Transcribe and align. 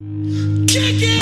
Kick 0.00 0.96
it! 1.04 1.20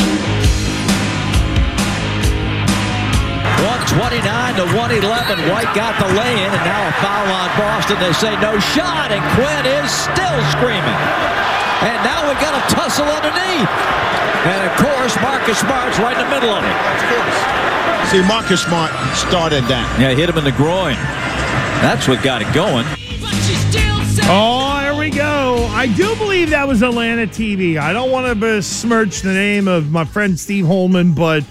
129 3.58 4.22
to 4.54 4.70
111. 4.70 5.50
White 5.50 5.74
got 5.74 5.98
the 5.98 6.06
lay 6.14 6.30
in, 6.38 6.46
and 6.46 6.62
now 6.62 6.86
a 6.86 6.94
foul 7.02 7.26
on 7.26 7.50
Boston. 7.58 7.98
They 7.98 8.14
say 8.14 8.38
no 8.38 8.54
shot, 8.78 9.10
and 9.10 9.18
Quinn 9.34 9.66
is 9.66 9.90
still 9.90 10.38
screaming. 10.54 11.00
And 11.90 11.98
now 12.06 12.22
we 12.30 12.38
got 12.38 12.54
a 12.54 12.62
tussle 12.70 13.10
underneath. 13.10 13.66
And 14.46 14.62
of 14.62 14.70
course, 14.78 15.18
Marcus 15.26 15.58
Smart's 15.58 15.98
right 15.98 16.14
in 16.14 16.22
the 16.22 16.30
middle 16.30 16.54
of 16.54 16.62
it. 16.62 16.70
Of 16.70 17.02
course. 17.10 18.14
See, 18.14 18.22
Marcus 18.30 18.62
Smart 18.62 18.94
started 19.18 19.66
that. 19.66 19.90
Yeah, 19.98 20.14
hit 20.14 20.30
him 20.30 20.38
in 20.38 20.46
the 20.46 20.54
groin. 20.54 20.94
That's 21.82 22.06
what 22.06 22.22
got 22.22 22.46
it 22.46 22.54
going. 22.54 22.86
Oh, 24.30 24.58
here 24.60 24.67
we 25.10 25.16
go. 25.16 25.66
I 25.70 25.86
do 25.86 26.14
believe 26.16 26.50
that 26.50 26.68
was 26.68 26.82
Atlanta 26.82 27.26
TV. 27.26 27.78
I 27.78 27.94
don't 27.94 28.10
want 28.10 28.26
to 28.26 28.34
besmirch 28.34 29.22
the 29.22 29.32
name 29.32 29.66
of 29.66 29.90
my 29.90 30.04
friend 30.04 30.38
Steve 30.38 30.66
Holman, 30.66 31.14
but 31.14 31.44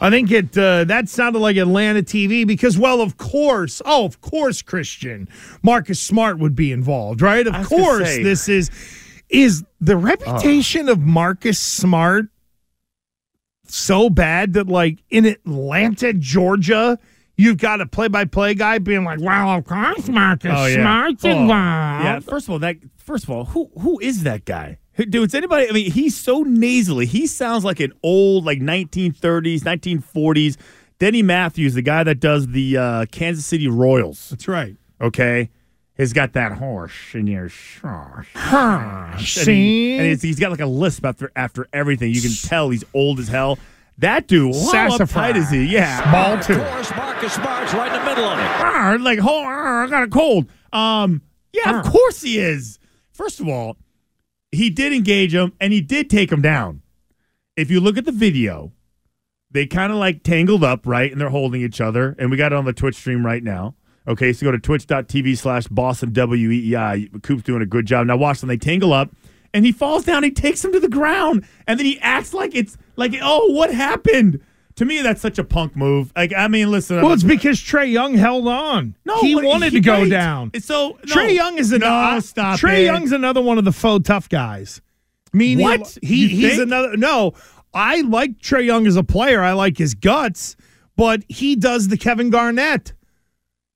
I 0.00 0.10
think 0.10 0.30
it 0.30 0.56
uh, 0.56 0.84
that 0.84 1.08
sounded 1.08 1.40
like 1.40 1.56
Atlanta 1.56 2.02
TV 2.02 2.46
because, 2.46 2.78
well, 2.78 3.00
of 3.00 3.16
course, 3.16 3.82
oh, 3.84 4.04
of 4.04 4.20
course, 4.20 4.62
Christian 4.62 5.28
Marcus 5.62 6.00
Smart 6.00 6.38
would 6.38 6.54
be 6.54 6.70
involved, 6.70 7.20
right? 7.20 7.44
Of 7.48 7.66
course, 7.66 8.06
say- 8.06 8.22
this 8.22 8.48
is 8.48 8.70
is 9.28 9.64
the 9.80 9.96
reputation 9.96 10.88
of 10.88 11.00
Marcus 11.00 11.58
Smart 11.58 12.26
so 13.66 14.08
bad 14.08 14.52
that, 14.52 14.68
like, 14.68 15.02
in 15.10 15.24
Atlanta, 15.24 16.12
Georgia. 16.12 16.96
You've 17.40 17.56
got 17.58 17.80
a 17.80 17.86
play-by-play 17.86 18.54
guy 18.54 18.78
being 18.78 19.04
like, 19.04 19.18
"Well, 19.20 19.50
of 19.50 19.64
course, 19.64 20.08
Marcus 20.08 20.74
Smart's 20.74 21.24
Oh, 21.24 21.28
involved." 21.30 22.04
Yeah, 22.04 22.20
first 22.20 22.46
of 22.46 22.50
all, 22.50 22.58
that 22.58 22.76
first 22.98 23.24
of 23.24 23.30
all, 23.30 23.46
who 23.46 23.70
who 23.80 23.98
is 24.00 24.22
that 24.24 24.44
guy? 24.44 24.78
Dude, 24.96 25.14
it's 25.24 25.34
anybody? 25.34 25.66
I 25.68 25.72
mean, 25.72 25.90
he's 25.90 26.14
so 26.16 26.42
nasally. 26.42 27.06
He 27.06 27.26
sounds 27.26 27.64
like 27.64 27.80
an 27.80 27.92
old, 28.02 28.44
like 28.44 28.58
1930s, 28.60 29.60
1940s. 29.62 30.58
Denny 30.98 31.22
Matthews, 31.22 31.72
the 31.72 31.80
guy 31.80 32.04
that 32.04 32.20
does 32.20 32.48
the 32.48 32.76
uh, 32.76 33.06
Kansas 33.10 33.46
City 33.46 33.68
Royals. 33.68 34.28
That's 34.28 34.46
right. 34.46 34.76
Okay, 35.00 35.48
has 35.96 36.12
got 36.12 36.34
that 36.34 36.52
horse 36.52 37.14
in 37.14 37.26
your 37.26 37.50
horse. 37.80 38.26
See? 39.24 39.96
and 39.96 40.06
he's, 40.06 40.20
he's 40.20 40.38
got 40.38 40.50
like 40.50 40.60
a 40.60 40.66
lisp 40.66 41.06
after 41.06 41.32
after 41.34 41.66
everything. 41.72 42.12
You 42.14 42.20
can 42.20 42.32
tell 42.32 42.68
he's 42.68 42.84
old 42.92 43.18
as 43.18 43.28
hell. 43.28 43.58
That 44.00 44.26
dude, 44.26 44.54
how 44.54 44.88
Sassafras. 44.90 45.10
uptight 45.12 45.36
is 45.36 45.50
he? 45.50 45.64
Yeah, 45.66 46.10
Ball 46.10 46.38
Of 46.38 46.46
two. 46.46 46.56
course, 46.56 46.90
Marcus 46.96 47.32
Smart's 47.34 47.74
right 47.74 47.86
in 47.94 47.98
the 48.00 48.04
middle 48.08 48.24
of 48.24 48.38
it. 48.38 48.44
Ah, 48.44 48.96
like, 49.00 49.18
oh, 49.22 49.44
ah, 49.44 49.84
I 49.84 49.86
got 49.88 50.02
a 50.02 50.08
cold. 50.08 50.50
Um, 50.72 51.22
yeah, 51.52 51.80
of 51.80 51.86
course 51.86 52.22
he 52.22 52.38
is. 52.38 52.78
First 53.12 53.40
of 53.40 53.48
all, 53.48 53.76
he 54.52 54.70
did 54.70 54.92
engage 54.92 55.34
him 55.34 55.52
and 55.60 55.72
he 55.72 55.80
did 55.80 56.08
take 56.08 56.32
him 56.32 56.40
down. 56.40 56.82
If 57.56 57.70
you 57.70 57.78
look 57.80 57.98
at 57.98 58.04
the 58.06 58.12
video, 58.12 58.72
they 59.50 59.66
kind 59.66 59.92
of 59.92 59.98
like 59.98 60.22
tangled 60.22 60.64
up, 60.64 60.86
right? 60.86 61.12
And 61.12 61.20
they're 61.20 61.28
holding 61.28 61.60
each 61.60 61.80
other. 61.80 62.16
And 62.18 62.30
we 62.30 62.36
got 62.38 62.52
it 62.52 62.56
on 62.56 62.64
the 62.64 62.72
Twitch 62.72 62.96
stream 62.96 63.26
right 63.26 63.42
now. 63.42 63.74
Okay, 64.08 64.32
so 64.32 64.46
go 64.46 64.52
to 64.52 64.58
twitch.tv 64.58 65.36
slash 65.36 65.66
Boston 65.66 66.12
WEEI. 66.12 67.22
Coop's 67.22 67.42
doing 67.42 67.60
a 67.60 67.66
good 67.66 67.84
job. 67.84 68.06
Now 68.06 68.16
watch 68.16 68.40
them. 68.40 68.48
They 68.48 68.56
tangle 68.56 68.94
up 68.94 69.10
and 69.52 69.66
he 69.66 69.72
falls 69.72 70.04
down. 70.04 70.22
He 70.22 70.30
takes 70.30 70.64
him 70.64 70.72
to 70.72 70.80
the 70.80 70.88
ground 70.88 71.46
and 71.66 71.78
then 71.78 71.84
he 71.84 71.98
acts 72.00 72.32
like 72.32 72.54
it's 72.54 72.78
like, 73.00 73.14
oh, 73.20 73.52
what 73.52 73.74
happened? 73.74 74.40
To 74.76 74.84
me, 74.84 75.02
that's 75.02 75.20
such 75.20 75.38
a 75.38 75.44
punk 75.44 75.74
move. 75.76 76.12
Like, 76.16 76.32
I 76.34 76.48
mean, 76.48 76.70
listen. 76.70 77.02
Well, 77.02 77.12
it's 77.12 77.22
because 77.24 77.58
Trae 77.58 77.90
Young 77.90 78.14
held 78.14 78.46
on. 78.48 78.94
No, 79.04 79.20
he 79.20 79.34
wanted 79.34 79.72
he- 79.72 79.80
to 79.80 79.84
go 79.84 80.02
right. 80.02 80.08
down. 80.10 80.52
So 80.60 80.98
no. 81.06 81.14
Trae 81.14 81.34
Young 81.34 81.58
is 81.58 81.72
another. 81.72 82.14
no, 82.14 82.20
stop 82.20 82.58
Trey 82.58 82.82
it. 82.82 82.86
Young's 82.86 83.12
another 83.12 83.42
one 83.42 83.58
of 83.58 83.64
the 83.64 83.72
faux 83.72 84.06
tough 84.06 84.28
guys. 84.28 84.80
Meaning, 85.32 85.64
What? 85.64 85.98
He 86.02 86.28
he's 86.28 86.50
think? 86.52 86.62
another. 86.62 86.96
No, 86.96 87.32
I 87.74 88.00
like 88.02 88.38
Trey 88.40 88.62
Young 88.64 88.86
as 88.86 88.96
a 88.96 89.04
player. 89.04 89.42
I 89.42 89.52
like 89.52 89.76
his 89.76 89.94
guts, 89.94 90.56
but 90.96 91.24
he 91.28 91.56
does 91.56 91.88
the 91.88 91.96
Kevin 91.98 92.30
Garnett. 92.30 92.94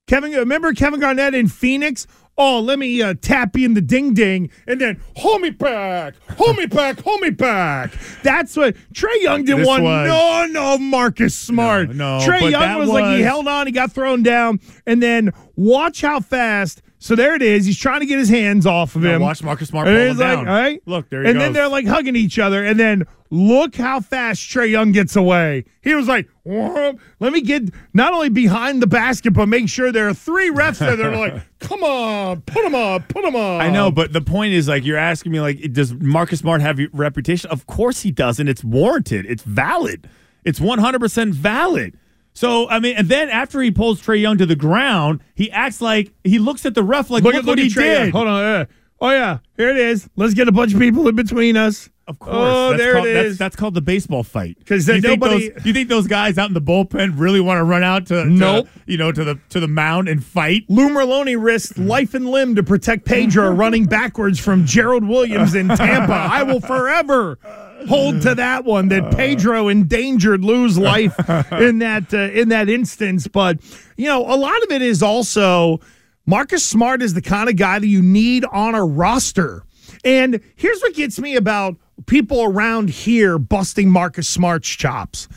Kevin, 0.06 0.32
remember 0.32 0.72
Kevin 0.74 1.00
Garnett 1.00 1.34
in 1.34 1.48
Phoenix? 1.48 2.06
Oh, 2.36 2.58
let 2.58 2.80
me 2.80 3.00
uh, 3.00 3.14
tap 3.20 3.56
you 3.56 3.64
in 3.64 3.74
the 3.74 3.80
ding 3.80 4.12
ding, 4.12 4.50
and 4.66 4.80
then 4.80 5.00
hold 5.16 5.40
me 5.40 5.50
back, 5.50 6.14
hold 6.36 6.56
me 6.56 6.66
back, 6.66 7.00
hold 7.00 7.20
me 7.20 7.30
back. 7.30 7.92
That's 8.24 8.56
what 8.56 8.74
Trae 8.92 9.22
Young 9.22 9.44
didn't 9.44 9.60
This 9.60 9.68
want. 9.68 9.84
was- 9.84 10.08
no, 10.08 10.46
no, 10.50 10.78
Marcus 10.78 11.32
Smart. 11.36 11.90
No, 11.94 12.18
no, 12.18 12.26
Trae 12.26 12.50
Young 12.50 12.60
that 12.60 12.78
was, 12.78 12.88
like 12.88 13.16
he 13.16 13.22
held 13.22 13.46
on, 13.46 13.66
he 13.66 13.72
got 13.72 13.92
thrown 13.92 14.24
down, 14.24 14.58
and 14.84 15.00
then 15.00 15.32
watch 15.56 16.00
how 16.02 16.20
fast. 16.20 16.82
So 16.98 17.14
there 17.14 17.34
it 17.34 17.42
is. 17.42 17.66
He's 17.66 17.78
trying 17.78 18.00
to 18.00 18.06
get 18.06 18.18
his 18.18 18.30
hands 18.30 18.64
off 18.64 18.96
of 18.96 19.02
Now 19.02 19.16
him. 19.16 19.20
watch 19.20 19.42
Marcus 19.42 19.68
Smart 19.68 19.86
And 19.86 19.94
pull 19.94 20.06
he's 20.06 20.12
him 20.12 20.18
like, 20.20 20.36
down. 20.38 20.48
all 20.48 20.54
right. 20.54 20.82
Look, 20.86 21.10
there 21.10 21.22
he 21.22 21.28
and 21.30 21.38
then 21.38 21.52
they're 21.52 21.68
like 21.68 21.86
hugging 21.86 22.16
each 22.16 22.38
other, 22.38 22.64
and 22.64 22.80
then 22.80 23.04
look 23.30 23.74
how 23.76 24.00
fast 24.00 24.40
Trae 24.48 24.70
Young 24.70 24.92
gets 24.92 25.14
away. 25.14 25.66
He 25.82 25.94
was 25.94 26.08
like, 26.08 26.30
"Whoop, 26.44 26.98
"Let 27.20 27.32
me 27.34 27.42
get 27.42 27.64
not 27.92 28.14
only 28.14 28.30
behind 28.30 28.80
the 28.80 28.86
basket, 28.86 29.32
but 29.32 29.46
make 29.50 29.68
sure 29.68 29.92
there 29.92 30.08
are 30.08 30.14
three 30.14 30.50
refs 30.50 30.78
there. 30.78 30.96
They're 30.96 31.14
like, 31.14 31.42
come 31.58 31.82
on, 31.82 32.40
put 32.42 32.64
him 32.64 32.74
up, 32.74 33.06
put 33.08 33.22
him 33.22 33.36
up. 33.36 33.60
I 33.60 33.68
know, 33.68 33.90
but 33.90 34.14
the 34.14 34.22
point 34.22 34.54
is, 34.54 34.66
like, 34.66 34.84
you're 34.86 34.96
asking 34.96 35.32
me, 35.32 35.40
like, 35.40 35.74
does 35.74 35.92
Marcus 35.92 36.38
Smart 36.38 36.62
have 36.62 36.80
a 36.80 36.86
reputation? 36.94 37.50
Of 37.50 37.66
course 37.66 38.00
he 38.00 38.10
doesn't. 38.12 38.48
It's 38.48 38.64
warranted. 38.64 39.26
It's 39.26 39.42
valid. 39.42 40.08
It's 40.44 40.58
100% 40.60 41.32
valid. 41.34 41.98
So, 42.34 42.68
I 42.68 42.80
mean, 42.80 42.96
and 42.96 43.08
then 43.08 43.28
after 43.30 43.60
he 43.62 43.70
pulls 43.70 44.02
Trae 44.02 44.20
Young 44.20 44.38
to 44.38 44.46
the 44.46 44.56
ground, 44.56 45.20
he 45.34 45.50
acts 45.52 45.80
like 45.80 46.12
he 46.24 46.38
looks 46.38 46.66
at 46.66 46.74
the 46.74 46.82
ref 46.82 47.08
like, 47.10 47.22
look, 47.22 47.34
look, 47.34 47.42
at 47.44 47.46
what 47.46 47.58
look 47.58 47.66
he 47.66 47.66
at 47.66 47.72
Trae 47.72 47.94
Young. 47.94 48.04
did. 48.06 48.12
Hold 48.14 48.26
on. 48.28 48.42
yeah. 48.42 48.64
Oh 49.00 49.10
yeah, 49.10 49.38
here 49.56 49.68
it 49.70 49.76
is. 49.76 50.08
Let's 50.16 50.34
get 50.34 50.48
a 50.48 50.52
bunch 50.52 50.72
of 50.72 50.80
people 50.80 51.06
in 51.08 51.14
between 51.16 51.56
us. 51.56 51.90
Of 52.06 52.18
course. 52.18 52.36
Oh, 52.38 52.70
that's 52.70 52.82
there 52.82 52.92
called, 52.94 53.06
it 53.06 53.12
that's- 53.14 53.38
That's, 53.38 53.56
called 53.56 53.74
the 53.74 53.80
baseball 53.80 54.22
fight. 54.22 54.58
'Cause 54.66 54.86
you 54.88 55.00
nobody- 55.00 55.50
you 55.64 55.72
think 55.72 55.88
those 55.88 56.06
guys 56.06 56.36
out 56.38 56.48
in 56.48 56.54
the 56.54 56.60
bullpen 56.60 57.14
really 57.16 57.40
want 57.40 57.58
to 57.58 57.64
run 57.64 57.82
out 57.82 58.06
to, 58.06 58.24
to, 58.24 58.66
you 58.86 58.98
know, 58.98 59.10
to 59.10 59.24
the 59.24 59.38
to 59.50 59.58
the 59.60 59.68
mound 59.68 60.08
and 60.08 60.22
fight? 60.22 60.64
Lou 60.68 60.90
Merloni 60.90 61.34
risked 61.42 61.78
life 61.78 62.12
and 62.14 62.28
limb 62.28 62.56
to 62.56 62.62
protect 62.62 63.04
Pedro 63.06 63.50
running 63.54 63.86
backwards 63.86 64.38
from 64.38 64.66
Gerald 64.66 65.04
Williams 65.06 65.54
in 65.54 65.68
Tampa. 65.68 66.12
I 66.12 66.42
will 66.42 66.60
forever 66.60 67.38
hold 67.86 68.22
to 68.22 68.34
that 68.34 68.64
one 68.64 68.88
that 68.88 69.16
Pedro 69.16 69.68
endangered 69.68 70.44
Lou's 70.44 70.78
life 70.78 71.16
in 71.52 71.78
that 71.78 72.12
uh, 72.12 72.30
in 72.32 72.48
that 72.50 72.68
instance. 72.68 73.26
But 73.26 73.58
you 73.96 74.06
know, 74.06 74.22
a 74.22 74.36
lot 74.36 74.62
of 74.62 74.70
it 74.70 74.82
is 74.82 75.02
also 75.02 75.80
Marcus 76.26 76.64
Smart 76.64 77.02
is 77.02 77.14
the 77.14 77.22
kind 77.22 77.48
of 77.48 77.56
guy 77.56 77.78
that 77.78 77.86
you 77.86 78.02
need 78.02 78.44
on 78.46 78.74
a 78.74 78.84
roster. 78.84 79.64
And 80.04 80.40
here's 80.56 80.80
what 80.80 80.94
gets 80.94 81.18
me 81.18 81.36
about 81.36 81.76
people 82.06 82.42
around 82.42 82.90
here 82.90 83.38
busting 83.38 83.88
Marcus 83.88 84.28
Smart's 84.28 84.68
chops 84.68 85.28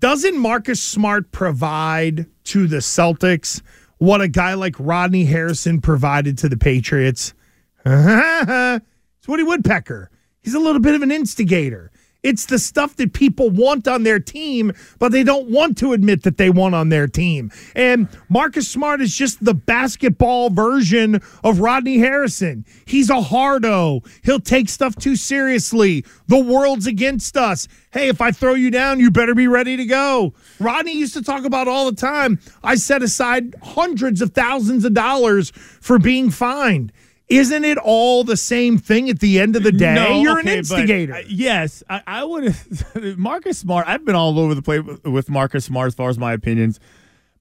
doesn't 0.00 0.38
Marcus 0.38 0.82
Smart 0.82 1.30
provide 1.30 2.26
to 2.44 2.66
the 2.66 2.78
Celtics 2.78 3.60
what 3.98 4.22
a 4.22 4.28
guy 4.28 4.54
like 4.54 4.74
Rodney 4.78 5.26
Harrison 5.26 5.82
provided 5.82 6.38
to 6.38 6.48
the 6.48 6.56
Patriots? 6.56 7.34
it's 7.84 9.28
Woody 9.28 9.42
Woodpecker. 9.42 10.10
He's 10.42 10.54
a 10.54 10.60
little 10.60 10.80
bit 10.80 10.94
of 10.94 11.02
an 11.02 11.10
instigator. 11.10 11.90
It's 12.22 12.44
the 12.46 12.58
stuff 12.58 12.96
that 12.96 13.14
people 13.14 13.48
want 13.48 13.88
on 13.88 14.02
their 14.02 14.20
team, 14.20 14.72
but 14.98 15.10
they 15.10 15.24
don't 15.24 15.48
want 15.48 15.78
to 15.78 15.94
admit 15.94 16.22
that 16.24 16.36
they 16.36 16.50
want 16.50 16.74
on 16.74 16.90
their 16.90 17.06
team. 17.06 17.50
And 17.74 18.08
Marcus 18.28 18.68
Smart 18.68 19.00
is 19.00 19.14
just 19.14 19.42
the 19.42 19.54
basketball 19.54 20.50
version 20.50 21.22
of 21.42 21.60
Rodney 21.60 21.98
Harrison. 21.98 22.66
He's 22.84 23.08
a 23.08 23.22
hardo. 23.22 24.02
He'll 24.22 24.40
take 24.40 24.68
stuff 24.68 24.96
too 24.96 25.16
seriously. 25.16 26.04
The 26.26 26.38
world's 26.38 26.86
against 26.86 27.36
us. 27.36 27.68
Hey, 27.90 28.08
if 28.08 28.20
I 28.20 28.32
throw 28.32 28.54
you 28.54 28.70
down, 28.70 29.00
you 29.00 29.10
better 29.10 29.34
be 29.34 29.48
ready 29.48 29.76
to 29.78 29.86
go. 29.86 30.34
Rodney 30.58 30.96
used 30.96 31.14
to 31.14 31.22
talk 31.22 31.44
about 31.44 31.68
all 31.68 31.90
the 31.90 31.96
time. 31.96 32.38
I 32.62 32.74
set 32.74 33.02
aside 33.02 33.54
hundreds 33.62 34.20
of 34.20 34.32
thousands 34.32 34.84
of 34.84 34.92
dollars 34.92 35.50
for 35.50 35.98
being 35.98 36.30
fined. 36.30 36.92
Isn't 37.30 37.64
it 37.64 37.78
all 37.78 38.24
the 38.24 38.36
same 38.36 38.76
thing 38.76 39.08
at 39.08 39.20
the 39.20 39.38
end 39.38 39.54
of 39.54 39.62
the 39.62 39.70
day? 39.70 39.94
No, 39.94 40.20
You're 40.20 40.40
okay, 40.40 40.40
an 40.40 40.46
but, 40.46 40.58
instigator. 40.58 41.14
uh, 41.14 41.22
yes, 41.28 41.82
I, 41.88 42.02
I 42.06 42.24
would. 42.24 42.54
Marcus 43.16 43.58
Smart. 43.58 43.86
I've 43.86 44.04
been 44.04 44.16
all 44.16 44.38
over 44.40 44.54
the 44.54 44.62
place 44.62 44.82
with, 45.04 45.30
Marcus 45.30 45.64
Smart 45.64 45.86
as 45.86 45.94
far 45.94 46.08
as 46.08 46.18
my 46.18 46.32
opinions, 46.32 46.80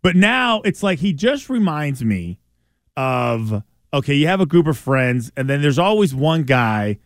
but 0.03 0.15
now 0.15 0.61
it's 0.61 0.83
like 0.83 0.99
he 0.99 1.11
just 1.11 1.49
reminds 1.49 2.03
me 2.05 2.39
of 2.95 3.63
okay. 3.91 4.13
You 4.13 4.27
have 4.27 4.41
a 4.41 4.45
group 4.45 4.67
of 4.67 4.77
friends, 4.77 5.31
and 5.35 5.49
then 5.49 5.61
there's 5.63 5.79
always 5.79 6.13
one 6.13 6.43
guy 6.43 6.99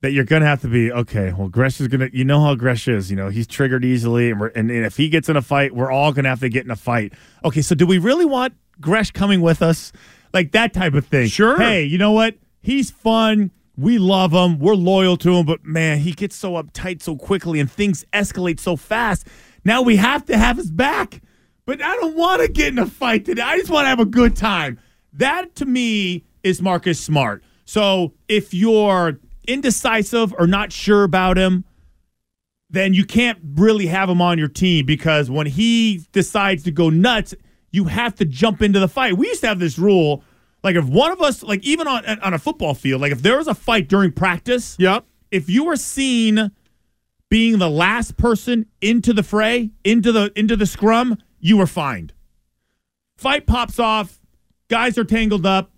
that 0.00 0.12
you're 0.12 0.24
gonna 0.24 0.46
have 0.46 0.62
to 0.62 0.68
be 0.68 0.90
okay. 0.92 1.32
Well, 1.36 1.48
Gresh 1.48 1.78
is 1.78 1.88
gonna. 1.88 2.08
You 2.10 2.24
know 2.24 2.40
how 2.40 2.54
Gresh 2.54 2.88
is. 2.88 3.10
You 3.10 3.16
know 3.16 3.28
he's 3.28 3.46
triggered 3.46 3.84
easily, 3.84 4.30
and, 4.30 4.40
we're, 4.40 4.48
and, 4.48 4.70
and 4.70 4.86
if 4.86 4.96
he 4.96 5.10
gets 5.10 5.28
in 5.28 5.36
a 5.36 5.42
fight, 5.42 5.74
we're 5.74 5.90
all 5.90 6.12
gonna 6.12 6.30
have 6.30 6.40
to 6.40 6.48
get 6.48 6.64
in 6.64 6.70
a 6.70 6.76
fight. 6.76 7.12
Okay, 7.44 7.60
so 7.60 7.74
do 7.74 7.86
we 7.86 7.98
really 7.98 8.24
want 8.24 8.54
Gresh 8.80 9.10
coming 9.10 9.42
with 9.42 9.60
us? 9.60 9.92
Like 10.34 10.52
that 10.52 10.74
type 10.74 10.94
of 10.94 11.06
thing. 11.06 11.28
Sure. 11.28 11.56
Hey, 11.56 11.84
you 11.84 11.96
know 11.96 12.12
what? 12.12 12.36
He's 12.60 12.90
fun. 12.90 13.52
We 13.76 13.98
love 13.98 14.32
him. 14.32 14.58
We're 14.58 14.74
loyal 14.74 15.16
to 15.18 15.36
him, 15.36 15.46
but 15.46 15.64
man, 15.64 15.98
he 15.98 16.12
gets 16.12 16.36
so 16.36 16.54
uptight 16.54 17.02
so 17.02 17.16
quickly 17.16 17.60
and 17.60 17.70
things 17.70 18.04
escalate 18.12 18.60
so 18.60 18.76
fast. 18.76 19.26
Now 19.64 19.80
we 19.82 19.96
have 19.96 20.26
to 20.26 20.36
have 20.36 20.56
his 20.56 20.70
back. 20.70 21.22
But 21.66 21.80
I 21.80 21.94
don't 21.96 22.16
want 22.16 22.42
to 22.42 22.48
get 22.48 22.68
in 22.68 22.78
a 22.78 22.86
fight 22.86 23.24
today. 23.24 23.42
I 23.42 23.56
just 23.56 23.70
want 23.70 23.84
to 23.86 23.88
have 23.88 24.00
a 24.00 24.04
good 24.04 24.36
time. 24.36 24.78
That 25.14 25.54
to 25.56 25.64
me 25.64 26.24
is 26.42 26.60
Marcus 26.60 27.00
Smart. 27.00 27.42
So 27.64 28.12
if 28.28 28.52
you're 28.52 29.18
indecisive 29.48 30.34
or 30.38 30.46
not 30.46 30.72
sure 30.72 31.04
about 31.04 31.38
him, 31.38 31.64
then 32.68 32.92
you 32.92 33.04
can't 33.04 33.38
really 33.54 33.86
have 33.86 34.10
him 34.10 34.20
on 34.20 34.36
your 34.36 34.48
team 34.48 34.84
because 34.84 35.30
when 35.30 35.46
he 35.46 36.06
decides 36.12 36.64
to 36.64 36.70
go 36.70 36.90
nuts, 36.90 37.34
you 37.74 37.84
have 37.84 38.14
to 38.14 38.24
jump 38.24 38.62
into 38.62 38.78
the 38.78 38.86
fight. 38.86 39.16
We 39.16 39.26
used 39.26 39.40
to 39.40 39.48
have 39.48 39.58
this 39.58 39.78
rule, 39.78 40.22
like 40.62 40.76
if 40.76 40.84
one 40.84 41.10
of 41.10 41.20
us, 41.20 41.42
like 41.42 41.64
even 41.64 41.88
on 41.88 42.04
on 42.20 42.32
a 42.32 42.38
football 42.38 42.74
field, 42.74 43.00
like 43.00 43.12
if 43.12 43.22
there 43.22 43.36
was 43.36 43.48
a 43.48 43.54
fight 43.54 43.88
during 43.88 44.12
practice, 44.12 44.76
yep. 44.78 45.04
if 45.30 45.50
you 45.50 45.64
were 45.64 45.76
seen 45.76 46.52
being 47.30 47.58
the 47.58 47.68
last 47.68 48.16
person 48.16 48.66
into 48.80 49.12
the 49.12 49.24
fray, 49.24 49.70
into 49.82 50.12
the 50.12 50.32
into 50.36 50.56
the 50.56 50.66
scrum, 50.66 51.18
you 51.40 51.56
were 51.56 51.66
fined. 51.66 52.12
Fight 53.16 53.44
pops 53.44 53.80
off, 53.80 54.20
guys 54.68 54.96
are 54.96 55.04
tangled 55.04 55.44
up, 55.44 55.72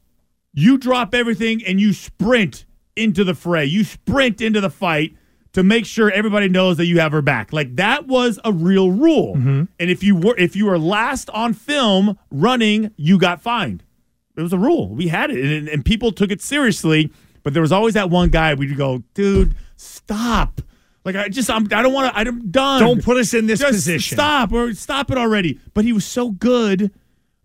you 0.53 0.77
drop 0.77 1.15
everything 1.15 1.65
and 1.65 1.81
you 1.81 1.95
sprint 1.95 2.67
into 2.95 3.25
the 3.25 3.35
fray. 3.35 3.65
You 3.65 3.85
sprint 3.85 4.43
into 4.43 4.61
the 4.61 4.71
fight 4.71 5.17
to 5.57 5.63
make 5.63 5.87
sure 5.87 6.11
everybody 6.11 6.51
knows 6.51 6.77
that 6.77 6.85
you 6.85 7.01
have 7.01 7.13
her 7.13 7.23
back. 7.23 7.51
Like 7.51 7.77
that 7.77 8.07
was 8.07 8.39
a 8.45 8.53
real 8.53 8.91
rule. 8.91 9.37
Mm-hmm. 9.37 9.63
And 9.81 9.91
if 9.91 10.03
you 10.03 10.15
were 10.15 10.37
if 10.37 10.55
you 10.55 10.67
were 10.67 10.79
last 10.79 11.31
on 11.31 11.55
film 11.55 12.19
running, 12.31 12.91
you 12.97 13.19
got 13.19 13.41
fined. 13.41 13.83
It 14.37 14.43
was 14.43 14.53
a 14.53 14.59
rule. 14.59 14.95
We 14.95 15.09
had 15.09 15.31
it, 15.31 15.43
and, 15.43 15.67
and 15.67 15.83
people 15.83 16.13
took 16.13 16.31
it 16.31 16.43
seriously. 16.43 17.11
But 17.43 17.55
there 17.55 17.63
was 17.63 17.73
always 17.73 17.95
that 17.95 18.11
one 18.11 18.29
guy 18.29 18.53
we'd 18.53 18.77
go, 18.77 19.03
dude, 19.15 19.55
stop. 19.77 20.61
Like 21.07 21.17
I 21.17 21.31
just, 21.31 21.49
I'm, 21.49 21.65
I 21.73 21.81
don't 21.81 21.95
want 21.95 22.13
to. 22.13 22.19
I'm 22.19 22.51
done. 22.51 22.83
Don't 22.83 23.03
put 23.03 23.17
us 23.17 23.33
in 23.33 23.47
this 23.47 23.61
Just 23.61 23.73
position. 23.73 24.15
Stop 24.15 24.53
or 24.53 24.75
stop 24.75 25.11
it 25.11 25.17
already. 25.17 25.59
But 25.73 25.87
he 25.87 25.95
was 25.95 26.05
so 26.05 26.33
good, 26.33 26.91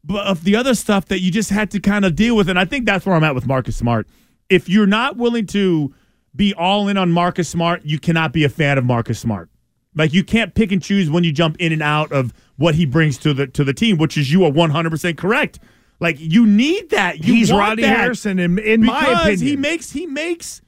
but 0.04 0.28
of 0.28 0.44
the 0.44 0.58
other 0.58 0.76
stuff 0.76 1.06
that 1.06 1.22
you 1.22 1.32
just 1.32 1.50
had 1.50 1.72
to 1.72 1.80
kind 1.80 2.04
of 2.04 2.18
deal 2.18 2.36
with. 2.36 2.50
And 2.50 2.60
I 2.60 2.66
think 2.66 2.86
that's 2.86 3.06
where 3.06 3.16
I'm 3.16 3.24
at 3.24 3.36
with 3.36 3.48
Marcus 3.48 3.78
Smart. 3.78 4.06
If 4.50 4.68
you're 4.68 4.86
not 4.86 5.16
willing 5.16 5.46
to 5.48 5.94
be 6.36 6.54
all 6.54 6.88
in 6.88 6.98
on 6.98 7.12
Marcus 7.12 7.50
Smart, 7.50 7.84
you 7.84 8.00
cannot 8.00 8.34
be 8.34 8.44
a 8.44 8.50
fan 8.50 8.78
of 8.78 8.86
Marcus 8.86 9.20
Smart. 9.20 9.50
Like 9.96 10.14
you 10.14 10.24
can't 10.24 10.54
pick 10.56 10.72
and 10.72 10.82
choose 10.82 11.10
when 11.10 11.24
you 11.24 11.32
jump 11.32 11.58
in 11.60 11.74
and 11.74 11.82
out 11.82 12.12
of 12.12 12.34
what 12.56 12.76
he 12.76 12.86
brings 12.86 13.18
to 13.20 13.34
the 13.34 13.48
to 13.48 13.64
the 13.64 13.74
team, 13.74 13.98
which 13.98 14.18
is 14.18 14.32
you 14.32 14.46
are 14.46 14.52
100 14.52 14.90
percent 14.90 15.18
correct. 15.18 15.60
Like 16.00 16.16
you 16.20 16.48
need 16.48 16.90
that. 16.92 17.20
You 17.20 17.34
He's 17.36 17.52
Rodney 17.52 17.84
that 17.84 17.98
Harrison, 17.98 18.40
in, 18.40 18.58
in 18.60 18.84
my 18.84 19.00
because 19.02 19.22
opinion. 19.22 19.48
he 19.48 19.56
makes 19.58 19.92
he 19.92 20.06
makes 20.08 20.62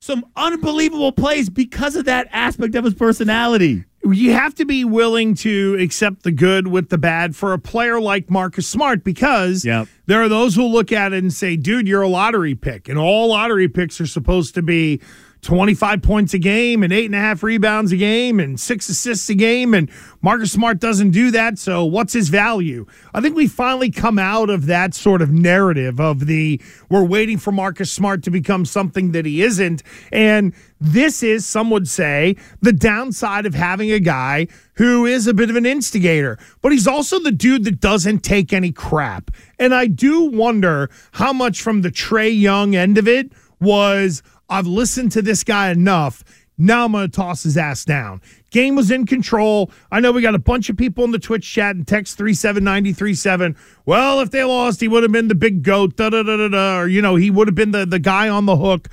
some 0.00 0.24
unbelievable 0.36 1.12
plays 1.12 1.50
because 1.50 1.96
of 1.96 2.06
that 2.06 2.28
aspect 2.30 2.74
of 2.74 2.84
his 2.84 2.94
personality. 2.94 3.84
You 4.02 4.32
have 4.32 4.54
to 4.54 4.64
be 4.64 4.84
willing 4.84 5.34
to 5.34 5.76
accept 5.78 6.22
the 6.22 6.32
good 6.32 6.66
with 6.68 6.88
the 6.88 6.96
bad 6.98 7.36
for 7.36 7.52
a 7.52 7.58
player 7.58 8.00
like 8.00 8.30
Marcus 8.30 8.66
Smart 8.66 9.04
because 9.04 9.64
Yep. 9.64 9.88
there 10.06 10.22
are 10.22 10.28
those 10.28 10.54
who 10.54 10.64
look 10.64 10.90
at 10.90 11.12
it 11.12 11.22
and 11.22 11.32
say, 11.32 11.56
dude, 11.56 11.86
you're 11.86 12.02
a 12.02 12.08
lottery 12.08 12.54
pick. 12.54 12.88
And 12.88 12.98
all 12.98 13.28
lottery 13.28 13.68
picks 13.68 14.00
are 14.00 14.06
supposed 14.06 14.54
to 14.54 14.62
be 14.62 15.00
25 15.42 16.02
points 16.02 16.34
a 16.34 16.38
game 16.38 16.82
and 16.82 16.92
eight 16.92 17.06
and 17.06 17.14
a 17.14 17.18
half 17.18 17.42
rebounds 17.42 17.92
a 17.92 17.96
game 17.96 18.38
and 18.38 18.60
six 18.60 18.88
assists 18.88 19.28
a 19.30 19.34
game. 19.34 19.72
And 19.74 19.90
Marcus 20.20 20.52
Smart 20.52 20.80
doesn't 20.80 21.10
do 21.10 21.30
that. 21.30 21.58
So 21.58 21.84
what's 21.84 22.12
his 22.12 22.28
value? 22.28 22.86
I 23.14 23.20
think 23.20 23.36
we 23.36 23.46
finally 23.46 23.90
come 23.90 24.18
out 24.18 24.50
of 24.50 24.66
that 24.66 24.94
sort 24.94 25.22
of 25.22 25.30
narrative 25.30 25.98
of 25.98 26.26
the 26.26 26.60
we're 26.88 27.04
waiting 27.04 27.38
for 27.38 27.52
Marcus 27.52 27.90
Smart 27.90 28.22
to 28.24 28.30
become 28.30 28.64
something 28.64 29.12
that 29.12 29.24
he 29.24 29.42
isn't. 29.42 29.82
And 30.12 30.52
this 30.80 31.22
is, 31.22 31.46
some 31.46 31.70
would 31.70 31.88
say, 31.88 32.36
the 32.60 32.72
downside 32.72 33.46
of 33.46 33.54
having 33.54 33.92
a 33.92 34.00
guy 34.00 34.46
who 34.74 35.04
is 35.04 35.26
a 35.26 35.34
bit 35.34 35.50
of 35.50 35.56
an 35.56 35.66
instigator, 35.66 36.38
but 36.62 36.72
he's 36.72 36.86
also 36.86 37.18
the 37.18 37.32
dude 37.32 37.64
that 37.64 37.80
doesn't 37.80 38.20
take 38.20 38.52
any 38.52 38.72
crap. 38.72 39.30
And 39.58 39.74
I 39.74 39.86
do 39.86 40.22
wonder 40.22 40.90
how 41.12 41.32
much 41.32 41.60
from 41.60 41.82
the 41.82 41.90
Trae 41.90 42.38
Young 42.38 42.74
end 42.74 42.96
of 42.96 43.06
it 43.06 43.30
was 43.60 44.22
I've 44.50 44.66
listened 44.66 45.12
to 45.12 45.22
this 45.22 45.44
guy 45.44 45.70
enough. 45.70 46.24
Now 46.58 46.84
I'm 46.84 46.92
going 46.92 47.10
to 47.10 47.16
toss 47.16 47.42
his 47.42 47.56
ass 47.56 47.86
down. 47.86 48.20
Game 48.50 48.76
was 48.76 48.90
in 48.90 49.06
control. 49.06 49.70
I 49.90 50.00
know 50.00 50.12
we 50.12 50.20
got 50.20 50.34
a 50.34 50.38
bunch 50.38 50.68
of 50.68 50.76
people 50.76 51.04
in 51.04 51.10
the 51.10 51.18
Twitch 51.18 51.50
chat 51.50 51.74
and 51.74 51.88
text 51.88 52.18
37937. 52.18 53.56
Well, 53.86 54.20
if 54.20 54.30
they 54.30 54.44
lost, 54.44 54.82
he 54.82 54.88
would 54.88 55.02
have 55.02 55.12
been 55.12 55.28
the 55.28 55.34
big 55.34 55.62
goat, 55.62 55.96
da 55.96 56.10
da 56.10 56.22
da 56.22 56.36
da 56.36 56.48
da. 56.48 56.80
Or, 56.80 56.86
you 56.86 57.00
know, 57.00 57.16
he 57.16 57.30
would 57.30 57.48
have 57.48 57.54
been 57.54 57.70
the, 57.70 57.86
the 57.86 57.98
guy 57.98 58.28
on 58.28 58.44
the 58.44 58.56
hook. 58.56 58.88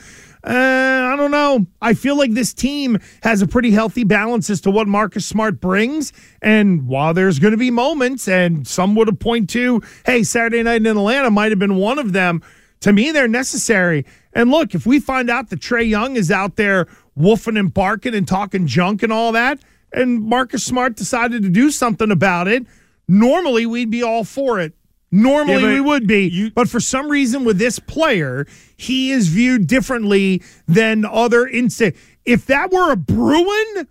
Uh, 0.46 1.12
I 1.12 1.16
don't 1.18 1.32
know. 1.32 1.66
I 1.82 1.94
feel 1.94 2.18
like 2.18 2.32
this 2.32 2.54
team 2.54 3.00
has 3.24 3.42
a 3.42 3.48
pretty 3.48 3.72
healthy 3.72 4.06
balance 4.06 4.50
as 4.50 4.62
to 4.62 4.72
what 4.72 4.88
Marcus 4.88 5.26
Smart 5.26 5.60
brings. 5.60 6.14
And 6.42 6.88
while 6.88 7.14
there's 7.14 7.38
going 7.38 7.52
to 7.52 7.58
be 7.58 7.70
moments, 7.70 8.30
and 8.30 8.66
some 8.66 8.96
would 8.96 9.10
have 9.10 9.20
point 9.20 9.50
to, 9.50 9.82
hey, 10.06 10.24
Saturday 10.24 10.64
night 10.64 10.78
in 10.78 10.88
Atlanta 10.88 11.32
might 11.32 11.52
have 11.52 11.60
been 11.60 11.76
one 11.76 12.00
of 12.00 12.14
them. 12.14 12.42
To 12.82 12.94
me, 12.94 13.12
they're 13.12 13.28
necessary. 13.28 14.06
And 14.38 14.52
look, 14.52 14.76
if 14.76 14.86
we 14.86 15.00
find 15.00 15.32
out 15.32 15.50
that 15.50 15.60
Trae 15.62 15.90
Young 15.90 16.16
is 16.16 16.30
out 16.30 16.58
there 16.58 16.86
woofing 17.18 17.58
and 17.60 17.74
barking 17.74 18.14
and 18.14 18.28
talking 18.28 18.68
junk 18.68 19.02
and 19.02 19.12
all 19.12 19.32
that, 19.32 19.60
and 19.92 20.22
Marcus 20.22 20.64
Smart 20.64 20.96
decided 20.96 21.42
to 21.42 21.50
do 21.50 21.72
something 21.72 22.12
about 22.12 22.48
it, 22.48 22.68
normally 23.08 23.66
we'd 23.66 23.90
be 23.90 24.04
all 24.04 24.24
for 24.24 24.60
it. 24.60 24.74
Normally 25.12 25.64
Yeah, 25.64 25.74
we 25.74 25.82
would 25.82 26.06
be. 26.06 26.28
you- 26.30 26.52
but 26.52 26.70
for 26.70 26.80
some 26.80 27.10
reason 27.10 27.46
with 27.46 27.58
this 27.58 27.80
player, 27.80 28.46
he 28.76 29.10
is 29.12 29.30
viewed 29.30 29.66
differently 29.66 30.44
than 30.68 31.04
other 31.04 31.48
instant. 31.48 31.96
If 32.24 32.46
that 32.46 32.72
were 32.72 32.92
a 32.92 32.96
Bruin, 32.96 33.88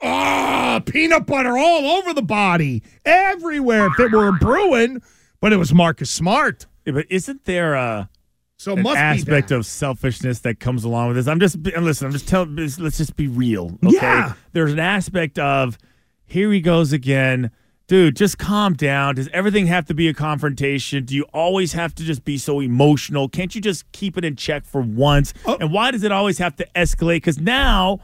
ah, 0.00 0.80
peanut 0.86 1.26
butter 1.26 1.58
all 1.58 1.86
over 1.98 2.14
the 2.14 2.22
body, 2.22 2.84
everywhere. 3.04 3.86
If 3.88 3.98
it 3.98 4.12
were 4.12 4.28
a 4.28 4.32
Bruin, 4.34 5.02
but 5.40 5.52
it 5.52 5.56
was 5.56 5.74
Marcus 5.74 6.10
Smart. 6.10 6.66
Yeah, 6.86 6.92
but 6.92 7.06
isn't 7.10 7.46
there 7.46 7.74
a 7.74 8.08
So 8.58 8.72
an 8.72 8.84
aspect 8.84 9.52
of 9.52 9.64
selfishness 9.64 10.40
that 10.40 10.58
comes 10.58 10.82
along 10.82 11.08
with 11.08 11.16
this? 11.16 11.28
I'm 11.28 11.38
just 11.38 11.56
listen. 11.58 12.06
I'm 12.06 12.12
just 12.12 12.26
telling. 12.26 12.56
Let's 12.56 12.98
just 12.98 13.14
be 13.14 13.28
real. 13.28 13.78
Okay? 13.84 13.96
Yeah. 13.96 14.32
There's 14.52 14.72
an 14.72 14.80
aspect 14.80 15.38
of 15.38 15.78
here 16.26 16.50
he 16.50 16.60
goes 16.60 16.92
again. 16.92 17.52
Dude, 17.86 18.16
just 18.16 18.36
calm 18.36 18.74
down. 18.74 19.14
Does 19.14 19.28
everything 19.28 19.66
have 19.68 19.86
to 19.86 19.94
be 19.94 20.08
a 20.08 20.14
confrontation? 20.14 21.04
Do 21.04 21.14
you 21.14 21.22
always 21.32 21.72
have 21.72 21.94
to 21.94 22.02
just 22.02 22.24
be 22.24 22.36
so 22.36 22.60
emotional? 22.60 23.28
Can't 23.28 23.54
you 23.54 23.60
just 23.60 23.90
keep 23.92 24.18
it 24.18 24.24
in 24.24 24.34
check 24.34 24.64
for 24.64 24.82
once? 24.82 25.32
Oh. 25.46 25.56
And 25.58 25.72
why 25.72 25.92
does 25.92 26.02
it 26.02 26.10
always 26.10 26.38
have 26.38 26.56
to 26.56 26.66
escalate? 26.74 27.18
Because 27.18 27.38
now 27.38 28.00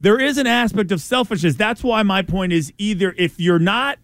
there 0.00 0.20
is 0.20 0.36
an 0.36 0.48
aspect 0.48 0.90
of 0.90 1.00
selfishness. 1.00 1.54
That's 1.54 1.84
why 1.84 2.02
my 2.02 2.22
point 2.22 2.52
is 2.52 2.72
either 2.76 3.14
if 3.16 3.38
you're 3.38 3.60
not 3.60 3.98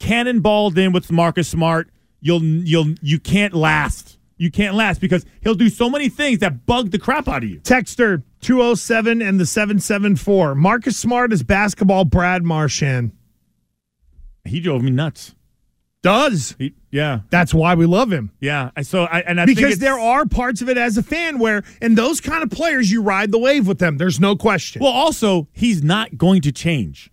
cannonballed 0.00 0.76
in 0.76 0.92
with 0.92 1.12
Marcus 1.12 1.48
Smart, 1.48 1.90
you'll 2.20 2.42
you'll 2.42 2.92
you 3.00 3.20
can't 3.20 3.54
last. 3.54 4.13
You 4.36 4.50
can't 4.50 4.74
last 4.74 5.00
because 5.00 5.24
he'll 5.42 5.54
do 5.54 5.68
so 5.68 5.88
many 5.88 6.08
things 6.08 6.40
that 6.40 6.66
bug 6.66 6.90
the 6.90 6.98
crap 6.98 7.28
out 7.28 7.44
of 7.44 7.48
you. 7.48 7.60
Texter 7.60 8.22
207 8.40 9.22
and 9.22 9.38
the 9.38 9.46
774. 9.46 10.54
Marcus 10.56 10.96
Smart 10.96 11.32
is 11.32 11.42
basketball 11.42 12.04
Brad 12.04 12.42
Marchand. 12.42 13.12
He 14.44 14.60
drove 14.60 14.82
me 14.82 14.90
nuts. 14.90 15.34
Does. 16.02 16.54
He, 16.58 16.74
yeah, 16.90 17.20
That's 17.30 17.54
why 17.54 17.74
we 17.74 17.86
love 17.86 18.12
him. 18.12 18.30
yeah. 18.40 18.70
I- 18.76 18.82
So 18.82 19.04
I 19.04 19.20
and 19.20 19.40
I 19.40 19.46
Because 19.46 19.78
there 19.78 19.98
are 19.98 20.26
parts 20.26 20.60
of 20.60 20.68
it 20.68 20.76
as 20.76 20.98
a 20.98 21.02
fan 21.02 21.38
where, 21.38 21.62
and 21.80 21.96
those 21.96 22.20
kind 22.20 22.42
of 22.42 22.50
players, 22.50 22.92
you 22.92 23.00
ride 23.02 23.32
the 23.32 23.38
wave 23.38 23.66
with 23.66 23.78
them. 23.78 23.96
There's 23.96 24.20
no 24.20 24.36
question. 24.36 24.82
Well, 24.82 24.92
also 24.92 25.48
he's 25.52 25.82
not 25.82 26.18
going 26.18 26.42
to 26.42 26.52
change. 26.52 27.10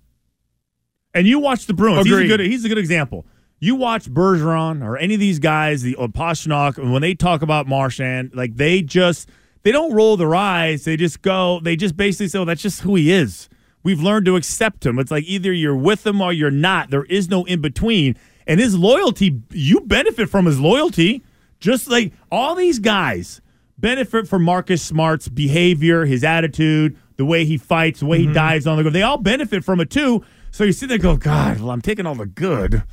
And 1.13 1.25
you 1.25 1.39
watch 1.39 1.65
the 1.67 1.73
Bruins. 1.73 2.05
He's 2.05 2.15
a 2.17 2.27
good. 2.27 2.39
He's 2.41 2.65
a 2.65 2.69
good 2.69 2.77
example. 2.77 3.25
You 3.63 3.75
watch 3.75 4.09
Bergeron 4.09 4.83
or 4.83 4.97
any 4.97 5.13
of 5.13 5.19
these 5.19 5.37
guys, 5.37 5.83
the 5.83 5.95
Pastrnak, 5.95 6.77
and 6.79 6.91
when 6.91 7.03
they 7.03 7.13
talk 7.13 7.43
about 7.43 7.67
Marchand, 7.67 8.31
like 8.33 8.55
they 8.55 8.81
just 8.81 9.29
they 9.61 9.71
don't 9.71 9.93
roll 9.93 10.17
their 10.17 10.33
eyes. 10.33 10.83
They 10.83 10.97
just 10.97 11.21
go. 11.21 11.59
They 11.61 11.75
just 11.75 11.95
basically 11.95 12.27
say, 12.27 12.39
"Oh, 12.39 12.45
that's 12.45 12.63
just 12.63 12.81
who 12.81 12.95
he 12.95 13.11
is." 13.11 13.47
We've 13.83 14.01
learned 14.01 14.25
to 14.25 14.35
accept 14.35 14.85
him. 14.85 14.97
It's 14.97 15.11
like 15.11 15.25
either 15.25 15.53
you're 15.53 15.75
with 15.75 16.05
him 16.05 16.21
or 16.21 16.33
you're 16.33 16.51
not. 16.51 16.89
There 16.89 17.05
is 17.05 17.29
no 17.29 17.45
in 17.45 17.61
between. 17.61 18.15
And 18.47 18.59
his 18.59 18.75
loyalty, 18.75 19.41
you 19.51 19.81
benefit 19.81 20.29
from 20.29 20.45
his 20.47 20.59
loyalty. 20.59 21.23
Just 21.59 21.87
like 21.87 22.13
all 22.31 22.55
these 22.55 22.79
guys 22.79 23.41
benefit 23.77 24.27
from 24.27 24.43
Marcus 24.43 24.81
Smart's 24.81 25.27
behavior, 25.27 26.05
his 26.05 26.23
attitude, 26.23 26.97
the 27.17 27.25
way 27.25 27.45
he 27.45 27.57
fights, 27.57 27.99
the 27.99 28.07
way 28.07 28.17
he 28.17 28.25
mm-hmm. 28.25 28.33
dives 28.33 28.65
on 28.65 28.77
the 28.77 28.83
ground. 28.83 28.95
They 28.95 29.03
all 29.03 29.17
benefit 29.17 29.63
from 29.63 29.79
it 29.79 29.91
too. 29.91 30.23
So 30.49 30.63
you 30.63 30.71
sit 30.71 30.89
there 30.89 30.97
go, 30.97 31.15
God, 31.15 31.59
well, 31.59 31.69
I'm 31.71 31.81
taking 31.81 32.07
all 32.07 32.15
the 32.15 32.25
good. 32.25 32.83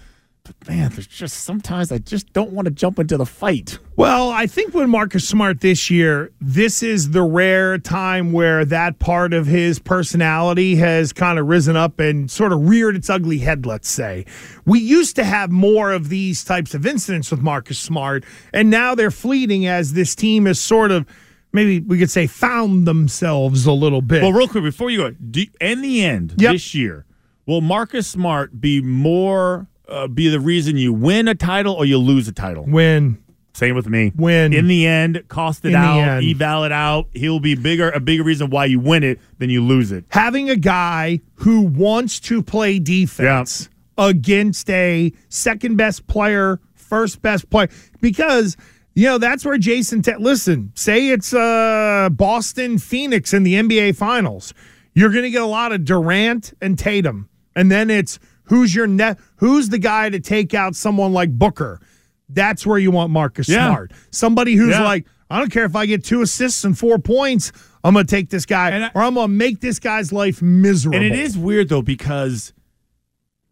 But 0.49 0.69
man, 0.69 0.91
there's 0.93 1.07
just 1.07 1.45
sometimes 1.45 1.93
I 1.93 1.99
just 1.99 2.33
don't 2.33 2.53
want 2.53 2.67
to 2.67 2.71
jump 2.71 2.99
into 2.99 3.17
the 3.17 3.27
fight. 3.27 3.79
Well, 3.97 4.31
I 4.31 4.47
think 4.47 4.73
when 4.75 4.89
Marcus 4.91 5.29
Smart 5.29 5.61
this 5.61 5.91
year, 5.91 6.31
this 6.41 6.83
is 6.83 7.11
the 7.11 7.23
rare 7.23 7.77
time 7.79 8.33
where 8.33 8.65
that 8.65 8.99
part 8.99 9.35
of 9.35 9.47
his 9.47 9.79
personality 9.79 10.77
has 10.77 11.13
kind 11.13 11.39
of 11.39 11.47
risen 11.47 11.77
up 11.77 12.01
and 12.01 12.31
sort 12.31 12.53
of 12.53 12.69
reared 12.69 12.97
its 12.97 13.11
ugly 13.11 13.39
head, 13.39 13.67
let's 13.67 13.91
say. 13.91 14.25
We 14.65 14.79
used 14.81 15.17
to 15.17 15.25
have 15.25 15.51
more 15.51 15.93
of 15.93 16.09
these 16.09 16.43
types 16.45 16.75
of 16.75 16.87
incidents 16.87 17.31
with 17.31 17.41
Marcus 17.41 17.79
Smart, 17.79 18.25
and 18.53 18.71
now 18.71 18.95
they're 18.95 19.11
fleeting 19.11 19.67
as 19.67 19.93
this 19.93 20.15
team 20.15 20.47
is 20.47 20.59
sort 20.61 20.91
of, 20.93 21.07
maybe 21.53 21.81
we 21.81 21.99
could 21.99 22.11
say, 22.11 22.27
found 22.27 22.87
themselves 22.87 23.67
a 23.67 23.73
little 23.73 24.01
bit. 24.03 24.23
Well, 24.23 24.33
real 24.33 24.49
quick 24.49 24.65
before 24.65 24.91
you 24.91 24.99
go, 24.99 25.11
do, 25.11 25.45
in 25.61 25.83
the 25.83 26.05
end 26.05 26.35
Yep. 26.39 26.53
this 26.53 26.75
year, 26.75 27.05
will 27.47 27.61
Marcus 27.63 28.07
Smart 28.07 28.61
be 28.61 28.81
more 28.81 29.67
uh, 29.89 30.07
be 30.09 30.29
the 30.29 30.41
reason 30.41 30.77
you 30.77 30.93
win 30.93 31.29
a 31.29 31.35
title 31.35 31.75
or 31.75 31.85
you 31.85 31.99
lose 31.99 32.29
a 32.29 32.33
title? 32.33 32.65
Win. 32.67 33.23
Same 33.55 33.75
with 33.75 33.89
me. 33.89 34.13
Win. 34.15 34.53
in 34.53 34.69
the 34.69 34.87
end, 34.87 35.25
cost 35.27 35.65
it 35.65 35.71
In 35.71 35.75
out, 35.75 36.23
eval 36.23 36.63
it 36.63 36.71
out. 36.71 37.09
He'll 37.13 37.41
be 37.41 37.57
bigger 37.57 37.91
a 37.91 37.99
bigger 37.99 38.23
reason 38.23 38.51
why 38.51 38.67
you 38.67 38.79
win 38.79 39.03
it 39.03 39.19
than 39.39 39.51
you 39.51 39.65
lose 39.65 39.91
it. 39.91 40.05
having 40.11 40.49
a 40.49 40.55
guy 40.55 41.21
who 41.35 41.63
wants 41.63 42.21
to 42.21 42.41
play 42.41 42.79
defense 42.79 43.69
against 43.97 44.71
a 44.71 45.13
second 45.29 45.77
best 45.77 46.07
player, 46.07 46.61
first 46.75 47.21
best 47.21 47.51
player, 47.51 47.69
because 48.01 48.57
you 48.95 49.07
know 49.07 49.19
that's 49.19 49.45
where 49.45 49.59
Jayson. 49.59 50.03
Te- 50.03 50.23
listen, 50.23 50.71
say 50.77 51.09
it's 51.09 51.35
uh, 51.35 52.11
Boston 52.13 52.79
Phoenix 52.79 53.35
in 53.35 53.43
the 53.43 53.55
NBA 53.55 53.97
Finals, 53.97 54.55
you're 54.95 55.11
going 55.11 55.25
to 55.25 55.31
get 55.31 55.43
a 55.43 55.47
lot 55.47 55.73
of 55.73 55.85
Durant 55.85 56.53
and 56.61 56.79
Tatum, 56.79 57.29
and 57.57 57.73
then 57.73 57.91
it's 57.91 58.21
who's 58.49 58.75
your 58.75 58.87
net, 58.87 59.19
who's 59.37 59.69
the 59.69 59.79
guy 59.79 60.11
to 60.11 60.21
take 60.21 60.55
out 60.55 60.75
someone 60.77 61.13
like 61.13 61.31
Booker. 61.31 61.81
That's 62.29 62.67
where 62.67 62.79
you 62.79 62.91
want 62.91 63.11
Marcus 63.11 63.49
Yeah. 63.49 63.69
Smart, 63.69 63.93
somebody 64.11 64.55
who's 64.55 64.71
Yeah. 64.71 64.83
like. 64.85 65.07
I 65.31 65.39
don't 65.39 65.51
care 65.53 65.65
if 65.67 65.77
I 65.77 65.85
get 65.87 66.05
two 66.05 66.23
assists 66.23 66.65
and 66.65 66.77
four 66.79 66.99
points. 66.99 67.53
I'm 67.85 67.93
going 67.95 68.07
to 68.07 68.11
take 68.11 68.31
this 68.31 68.47
guy, 68.47 68.71
I- 68.87 68.91
or 68.95 69.03
I'm 69.03 69.15
going 69.15 69.29
to 69.29 69.33
make 69.35 69.61
this 69.61 69.79
guy's 69.79 70.11
life 70.13 70.41
miserable. 70.43 70.97
And 70.97 71.05
it 71.05 71.13
is 71.19 71.37
weird 71.37 71.69
though 71.69 71.83
because 71.83 72.53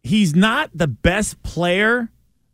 he's 0.03 0.35
not 0.35 0.71
the 0.73 0.87
best 0.87 1.41
player, 1.43 2.09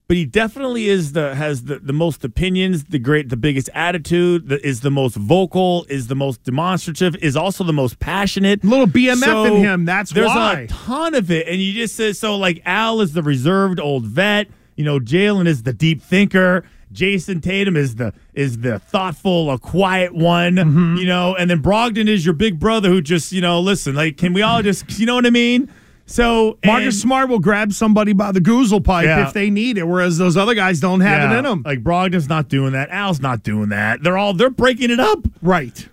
but 0.07 0.17
he 0.17 0.25
definitely 0.25 0.87
is 0.89 1.13
the 1.13 1.33
has 1.35 1.63
the, 1.63 1.79
the 1.79 1.93
most 1.93 2.23
opinions, 2.23 2.85
the 2.85 2.99
great, 2.99 3.29
the 3.29 3.37
biggest 3.37 3.69
attitude, 3.73 4.49
the, 4.49 4.65
is 4.65 4.81
the 4.81 4.91
most 4.91 5.15
vocal, 5.15 5.85
is 5.89 6.07
the 6.07 6.15
most 6.15 6.43
demonstrative, 6.43 7.15
is 7.17 7.35
also 7.35 7.63
the 7.63 7.73
most 7.73 7.99
passionate. 7.99 8.63
A 8.63 8.67
little 8.67 8.87
BMF 8.87 9.23
So 9.23 9.45
in 9.45 9.55
him. 9.57 9.85
That's 9.85 10.11
why. 10.11 10.15
there's 10.15 10.27
why. 10.35 10.59
a 10.61 10.67
ton 10.67 11.15
of 11.15 11.31
it, 11.31 11.47
and 11.47 11.61
you 11.61 11.73
just 11.73 11.95
say 11.95 12.13
so. 12.13 12.35
Like 12.35 12.61
Al 12.65 13.01
is 13.01 13.13
the 13.13 13.23
reserved 13.23 13.79
old 13.79 14.05
vet. 14.05 14.47
You 14.75 14.83
know, 14.83 14.99
Jalen 14.99 15.47
is 15.47 15.63
the 15.63 15.73
deep 15.73 16.01
thinker. 16.01 16.65
Jayson 16.91 17.41
Tatum 17.41 17.75
is 17.75 17.95
the 17.95 18.13
is 18.33 18.59
the 18.59 18.79
thoughtful, 18.79 19.49
a 19.51 19.57
quiet 19.57 20.13
one. 20.13 20.55
Mm-hmm. 20.55 20.95
You 20.97 21.05
know, 21.05 21.35
and 21.35 21.49
then 21.49 21.61
Brogdon 21.61 22.07
is 22.07 22.25
your 22.25 22.35
big 22.35 22.59
brother 22.59 22.89
who 22.89 23.01
just 23.01 23.31
you 23.31 23.41
know 23.41 23.59
listen. 23.59 23.95
Like, 23.95 24.17
can 24.17 24.33
we 24.33 24.41
all 24.41 24.61
just 24.61 24.99
you 24.99 25.05
know 25.05 25.15
what 25.15 25.25
I 25.25 25.31
mean? 25.31 25.71
So 26.05 26.57
Marcus 26.65 27.01
Smart 27.01 27.29
will 27.29 27.39
grab 27.39 27.71
somebody 27.73 28.13
by 28.13 28.31
the 28.31 28.41
goozle 28.41 28.83
pipe 28.83 29.05
Yeah. 29.05 29.25
if 29.27 29.33
they 29.33 29.49
need 29.49 29.77
it, 29.77 29.87
whereas 29.87 30.17
those 30.17 30.35
other 30.35 30.53
guys 30.53 30.79
don't 30.79 30.99
have 30.99 31.31
it 31.31 31.37
in 31.37 31.43
them. 31.45 31.63
Like 31.65 31.81
Brogdon's 31.83 32.27
not 32.29 32.49
doing 32.49 32.73
that. 32.73 32.89
Al's 32.89 33.21
not 33.21 33.41
doing 33.43 33.69
that. 33.69 34.03
They're 34.03 34.17
all 34.17 34.33
they're 34.33 34.49
breaking 34.49 34.91
it 34.91 34.99
up. 34.99 35.19
right. 35.41 35.87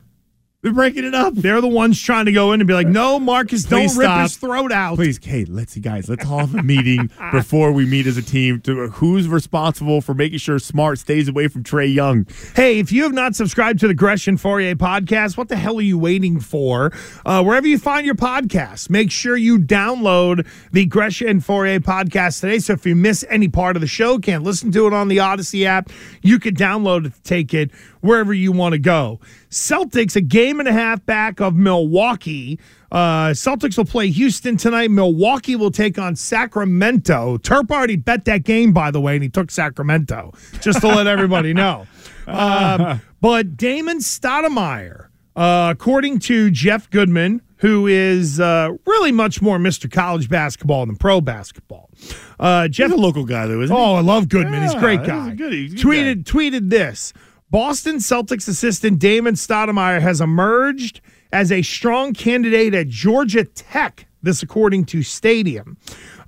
They're 0.63 0.75
breaking 0.75 1.05
it 1.05 1.15
up. 1.15 1.33
They're 1.35 1.63
the 1.63 1.69
ones 1.69 1.99
trying 1.99 2.27
to 2.27 2.33
go 2.33 2.53
in 2.53 2.61
and 2.61 2.69
be 2.69 2.75
like, 2.75 2.87
no, 2.87 3.19
Marcus, 3.19 3.65
Please 3.65 3.93
don't 3.95 3.99
rip 3.99 4.07
stop. 4.07 4.23
his 4.25 4.37
throat 4.37 4.71
out. 4.73 4.97
Please, 4.97 5.19
Kate, 5.19 5.49
let's 5.49 5.73
see, 5.73 5.81
guys. 5.81 6.07
Let's 6.07 6.27
all 6.27 6.41
have 6.41 6.55
a 6.55 6.63
meeting 6.63 7.11
before 7.33 7.73
we 7.73 7.87
meet 7.87 8.07
as 8.07 8.19
a 8.19 8.23
team 8.23 8.61
to 8.63 8.89
who's 8.89 9.27
responsible 9.27 10.03
for 10.03 10.13
making 10.13 10.39
sure 10.39 10.59
Smart 10.59 10.99
stays 10.99 11.29
away 11.29 11.49
from 11.49 11.63
Trae 11.63 11.91
Young. 11.93 12.27
Hey, 12.55 12.79
if 12.79 12.93
you 12.93 13.05
have 13.05 13.15
not 13.15 13.35
subscribed 13.35 13.81
to 13.81 13.89
the 13.89 13.95
Gresh 13.95 14.29
and 14.29 14.37
Fauria 14.39 14.75
podcast, 14.75 15.39
what 15.39 15.49
the 15.49 15.57
hell 15.57 15.79
are 15.79 15.83
you 15.83 15.97
waiting 15.99 16.41
for? 16.41 16.93
Uh, 17.25 17.43
wherever 17.43 17.67
you 17.67 17.79
find 17.79 18.05
your 18.05 18.15
podcast, 18.15 18.91
make 18.91 19.11
sure 19.11 19.39
you 19.39 19.59
download 19.59 20.47
the 20.73 20.85
Gresh 20.85 21.23
and 21.23 21.41
Fauria 21.41 21.79
podcast 21.79 22.43
today. 22.43 22.59
So 22.59 22.75
if 22.75 22.85
you 22.85 22.95
miss 22.95 23.25
any 23.31 23.49
part 23.49 23.77
of 23.77 23.81
the 23.81 23.89
show, 23.89 24.19
can't 24.19 24.43
listen 24.43 24.71
to 24.73 24.87
it 24.87 24.93
on 24.93 25.09
the 25.09 25.21
Odyssey 25.21 25.65
app, 25.65 25.89
you 26.21 26.39
could 26.39 26.55
download 26.59 27.07
it 27.07 27.15
to 27.15 27.23
take 27.23 27.55
it 27.55 27.71
wherever 28.01 28.33
you 28.35 28.53
want 28.53 28.73
to 28.73 28.79
go. 28.79 29.21
Celtics, 29.51 30.17
a 30.17 30.21
game 30.21 30.61
and 30.61 30.69
a 30.69 30.73
half 30.73 31.05
back 31.07 31.41
of 31.41 31.55
Milwaukee. 31.55 32.59
Uh, 32.93 33.29
Celtics 33.31 33.77
will 33.77 33.85
play 33.85 34.09
Houston 34.11 34.57
tonight. 34.57 34.91
Milwaukee 34.91 35.55
will 35.57 35.71
take 35.71 35.99
on 35.99 36.17
Sacramento. 36.17 37.39
Turp 37.39 37.71
already 37.71 37.97
bet 37.97 38.25
that 38.25 38.45
game, 38.45 38.73
by 38.73 38.91
the 38.91 39.01
way, 39.01 39.15
and 39.15 39.23
he 39.23 39.29
took 39.29 39.51
Sacramento, 39.51 40.33
just 40.61 40.81
to 40.81 40.89
let 40.89 41.07
everybody 41.07 41.53
know. 41.55 41.87
Um, 42.27 43.01
but 43.21 43.57
Damon 43.57 43.99
Stoudemire, 43.99 45.07
uh, 45.35 45.71
according 45.73 46.21
to 46.21 46.49
Jeff 46.53 46.89
Goodman, 46.91 47.43
who 47.57 47.89
is 47.89 48.39
uh, 48.39 48.71
really 48.87 49.11
much 49.11 49.43
more 49.43 49.59
Mr. 49.59 49.91
College 49.91 50.29
basketball 50.29 50.87
than 50.87 50.95
pro 50.95 51.21
basketball. 51.21 51.91
Uh, 52.39 52.69
Jeff, 52.69 52.91
He's 52.91 52.99
a 52.99 53.03
local 53.03 53.25
guy, 53.25 53.47
though, 53.47 53.61
isn't 53.63 53.75
he? 53.75 53.83
oh, 53.83 53.95
I 53.95 54.01
love 54.01 54.29
Goodman. 54.29 54.63
He's 54.63 54.71
a 54.71 54.75
Yeah, 54.75 54.81
great 54.81 55.01
he's 55.01 55.09
a 55.09 55.11
guy. 55.11 55.35
good- 55.35 55.53
he's 55.53 55.73
a 55.73 55.77
tweeted 55.77 56.23
tweeted 56.25 56.71
this: 56.71 57.13
Boston 57.51 57.97
Celtics 57.97 58.47
assistant 58.47 59.01
Damon 59.01 59.35
Stoudemire 59.35 60.01
has 60.01 60.21
emerged 60.21 61.01
as 61.33 61.51
a 61.51 61.63
strong 61.63 62.13
candidate 62.13 62.75
at 62.75 62.89
Georgia 62.89 63.45
Tech. 63.45 64.07
This, 64.23 64.43
according 64.43 64.85
to 64.87 65.03
Stadium. 65.03 65.79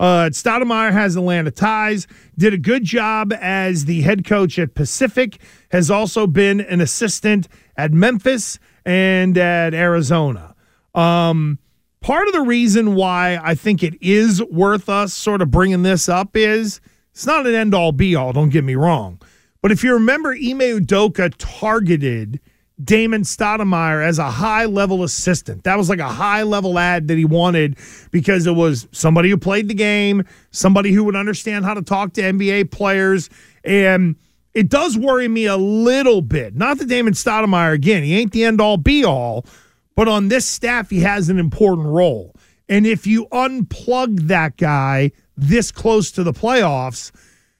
Uh, 0.00 0.31
Stoudemire 0.33 0.93
has 0.93 1.14
Atlanta 1.14 1.50
ties, 1.50 2.07
did 2.38 2.55
a 2.55 2.59
good 2.59 2.85
job 2.85 3.35
as 3.38 3.85
the 3.85 4.00
head 4.00 4.25
coach 4.25 4.59
at 4.59 4.75
Pacific, 4.75 5.38
has 5.71 5.91
also 5.91 6.26
been 6.26 6.62
an 6.62 6.81
assistant 6.81 7.49
at 7.76 7.93
Memphis 7.93 8.59
and 8.87 9.37
at 9.37 9.75
Arizona. 9.75 10.55
Um, 10.95 11.59
part 12.00 12.29
of 12.29 12.33
the 12.33 12.41
reason 12.41 12.95
why 12.95 13.38
I 13.43 13.55
think 13.55 13.83
it 13.83 14.02
is 14.02 14.43
worth 14.43 14.88
us 14.88 15.12
sort 15.12 15.43
of 15.43 15.50
bringing 15.50 15.83
this 15.83 16.09
up 16.09 16.35
is 16.35 16.81
it's 17.12 17.26
not 17.26 17.47
an 17.47 17.55
end 17.55 17.75
all 17.75 17.93
be 17.93 18.17
all, 18.17 18.33
don't 18.33 18.49
get 18.49 18.64
me 18.64 18.75
wrong. 18.75 19.21
But 19.62 19.71
if 19.71 19.85
you 19.85 19.95
remember, 19.95 20.33
Ime 20.33 20.81
Udoka 20.81 21.33
targeted 21.38 22.40
Damon 22.83 23.23
Stoudemire 23.23 24.04
as 24.04 24.19
a 24.19 24.31
high 24.31 24.64
level 24.64 25.04
assistant. 25.04 25.62
That 25.64 25.78
was 25.78 25.88
like 25.88 26.00
a 26.00 26.09
high 26.09 26.42
level 26.42 26.78
ad 26.78 27.07
that 27.09 27.16
he 27.16 27.25
wanted 27.25 27.78
because 28.11 28.47
it 28.47 28.52
was 28.52 28.88
somebody 28.90 29.31
who 29.31 29.37
played 29.37 29.69
the 29.69 29.75
game, 29.75 30.25
somebody 30.50 30.92
who 30.92 31.04
would 31.04 31.14
understand 31.14 31.64
how 31.64 31.75
to 31.75 31.83
talk 31.83 32.12
to 32.14 32.23
NBA 32.23 32.73
players. 32.73 33.31
And 33.62 34.16
it 34.52 34.69
does 34.69 34.99
worry 34.99 35.28
me 35.28 35.47
a 35.47 35.57
little 35.57 36.23
bit. 36.23 36.57
Not 36.57 36.78
that 36.78 36.88
Damon 36.88 37.14
Stoudemire, 37.14 37.73
again, 37.73 38.02
he 38.02 38.19
ain't 38.19 38.33
the 38.33 38.45
end 38.45 38.61
all 38.61 38.76
be 38.76 39.04
all, 39.04 39.47
but 39.95 40.09
on 40.09 40.28
this 40.28 40.47
staff, 40.47 40.90
he 40.90 41.00
has 41.00 41.28
an 41.28 41.38
important 41.38 41.87
role. 41.87 42.35
And 42.69 42.87
if 42.87 43.07
you 43.07 43.26
unplug 43.26 44.26
that 44.28 44.57
guy 44.57 45.12
this 45.37 45.71
close 45.71 46.11
to 46.12 46.25
the 46.25 46.33
playoffs, 46.33 47.12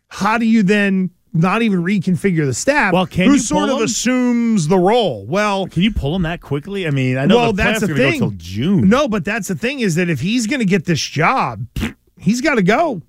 how 0.09 0.39
do 0.39 0.47
you 0.47 0.63
then 0.63 1.11
not 1.33 1.63
even 1.63 1.83
reconfigure 1.83 2.45
the 2.45 2.55
staff? 2.55 2.93
Well, 2.93 3.07
can 3.07 3.27
who 3.29 3.33
you 3.35 3.39
sort 3.39 3.69
of 3.71 3.79
him? 3.79 3.85
assumes 3.85 4.69
the 4.69 4.79
role? 4.79 5.25
Well, 5.27 5.67
Can 5.67 5.83
you 5.83 5.91
pull 5.93 6.15
him 6.15 6.23
that 6.23 6.41
quickly? 6.41 6.87
I 6.87 6.91
mean, 6.91 7.17
I 7.19 7.27
know 7.27 7.37
well, 7.37 7.53
the 7.53 7.63
that's 7.63 7.81
the 7.81 7.87
are 7.87 7.89
going 7.95 7.99
to 7.99 8.11
thing. 8.11 8.21
go 8.21 8.35
June. 8.37 8.89
No, 8.89 9.09
but 9.09 9.25
that's 9.25 9.49
the 9.49 9.55
thing 9.55 9.81
is 9.81 9.95
that 9.95 10.11
if 10.11 10.21
he's 10.21 10.47
going 10.47 10.61
to 10.61 10.67
get 10.67 10.85
this 10.85 11.01
job, 11.01 11.67
he's 12.19 12.41
got 12.41 12.57
to 12.57 12.63
go. 12.63 13.03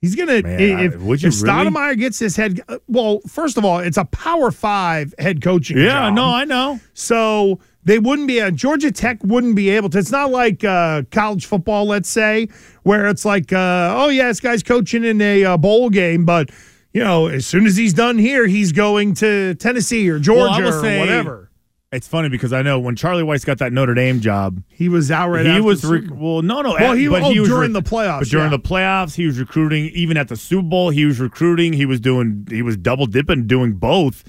He's 0.00 0.16
going 0.16 0.28
to 0.28 0.36
if, 0.46 0.94
I- 0.94 0.96
would 0.96 1.22
you 1.22 1.28
if 1.28 1.42
really? 1.42 1.70
Stoudemire 1.70 1.98
gets 1.98 2.18
his 2.18 2.36
head. 2.36 2.60
Well, 2.88 3.20
first 3.26 3.56
of 3.56 3.64
all, 3.64 3.78
it's 3.78 3.96
a 3.96 4.04
Power 4.04 4.50
Five 4.50 5.14
head 5.18 5.40
coaching. 5.42 5.78
Yeah, 5.78 6.08
job. 6.08 6.14
no, 6.14 6.24
I 6.26 6.44
know. 6.44 6.78
So 6.92 7.58
they 7.84 7.98
wouldn't 7.98 8.28
be. 8.28 8.40
Uh, 8.40 8.50
Georgia 8.50 8.92
Tech 8.92 9.18
wouldn't 9.22 9.56
be 9.56 9.70
able 9.70 9.88
to. 9.90 9.98
It's 9.98 10.10
not 10.10 10.30
like 10.30 10.62
uh, 10.62 11.02
college 11.10 11.46
football, 11.46 11.86
let's 11.86 12.08
say, 12.10 12.48
where 12.82 13.06
it's 13.06 13.24
like, 13.24 13.50
uh, 13.52 13.94
oh 13.96 14.08
yeah, 14.08 14.28
this 14.28 14.40
guy's 14.40 14.62
coaching 14.62 15.04
in 15.04 15.22
a 15.22 15.44
uh, 15.44 15.56
bowl 15.56 15.88
game, 15.88 16.26
but 16.26 16.50
you 16.94 17.02
know, 17.04 17.26
as 17.26 17.46
soon 17.46 17.66
as 17.66 17.76
he's 17.76 17.92
done 17.92 18.16
here, 18.16 18.46
he's 18.46 18.72
going 18.72 19.12
to 19.14 19.54
Tennessee 19.56 20.08
or 20.08 20.18
Georgia 20.18 20.62
Well, 20.62 20.80
will 20.82 20.86
or 20.86 20.98
whatever. 21.00 21.50
It's 21.92 22.08
funny 22.08 22.28
because 22.28 22.52
I 22.52 22.62
know 22.62 22.80
when 22.80 22.96
Charlie 22.96 23.22
Weis 23.22 23.44
got 23.44 23.58
that 23.58 23.72
Notre 23.72 23.94
Dame 23.94 24.20
job, 24.20 24.60
He 24.68 24.88
was 24.88 25.10
out 25.12 25.28
right 25.30 25.46
he 25.46 25.60
was 25.60 25.82
the 25.82 25.88
rec- 25.88 26.02
Super 26.02 26.14
Bowl. 26.16 26.32
well, 26.34 26.42
no, 26.42 26.60
no. 26.62 26.72
Well, 26.72 26.92
he- 26.94 27.06
but 27.06 27.22
oh, 27.22 27.30
he 27.30 27.38
was 27.38 27.48
during 27.48 27.72
the 27.72 27.82
playoffs, 27.82 28.20
But 28.20 28.28
during 28.28 28.50
yeah. 28.50 28.56
the 28.56 28.62
playoffs, 28.62 29.14
he 29.14 29.26
was 29.26 29.38
recruiting. 29.38 29.84
Even 29.94 30.16
at 30.16 30.26
the 30.28 30.34
Super 30.36 30.66
Bowl, 30.66 30.90
he 30.90 31.04
was 31.04 31.20
recruiting. 31.20 31.72
He 31.72 31.86
was 31.86 32.00
doing. 32.00 32.48
He 32.50 32.62
was 32.62 32.76
double 32.76 33.06
dipping, 33.06 33.46
doing 33.46 33.74
both. 33.74 34.24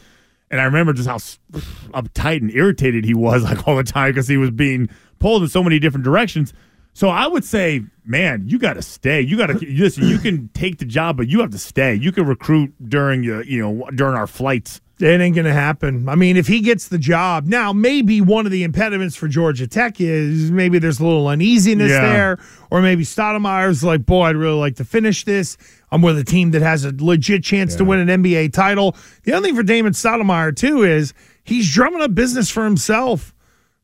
And 0.52 0.62
I 0.62 0.66
remember 0.66 0.94
just 0.94 1.08
how 1.10 1.18
uptight 2.00 2.42
and 2.42 2.52
irritated 2.52 3.04
he 3.04 3.16
was, 3.16 3.44
like 3.46 3.68
all 3.68 3.76
the 3.76 3.84
time, 3.84 4.12
because 4.12 4.28
he 4.28 4.38
was 4.38 4.52
being 4.52 4.88
pulled 5.18 5.42
in 5.42 5.50
so 5.50 5.64
many 5.64 5.80
different 5.80 6.04
directions. 6.04 6.54
So 6.96 7.10
I 7.10 7.28
would 7.28 7.44
say, 7.44 7.84
man, 8.06 8.46
you 8.48 8.58
got 8.58 8.74
to 8.74 8.82
stay. 8.82 9.20
You 9.20 9.36
got 9.38 9.48
to 9.48 9.54
listen. 9.78 10.08
You 10.08 10.18
can 10.18 10.48
take 10.54 10.78
the 10.78 10.86
job, 10.86 11.18
but 11.18 11.28
you 11.28 11.42
have 11.42 11.52
to 11.52 11.58
stay. 11.60 11.94
You 11.94 12.12
can 12.14 12.26
recruit 12.26 12.74
during 12.90 13.22
your, 13.22 13.44
you 13.44 13.62
know, 13.62 13.90
during 13.94 14.16
our 14.16 14.28
flights. 14.28 14.80
It 14.98 15.20
ain't 15.20 15.36
going 15.36 15.44
to 15.44 15.52
happen. 15.52 16.08
I 16.08 16.16
mean, 16.16 16.38
if 16.38 16.48
he 16.48 16.62
gets 16.62 16.88
the 16.88 16.98
job, 16.98 17.48
now 17.48 17.74
maybe 17.74 18.22
one 18.22 18.46
of 18.46 18.54
the 18.54 18.64
impediments 18.64 19.14
for 19.18 19.28
Georgia 19.28 19.68
Tech 19.68 20.00
is 20.00 20.50
maybe 20.52 20.80
there's 20.80 21.02
a 21.02 21.06
little 21.06 21.28
uneasiness 21.28 21.90
Yeah. 21.92 22.00
there, 22.14 22.40
or 22.72 22.82
maybe 22.82 23.04
Stoudemire's 23.04 23.84
like, 23.84 24.06
boy, 24.06 24.24
I'd 24.28 24.38
really 24.38 24.58
like 24.58 24.78
to 24.78 24.86
finish 24.86 25.26
this. 25.26 25.58
I'm 25.92 26.02
with 26.02 26.18
a 26.18 26.24
team 26.24 26.52
that 26.52 26.62
has 26.62 26.86
a 26.86 26.94
legit 26.98 27.44
chance 27.44 27.76
to 27.76 27.84
win 27.84 28.08
an 28.08 28.24
NBA 28.24 28.54
title. 28.54 28.96
The 29.24 29.34
other 29.34 29.46
thing 29.48 29.56
for 29.58 29.64
Damon 29.64 29.92
Stoudemire, 29.92 30.56
too, 30.56 30.84
is 30.84 31.14
he's 31.44 31.70
drumming 31.74 32.02
up 32.02 32.16
business 32.16 32.50
for 32.50 32.64
himself. 32.64 33.35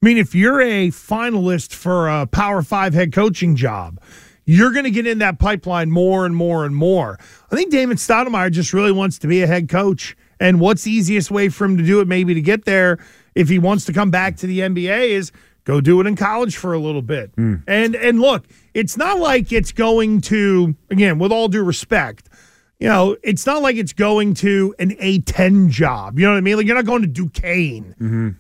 I 0.02 0.08
mean, 0.08 0.18
if 0.18 0.34
you're 0.34 0.60
a 0.60 0.88
finalist 0.88 1.76
for 1.76 2.10
a 2.10 2.26
Power 2.26 2.64
Five 2.64 2.96
head 2.96 3.14
coaching 3.14 3.56
job, 3.56 4.02
you're 4.46 4.72
going 4.72 4.86
to 4.86 4.90
get 4.90 5.06
in 5.06 5.20
that 5.20 5.38
pipeline 5.38 5.92
more 5.92 6.26
and 6.26 6.36
more 6.36 6.66
and 6.66 6.76
more. 6.76 7.20
I 7.52 7.56
think 7.56 7.70
Damon 7.70 7.98
Stoudemire 7.98 8.52
just 8.52 8.74
really 8.74 8.92
wants 8.92 9.20
to 9.20 9.28
be 9.28 9.44
a 9.44 9.48
head 9.48 9.70
coach. 9.70 10.18
And 10.40 10.60
what's 10.60 10.86
the 10.86 10.92
easiest 10.92 11.30
way 11.30 11.50
for 11.50 11.66
him 11.66 11.78
to 11.78 11.84
do 11.84 12.00
it, 12.00 12.08
maybe 12.08 12.34
to 12.34 12.42
get 12.42 12.66
there, 12.66 12.98
if 13.36 13.48
he 13.48 13.60
wants 13.60 13.86
to 13.86 13.94
come 13.94 14.10
back 14.10 14.38
to 14.38 14.48
the 14.48 14.62
NBA, 14.62 15.10
is 15.10 15.32
go 15.66 15.80
do 15.80 16.02
it 16.02 16.08
in 16.08 16.16
college 16.16 16.58
for 16.58 16.74
a 16.74 16.80
little 16.80 17.04
bit. 17.04 17.30
Hmm. 17.36 17.58
And 17.68 17.96
and 17.96 18.20
look, 18.20 18.48
it's 18.74 18.98
not 18.98 19.20
like 19.20 19.52
it's 19.52 19.72
going 19.72 20.22
to 20.22 20.76
again, 20.90 21.20
with 21.20 21.32
all 21.32 21.48
due 21.48 21.64
respect, 21.64 22.28
you 22.80 22.88
know, 22.88 23.18
it's 23.22 23.46
not 23.46 23.62
like 23.62 23.76
it's 23.76 23.94
going 23.94 24.34
to 24.36 24.74
an 24.80 24.96
A10 24.96 25.70
job. 25.70 26.18
You 26.18 26.26
know 26.26 26.32
what 26.32 26.40
I 26.40 26.42
mean? 26.42 26.58
Like 26.58 26.66
you're 26.66 26.76
not 26.76 26.86
going 26.86 27.04
to 27.04 27.08
Duquesne. 27.08 27.94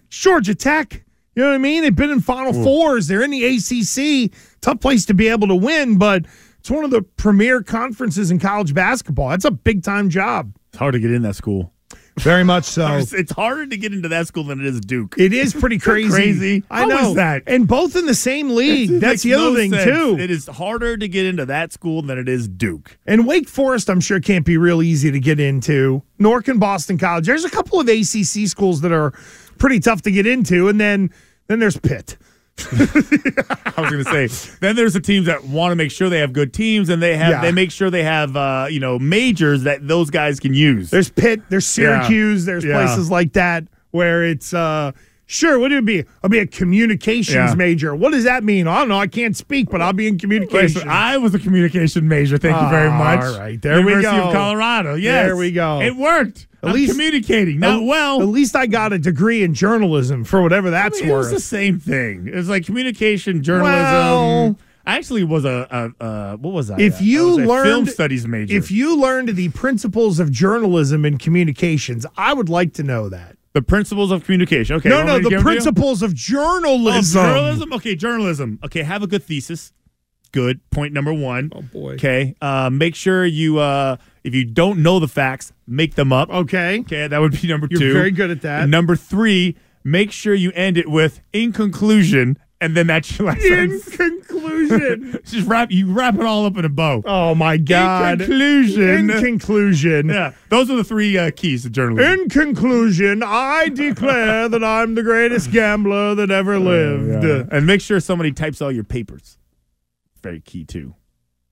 It's 0.07 0.17
Georgia 0.17 0.55
Tech. 0.55 1.05
You 1.35 1.43
know 1.43 1.49
what 1.49 1.55
I 1.55 1.59
mean? 1.59 1.83
They've 1.83 1.95
been 1.95 2.09
in 2.09 2.19
Final 2.19 2.53
hmm. 2.53 2.63
Fours. 2.63 3.07
They're 3.07 3.23
in 3.23 3.31
the 3.31 3.45
ACC. 3.45 4.31
Tough 4.61 4.79
place 4.79 5.05
to 5.05 5.13
be 5.13 5.27
able 5.27 5.47
to 5.47 5.55
win, 5.55 5.97
but 5.97 6.25
it's 6.59 6.69
one 6.69 6.83
of 6.83 6.91
the 6.91 7.01
premier 7.01 7.63
conferences 7.63 8.31
in 8.31 8.39
college 8.39 8.73
basketball. 8.73 9.29
That's 9.29 9.45
a 9.45 9.51
big 9.51 9.83
time 9.83 10.09
job. 10.09 10.53
It's 10.69 10.77
hard 10.77 10.93
to 10.93 10.99
get 10.99 11.11
in 11.11 11.21
that 11.23 11.35
school. 11.35 11.73
Very 12.19 12.43
much 12.43 12.65
so. 12.65 13.01
It's, 13.13 13.31
harder 13.31 13.65
to 13.65 13.77
get 13.77 13.93
into 13.93 14.09
that 14.09 14.27
school 14.27 14.43
than 14.43 14.59
it 14.59 14.65
is 14.65 14.81
Duke. 14.81 15.15
It 15.17 15.33
is 15.33 15.53
pretty 15.53 15.79
crazy. 15.79 16.09
crazy? 16.09 16.63
I 16.69 16.81
How 16.81 16.87
know 16.87 17.13
that? 17.13 17.43
And 17.47 17.67
both 17.67 17.95
in 17.95 18.05
the 18.05 18.13
same 18.13 18.49
league. 18.49 18.99
That's 18.99 19.23
the 19.23 19.33
other 19.33 19.51
no 19.51 19.55
thing 19.55 19.71
sense. 19.71 19.85
too. 19.85 20.17
It 20.19 20.29
is 20.29 20.47
harder 20.47 20.97
to 20.97 21.07
get 21.07 21.25
into 21.25 21.45
that 21.45 21.71
school 21.71 22.01
than 22.01 22.17
it 22.17 22.27
is 22.27 22.47
Duke. 22.47 22.97
And 23.05 23.25
Wake 23.25 23.47
Forest, 23.47 23.89
I'm 23.89 24.01
sure, 24.01 24.19
can't 24.19 24.45
be 24.45 24.57
real 24.57 24.81
easy 24.81 25.11
to 25.11 25.19
get 25.19 25.39
into. 25.39 26.03
Nor 26.19 26.41
can 26.41 26.59
Boston 26.59 26.97
College. 26.97 27.25
There's 27.25 27.45
a 27.45 27.49
couple 27.49 27.79
of 27.79 27.87
ACC 27.87 28.47
schools 28.47 28.81
that 28.81 28.91
are 28.91 29.13
pretty 29.61 29.79
tough 29.79 30.01
to 30.01 30.11
get 30.11 30.25
into, 30.27 30.67
and 30.67 30.79
then 30.81 31.11
then 31.47 31.59
there's 31.59 31.77
Pitt. 31.77 32.17
I 32.59 33.73
was 33.77 33.89
going 33.91 34.03
to 34.03 34.27
say. 34.27 34.55
Then 34.59 34.75
there's 34.75 34.93
the 34.93 34.99
teams 34.99 35.25
that 35.27 35.45
want 35.45 35.71
to 35.71 35.75
make 35.75 35.89
sure 35.91 36.09
they 36.09 36.19
have 36.19 36.33
good 36.33 36.53
teams, 36.53 36.89
and 36.89 37.01
they 37.01 37.15
have 37.15 37.29
Yeah. 37.31 37.41
they 37.41 37.51
make 37.51 37.71
sure 37.71 37.89
they 37.89 38.03
have 38.03 38.35
uh, 38.35 38.67
you 38.69 38.79
know 38.79 38.99
majors 38.99 39.63
that 39.63 39.87
those 39.87 40.09
guys 40.09 40.39
can 40.39 40.53
use. 40.53 40.89
There's 40.89 41.09
Pitt. 41.09 41.41
There's 41.49 41.77
Yeah. 41.77 42.01
Syracuse. 42.01 42.45
There's 42.45 42.65
Yeah. 42.65 42.73
places 42.85 43.09
like 43.09 43.33
that 43.33 43.63
where 43.91 44.23
it's 44.23 44.53
uh 44.53 44.91
sure. 45.31 45.57
What 45.59 45.71
would 45.71 45.79
it 45.79 45.85
be? 45.85 46.03
I'll 46.23 46.29
be 46.29 46.39
a 46.39 46.45
communications 46.47 47.35
Yeah. 47.35 47.55
major. 47.55 47.95
What 47.95 48.11
does 48.11 48.23
that 48.25 48.43
mean? 48.43 48.67
I 48.67 48.79
don't 48.79 48.89
know. 48.89 48.99
I 48.99 49.07
can't 49.07 49.35
speak, 49.35 49.69
but 49.69 49.81
I'll 49.81 49.93
be 49.93 50.07
in 50.07 50.17
communications. 50.17 50.83
I 50.87 51.17
was 51.17 51.33
a 51.33 51.39
communication 51.39 52.07
major. 52.07 52.37
Thank 52.37 52.61
you 52.61 52.69
very 52.69 52.89
Ah, 52.89 52.97
much. 52.97 53.23
all 53.23 53.39
right, 53.39 53.61
there 53.61 53.81
we 53.81 53.91
University 53.93 54.17
go. 54.17 54.27
of 54.27 54.33
Colorado. 54.33 54.95
Yes, 54.95 55.25
There 55.27 55.37
we 55.37 55.51
go. 55.51 55.81
It 55.81 55.95
worked. 55.95 56.47
At 56.63 56.69
I'm 56.69 56.75
least- 56.75 56.91
communicating. 56.91 57.59
Not 57.59 57.79
At- 57.81 57.85
well. 57.85 58.21
At 58.21 58.27
least 58.27 58.55
I 58.55 58.67
got 58.67 58.93
a 58.93 58.99
degree 58.99 59.41
in 59.43 59.53
journalism 59.53 60.23
for 60.23 60.41
whatever 60.43 60.67
I 60.67 60.71
that's 60.71 61.01
mean, 61.01 61.09
it 61.09 61.13
was 61.13 61.31
the 61.31 61.39
same 61.39 61.79
thing. 61.79 62.27
It 62.27 62.35
was 62.35 62.49
like 62.49 62.65
communication, 62.65 63.41
journalism. 63.41 63.73
Well- 63.81 64.59
I 64.85 64.97
actually 64.97 65.23
was 65.23 65.45
a, 65.45 65.67
a, 65.99 66.05
a 66.05 66.37
what 66.37 66.53
was 66.53 66.71
I? 66.71 66.79
if 66.79 66.99
I 66.99 67.03
you 67.03 67.29
a 67.35 67.45
learned 67.45 67.65
film 67.67 67.85
studies 67.85 68.27
major, 68.27 68.55
if 68.55 68.71
you 68.71 68.95
learned 68.99 69.29
the 69.35 69.49
principles 69.49 70.19
of 70.19 70.31
journalism 70.31 71.05
and 71.05 71.19
communications, 71.19 72.05
I 72.17 72.33
would 72.33 72.49
like 72.49 72.73
to 72.73 72.83
know 72.83 73.07
that. 73.09 73.35
The 73.53 73.61
principles 73.61 74.11
of 74.11 74.23
communication. 74.23 74.75
Okay, 74.77 74.89
no, 74.89 75.03
no, 75.03 75.05
want 75.05 75.07
me 75.09 75.17
to 75.17 75.23
the 75.23 75.29
give 75.29 75.39
them 75.39 75.45
to 75.45 75.51
you? 75.53 75.55
principles 75.61 76.01
of 76.01 76.11
Oh, 76.11 76.13
journalism. 76.15 77.25
journalism. 77.25 77.73
Okay, 77.73 77.95
journalism. 77.95 78.59
Okay, 78.63 78.83
have 78.83 79.03
a 79.03 79.07
good 79.07 79.23
thesis. 79.23 79.73
Good. 80.31 80.61
Point 80.69 80.93
number 80.93 81.13
one. 81.13 81.51
Oh 81.53 81.61
boy. 81.61 81.93
Okay. 81.95 82.35
Uh, 82.41 82.69
make 82.69 82.95
sure 82.95 83.25
you, 83.25 83.59
uh, 83.59 83.97
if 84.23 84.33
you 84.33 84.45
don't 84.45 84.81
know 84.81 84.99
the 84.99 85.07
facts, 85.09 85.51
make 85.67 85.95
them 85.95 86.13
up. 86.13 86.29
Okay. 86.29 86.79
Okay, 86.81 87.07
that 87.07 87.19
would 87.19 87.39
be 87.41 87.47
number 87.49 87.67
You're 87.69 87.79
two. 87.81 87.93
very 87.93 88.11
good 88.11 88.31
at 88.31 88.41
that. 88.43 88.61
And 88.61 88.71
number 88.71 88.95
three, 88.95 89.57
make 89.83 90.11
sure 90.13 90.33
you 90.33 90.51
end 90.53 90.77
it 90.77 90.87
with 90.89 91.19
in 91.33 91.51
conclusion, 91.51 92.37
and 92.61 92.77
then 92.77 92.87
that's 92.87 93.19
your 93.19 93.27
last 93.27 93.41
In 93.43 93.81
sentence. 93.81 93.95
conclusion. 93.97 94.50
Just 95.25 95.47
wrap 95.47 95.71
you 95.71 95.91
wrap 95.91 96.15
it 96.15 96.21
all 96.21 96.45
up 96.45 96.57
in 96.57 96.65
a 96.65 96.69
bow. 96.69 97.03
oh 97.05 97.35
my 97.35 97.57
God. 97.57 98.21
In 98.21 98.27
conclusion. 98.27 99.09
In 99.11 99.21
conclusion. 99.21 100.09
yeah, 100.09 100.33
those 100.49 100.69
are 100.69 100.75
the 100.75 100.83
three 100.83 101.17
uh, 101.17 101.31
keys 101.35 101.63
to 101.63 101.69
journalism. 101.69 102.11
In 102.21 102.29
conclusion, 102.29 103.23
I 103.23 103.69
declare 103.69 104.47
that 104.49 104.63
I'm 104.63 104.95
the 104.95 105.03
greatest 105.03 105.51
gambler 105.51 106.15
that 106.15 106.31
ever 106.31 106.59
lived. 106.59 107.23
Yeah. 107.23 107.43
And 107.55 107.65
make 107.65 107.81
sure 107.81 107.99
somebody 107.99 108.31
types 108.31 108.61
all 108.61 108.71
your 108.71 108.83
papers. 108.83 109.37
Very 110.21 110.39
key 110.39 110.63
too. 110.63 110.95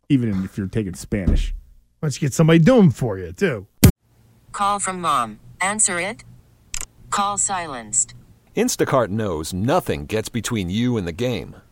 Even 0.09 0.43
if 0.43 0.57
you're 0.57 0.67
taking 0.67 0.93
Spanish. 0.95 1.53
Let's 2.01 2.17
get 2.17 2.33
somebody 2.33 2.59
doing 2.59 2.81
them 2.81 2.91
for 2.91 3.17
you 3.17 3.31
too. 3.33 3.67
Call 4.51 4.79
from 4.79 5.01
mom. 5.01 5.39
Answer 5.61 5.99
it. 5.99 6.23
Call 7.09 7.37
silenced. 7.37 8.13
Instacart 8.55 9.09
knows 9.09 9.53
nothing 9.53 10.05
gets 10.05 10.29
between 10.29 10.69
you 10.69 10.97
and 10.97 11.07
the 11.07 11.11
game. 11.11 11.55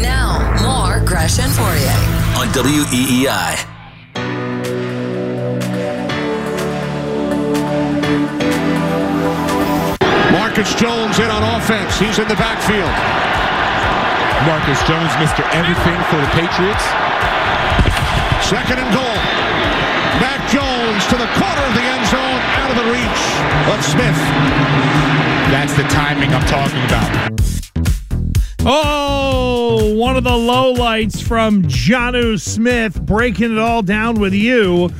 Now, 0.00 0.40
more 0.62 1.04
Gresh 1.04 1.38
and 1.38 1.52
Fauria 1.52 1.92
on 2.40 2.48
WEEI. 2.56 3.66
Marcus 10.32 10.74
Jones 10.74 11.18
in 11.18 11.30
on 11.30 11.42
offense. 11.56 11.98
He's 11.98 12.18
in 12.18 12.28
the 12.28 12.34
backfield. 12.34 12.90
Marcus 14.48 14.80
Jones, 14.88 15.12
Mr. 15.20 15.44
Everything 15.52 16.00
for 16.08 16.16
the 16.16 16.30
Patriots. 16.32 16.84
Second 18.48 18.80
and 18.80 18.90
goal. 18.94 19.18
Mac 20.18 20.40
Jones 20.48 21.04
to 21.08 21.16
the 21.16 21.28
corner 21.36 21.64
of 21.68 21.74
the 21.74 21.84
end 21.84 22.06
zone, 22.08 22.40
out 22.56 22.70
of 22.70 22.76
the 22.76 22.88
reach 22.90 23.22
of 23.68 23.84
Smith. 23.84 24.16
That's 25.52 25.74
the 25.74 25.84
timing 25.84 26.32
I'm 26.32 26.46
talking 26.46 26.82
about. 26.84 27.59
Oh, 28.72 29.94
one 29.96 30.16
of 30.16 30.22
the 30.22 30.30
lowlights 30.30 31.20
from 31.20 31.64
Jonnu 31.64 32.40
Smith 32.40 33.02
breaking 33.02 33.50
it 33.50 33.58
all 33.58 33.82
down 33.82 34.20
with 34.20 34.32
you 34.32 34.90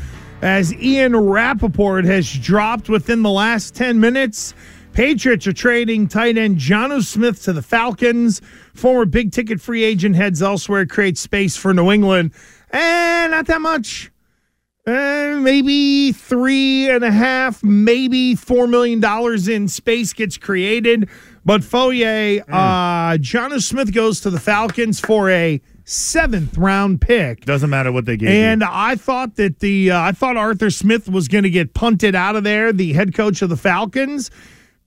as 0.43 0.75
Ian 0.75 1.15
Rapoport 1.15 2.05
has 2.05 2.29
dropped 2.37 2.89
within 2.89 3.23
the 3.23 3.31
last 3.31 3.77
10 3.77 4.01
minutes. 4.01 4.55
Patriots 4.93 5.47
are 5.47 5.53
trading 5.53 6.09
tight 6.09 6.37
end 6.37 6.57
Jonnu 6.57 7.05
Smith 7.05 7.45
to 7.45 7.53
the 7.53 7.63
Falcons. 7.63 8.43
Former 8.75 9.05
big 9.05 9.31
ticket 9.31 9.61
free 9.61 9.85
agent 9.85 10.17
heads 10.17 10.43
elsewhere, 10.43 10.85
creates 10.85 11.21
space 11.21 11.57
for 11.57 11.73
New 11.73 11.93
England. 11.93 12.33
And 12.73 13.31
not 13.31 13.47
that 13.47 13.61
much. 13.61 14.11
Uh, 14.85 15.39
maybe 15.41 16.11
three 16.11 16.91
and 16.91 17.05
a 17.05 17.13
half, 17.13 17.63
maybe 17.63 18.35
four 18.35 18.67
million 18.67 18.99
dollars 18.99 19.47
in 19.47 19.69
space 19.69 20.13
gets 20.13 20.37
created. 20.37 21.09
But 21.45 21.65
Foyer, 21.65 22.43
uh, 22.49 23.17
John 23.19 23.59
Smith 23.61 23.95
goes 23.95 24.21
to 24.21 24.31
the 24.31 24.41
Falcons 24.41 25.01
for 25.01 25.31
a 25.31 25.61
seventh 25.85 26.57
round 26.59 27.01
pick. 27.01 27.45
Doesn't 27.45 27.71
matter 27.71 27.91
what 27.93 28.05
they 28.05 28.17
gave. 28.17 28.29
And 28.29 28.61
you. 28.61 28.69
I 28.71 28.95
thought 28.97 29.37
that 29.37 29.61
the 29.61 29.91
uh, 29.91 30.01
I 30.01 30.13
thought 30.13 30.37
Arthur 30.37 30.71
Smith 30.71 31.09
was 31.09 31.29
going 31.29 31.45
to 31.45 31.51
get 31.51 31.75
punted 31.75 32.15
out 32.15 32.37
of 32.37 32.45
there, 32.45 32.73
the 32.73 32.93
head 32.93 33.15
coach 33.15 33.43
of 33.43 33.49
the 33.49 33.57
Falcons. 33.57 34.31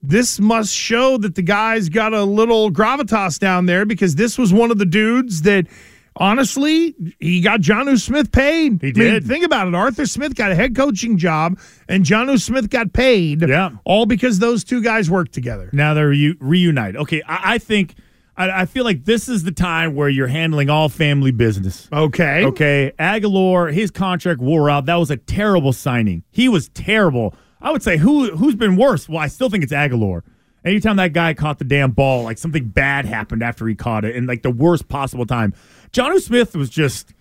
This 0.02 0.38
must 0.38 0.72
show 0.72 1.16
that 1.18 1.34
the 1.34 1.42
guy's 1.42 1.88
got 1.88 2.12
a 2.12 2.24
little 2.24 2.70
gravitas 2.70 3.38
down 3.38 3.66
there 3.66 3.86
because 3.86 4.16
this 4.16 4.36
was 4.36 4.52
one 4.52 4.70
of 4.70 4.78
the 4.78 4.84
dudes 4.84 5.42
that 5.42 5.66
honestly, 6.16 6.94
he 7.20 7.40
got 7.40 7.60
John 7.60 7.96
Smith 7.98 8.32
paid. 8.32 8.80
He 8.80 8.88
I 8.88 8.92
mean, 8.92 9.12
did. 9.12 9.26
think 9.26 9.44
about 9.44 9.68
it. 9.68 9.74
Arthur 9.74 10.06
Smith 10.06 10.34
got 10.34 10.52
a 10.52 10.54
head 10.54 10.74
coaching 10.74 11.18
job, 11.18 11.58
and 11.88 12.04
John 12.04 12.36
Smith 12.38 12.70
got 12.70 12.92
paid. 12.92 13.48
Yeah. 13.48 13.70
All 13.84 14.06
because 14.06 14.38
those 14.38 14.64
two 14.64 14.82
guys 14.82 15.10
worked 15.10 15.32
together. 15.32 15.70
Now 15.72 15.94
they're 15.94 16.10
reu- 16.10 16.36
reunited. 16.40 16.96
Okay, 17.02 17.22
I, 17.26 17.54
I 17.54 17.58
think 17.58 17.94
I, 18.36 18.62
I 18.62 18.66
feel 18.66 18.84
like 18.84 19.04
this 19.04 19.28
is 19.28 19.44
the 19.44 19.52
time 19.52 19.94
where 19.94 20.08
you're 20.08 20.26
handling 20.26 20.70
all 20.70 20.88
family 20.88 21.30
business. 21.30 21.88
Okay. 21.92 22.44
Okay. 22.44 22.92
Agholor, 22.98 23.72
his 23.72 23.90
contract 23.90 24.40
wore 24.40 24.68
out. 24.70 24.86
That 24.86 24.96
was 24.96 25.10
a 25.10 25.16
terrible 25.16 25.72
signing. 25.72 26.24
He 26.30 26.48
was 26.48 26.68
terrible. 26.70 27.34
I 27.60 27.70
would 27.70 27.82
say 27.82 27.96
who 27.96 28.36
who's 28.36 28.56
been 28.56 28.76
worse? 28.76 29.08
Well, 29.08 29.18
I 29.18 29.28
still 29.28 29.48
think 29.50 29.64
it's 29.64 29.72
Agholor. 29.72 30.22
Anytime 30.64 30.96
that 30.96 31.12
guy 31.12 31.34
caught 31.34 31.58
the 31.58 31.64
damn 31.64 31.90
ball, 31.90 32.24
like 32.24 32.38
something 32.38 32.68
bad 32.68 33.04
happened 33.04 33.42
after 33.42 33.66
he 33.66 33.74
caught 33.74 34.04
it, 34.04 34.16
in 34.16 34.26
like 34.26 34.42
the 34.42 34.50
worst 34.50 34.88
possible 34.88 35.26
time. 35.26 35.52
John 35.94 36.20
Smith 36.20 36.56
was 36.56 36.68
just 36.68 37.14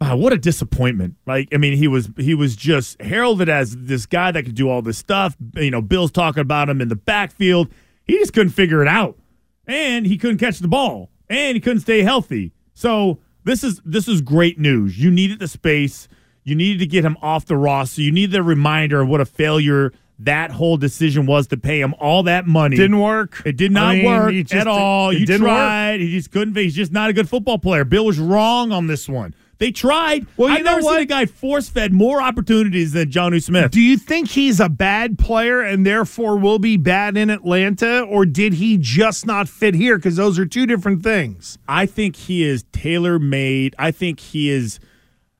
wow, 0.00 0.16
what 0.16 0.32
a 0.32 0.38
disappointment. 0.38 1.16
Like, 1.26 1.48
I 1.52 1.56
mean, 1.56 1.76
he 1.76 1.88
was 1.88 2.08
he 2.16 2.34
was 2.34 2.56
just 2.56 3.00
heralded 3.00 3.48
as 3.48 3.76
this 3.76 4.06
guy 4.06 4.30
that 4.30 4.44
could 4.44 4.54
do 4.54 4.68
all 4.68 4.82
this 4.82 4.98
stuff. 4.98 5.36
You 5.54 5.70
know, 5.70 5.82
Bill's 5.82 6.12
talking 6.12 6.40
about 6.40 6.68
him 6.68 6.80
in 6.80 6.88
the 6.88 6.96
backfield. 6.96 7.68
He 8.04 8.18
just 8.18 8.32
couldn't 8.32 8.52
figure 8.52 8.82
it 8.82 8.88
out. 8.88 9.18
And 9.66 10.06
he 10.06 10.18
couldn't 10.18 10.38
catch 10.38 10.58
the 10.58 10.68
ball. 10.68 11.10
And 11.28 11.56
he 11.56 11.60
couldn't 11.60 11.80
stay 11.80 12.02
healthy. 12.02 12.52
So 12.74 13.18
this 13.44 13.64
is 13.64 13.80
this 13.84 14.08
is 14.08 14.20
great 14.20 14.58
news. 14.58 14.98
You 14.98 15.10
needed 15.10 15.38
the 15.38 15.48
space. 15.48 16.08
You 16.44 16.54
needed 16.54 16.78
to 16.80 16.86
get 16.86 17.04
him 17.04 17.16
off 17.22 17.46
the 17.46 17.56
roster. 17.56 18.02
You 18.02 18.12
needed 18.12 18.36
a 18.36 18.42
reminder 18.42 19.00
of 19.00 19.08
what 19.08 19.20
a 19.20 19.24
failure 19.24 19.92
that 20.20 20.50
whole 20.52 20.76
decision 20.76 21.26
was 21.26 21.48
to 21.48 21.56
pay 21.56 21.80
him 21.80 21.94
all 21.98 22.22
that 22.24 22.46
money. 22.46 22.76
Didn't 22.76 23.00
work. 23.00 23.42
It 23.44 23.56
did 23.56 23.72
not 23.72 23.94
I 23.94 23.96
mean, 23.96 24.04
work 24.06 24.32
just- 24.34 24.52
at 24.54 24.66
all. 24.68 25.12
you 25.12 25.26
didn't 25.26 25.42
work. 25.42 25.50
tried. 25.50 26.00
He 26.00 26.10
just 26.12 26.30
couldn't. 26.30 26.56
He's 26.56 26.74
just 26.74 26.92
not 26.92 27.10
a 27.10 27.12
good 27.12 27.28
football 27.28 27.58
player. 27.58 27.84
Bill 27.84 28.04
was 28.06 28.18
wrong 28.18 28.70
on 28.72 28.86
this 28.86 29.08
one. 29.08 29.34
They 29.58 29.70
tried. 29.70 30.26
Well, 30.36 30.48
you 30.48 30.56
I've 30.56 30.64
know 30.64 30.70
never 30.72 30.82
seen 30.82 30.90
what? 30.90 31.00
a 31.02 31.06
guy 31.06 31.26
force 31.26 31.68
fed 31.68 31.92
more 31.92 32.20
opportunities 32.20 32.92
than 32.92 33.08
Johnny 33.10 33.38
Smith. 33.38 33.70
Do 33.70 33.80
you 33.80 33.96
think 33.96 34.28
he's 34.30 34.58
a 34.58 34.68
bad 34.68 35.16
player 35.16 35.62
and 35.62 35.86
therefore 35.86 36.36
will 36.36 36.58
be 36.58 36.76
bad 36.76 37.16
in 37.16 37.30
Atlanta, 37.30 38.00
or 38.02 38.26
did 38.26 38.54
he 38.54 38.76
just 38.78 39.26
not 39.26 39.48
fit 39.48 39.74
here? 39.74 39.96
Because 39.96 40.16
those 40.16 40.40
are 40.40 40.46
two 40.46 40.66
different 40.66 41.04
things. 41.04 41.56
I 41.68 41.86
think 41.86 42.16
he 42.16 42.42
is 42.42 42.64
tailor 42.72 43.20
made. 43.20 43.76
I 43.78 43.92
think 43.92 44.18
he 44.18 44.50
is. 44.50 44.80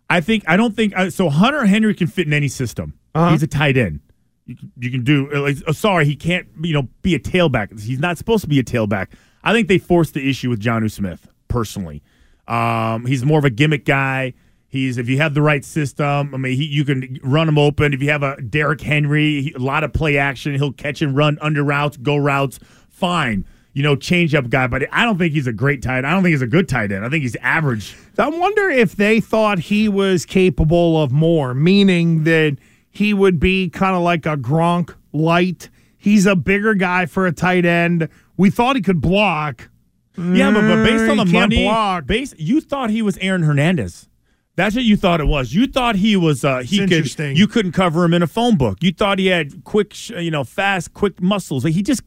I 0.09 0.21
think 0.21 0.45
I 0.47 0.57
don't 0.57 0.77
think 0.77 0.97
uh, 0.97 1.11
so. 1.11 1.29
Hunter 1.29 1.67
Henry 1.67 1.93
can 1.95 2.07
fit 2.07 2.27
in 2.27 2.33
any 2.33 2.49
system. 2.49 2.95
Uh-huh. 3.17 3.33
He's 3.33 3.43
a 3.43 3.49
tight 3.49 3.77
end. 3.77 4.01
You 4.47 4.91
can, 4.91 5.05
do. 5.05 5.31
uh, 5.35 5.41
Like, 5.41 5.57
oh, 5.67 5.73
sorry, 5.73 6.05
he 6.05 6.17
can't. 6.17 6.47
You 6.63 6.75
know, 6.75 6.89
be 7.03 7.15
a 7.15 7.19
tailback. 7.19 7.81
He's 7.81 7.99
not 7.99 8.19
supposed 8.19 8.43
to 8.43 8.49
be 8.49 8.59
a 8.59 8.65
tailback. 8.65 9.09
I 9.43 9.53
think 9.53 9.69
they 9.69 9.79
forced 9.79 10.15
the 10.15 10.29
issue 10.29 10.51
with 10.51 10.61
Jonnu 10.61 10.91
Smith 10.91 11.29
personally. 11.49 12.03
Um, 12.47 13.07
he's 13.07 13.25
more 13.25 13.39
of 13.39 13.45
a 13.45 13.51
gimmick 13.51 13.85
guy. 13.85 14.35
He's 14.69 14.99
if 14.99 15.09
you 15.09 15.19
have 15.19 15.35
the 15.35 15.43
right 15.43 15.65
system. 15.65 16.35
I 16.35 16.39
mean, 16.39 16.57
he, 16.57 16.65
you 16.67 16.85
can 16.85 17.19
run 17.23 17.49
him 17.49 17.59
open. 17.59 17.95
If 17.95 18.03
you 18.03 18.11
have 18.11 18.23
a 18.23 18.41
Derrick 18.43 18.81
Henry, 18.81 19.41
he, 19.43 19.53
a 19.53 19.59
lot 19.61 19.85
of 19.85 19.93
play 19.93 20.19
action. 20.19 20.55
He'll 20.55 20.73
catch 20.73 21.01
and 21.01 21.17
run 21.17 21.39
under 21.41 21.63
routes, 21.63 21.97
go 21.97 22.17
routes. 22.17 22.59
Fine, 22.91 23.45
you 23.73 23.83
know, 23.83 23.97
change 23.97 24.35
up 24.35 24.49
guy. 24.51 24.67
But 24.67 24.85
I 24.93 25.05
don't 25.05 25.17
think 25.17 25.33
he's 25.33 25.47
a 25.47 25.53
great 25.53 25.81
tight. 25.83 25.99
end. 25.99 26.07
I 26.07 26.11
don't 26.11 26.23
think 26.23 26.33
he's 26.33 26.43
a 26.43 26.47
good 26.47 26.69
tight 26.69 26.91
end. 26.93 27.05
I 27.05 27.09
think 27.09 27.23
he's 27.23 27.37
average. 27.37 27.97
I 28.19 28.29
wonder 28.29 28.69
if 28.69 28.97
they 28.97 29.21
thought 29.21 29.59
he 29.59 29.89
was 29.89 30.25
capable 30.27 31.01
of 31.03 31.13
more, 31.13 31.55
meaning 31.55 32.25
that 32.25 32.57
he 32.95 33.13
would 33.13 33.41
be 33.41 33.69
kind 33.69 33.95
of 33.97 34.03
like 34.03 34.25
a 34.25 34.37
Gronk 34.37 34.95
light. 35.13 35.69
He's 35.99 36.27
a 36.27 36.37
bigger 36.37 36.75
guy 36.75 37.07
for 37.07 37.27
a 37.27 37.33
tight 37.33 37.65
end. 37.67 38.09
We 38.37 38.51
thought 38.51 38.77
he 38.77 38.83
could 38.83 39.01
block. 39.01 39.69
Yeah, 40.17 40.53
but, 40.53 40.61
but 40.61 40.85
based 40.85 41.11
on 41.11 41.17
Mm, 41.17 41.25
the 41.25 41.25
he 41.25 41.33
money, 41.33 41.65
block. 41.65 42.07
base 42.07 42.35
you 42.39 42.61
thought 42.61 42.91
he 42.91 43.03
was 43.03 43.19
Aaron 43.19 43.43
Hernandez. 43.43 44.09
That's 44.55 44.77
what 44.77 44.85
you 44.85 44.97
thought 44.97 45.21
it 45.21 45.27
was. 45.27 45.53
You 45.53 45.67
thought 45.67 45.97
he 45.97 46.17
was. 46.17 46.45
Uh, 46.45 46.59
he 46.61 46.81
It's 46.83 47.15
could. 47.17 47.37
You 47.37 47.49
couldn't 47.49 47.73
cover 47.73 48.05
him 48.05 48.15
in 48.15 48.23
a 48.23 48.29
phone 48.29 48.57
book. 48.57 48.79
You 48.81 48.93
thought 48.93 49.19
he 49.19 49.27
had 49.27 49.65
quick, 49.65 50.09
you 50.11 50.31
know, 50.31 50.45
fast, 50.45 50.95
quick 50.95 51.21
muscles. 51.21 51.65
Like 51.65 51.75
he 51.75 51.83
just. 51.83 52.03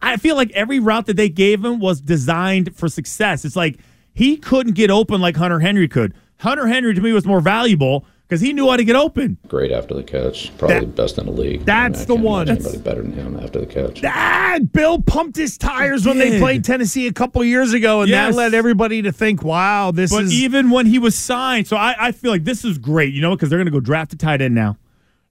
I 0.00 0.16
feel 0.16 0.36
like 0.36 0.50
every 0.52 0.78
route 0.78 1.06
that 1.06 1.16
they 1.16 1.28
gave 1.28 1.64
him 1.64 1.80
was 1.80 2.00
designed 2.00 2.76
for 2.76 2.88
success. 2.88 3.44
It's 3.44 3.56
like 3.56 3.78
he 4.14 4.36
couldn't 4.36 4.74
get 4.74 4.90
open 4.90 5.20
like 5.20 5.36
Hunter 5.36 5.58
Henry 5.58 5.88
could. 5.88 6.14
Hunter 6.38 6.68
Henry 6.68 6.94
to 6.94 7.00
me 7.00 7.12
was 7.12 7.24
more 7.26 7.40
valuable 7.40 8.04
because 8.32 8.40
he 8.40 8.54
knew 8.54 8.66
how 8.70 8.78
to 8.78 8.84
get 8.84 8.96
open. 8.96 9.36
Great 9.46 9.72
after 9.72 9.92
the 9.92 10.02
catch. 10.02 10.50
Probably 10.56 10.80
That- 10.80 10.96
best 10.96 11.18
in 11.18 11.26
the 11.26 11.32
league. 11.32 11.66
that's 11.66 11.98
I 11.98 11.98
mean, 11.98 12.02
I 12.02 12.04
the 12.06 12.14
one. 12.14 12.48
Anybody 12.48 12.78
better 12.78 13.02
than 13.02 13.12
him 13.12 13.38
after 13.38 13.60
the 13.60 13.66
catch. 13.66 14.00
Ah, 14.04 14.58
Bill 14.72 15.02
pumped 15.02 15.36
his 15.36 15.58
tires 15.58 16.06
when 16.06 16.16
they 16.16 16.38
played 16.38 16.64
Tennessee 16.64 17.06
a 17.06 17.12
couple 17.12 17.44
years 17.44 17.74
ago, 17.74 18.00
and 18.00 18.08
Yes. 18.08 18.32
that 18.34 18.38
led 18.38 18.54
everybody 18.54 19.02
to 19.02 19.12
think, 19.12 19.42
"Wow, 19.44 19.90
this 19.90 20.10
But 20.10 20.24
is." 20.24 20.32
even 20.32 20.70
when 20.70 20.86
he 20.86 20.98
was 20.98 21.14
signed, 21.14 21.66
so 21.66 21.76
I, 21.76 21.94
I 21.98 22.12
feel 22.12 22.30
like 22.30 22.44
this 22.44 22.64
is 22.64 22.78
great, 22.78 23.12
you 23.12 23.20
know, 23.20 23.36
because 23.36 23.50
they're 23.50 23.58
going 23.58 23.66
to 23.66 23.70
go 23.70 23.80
draft 23.80 24.14
a 24.14 24.16
tight 24.16 24.40
end 24.40 24.54
now. 24.54 24.78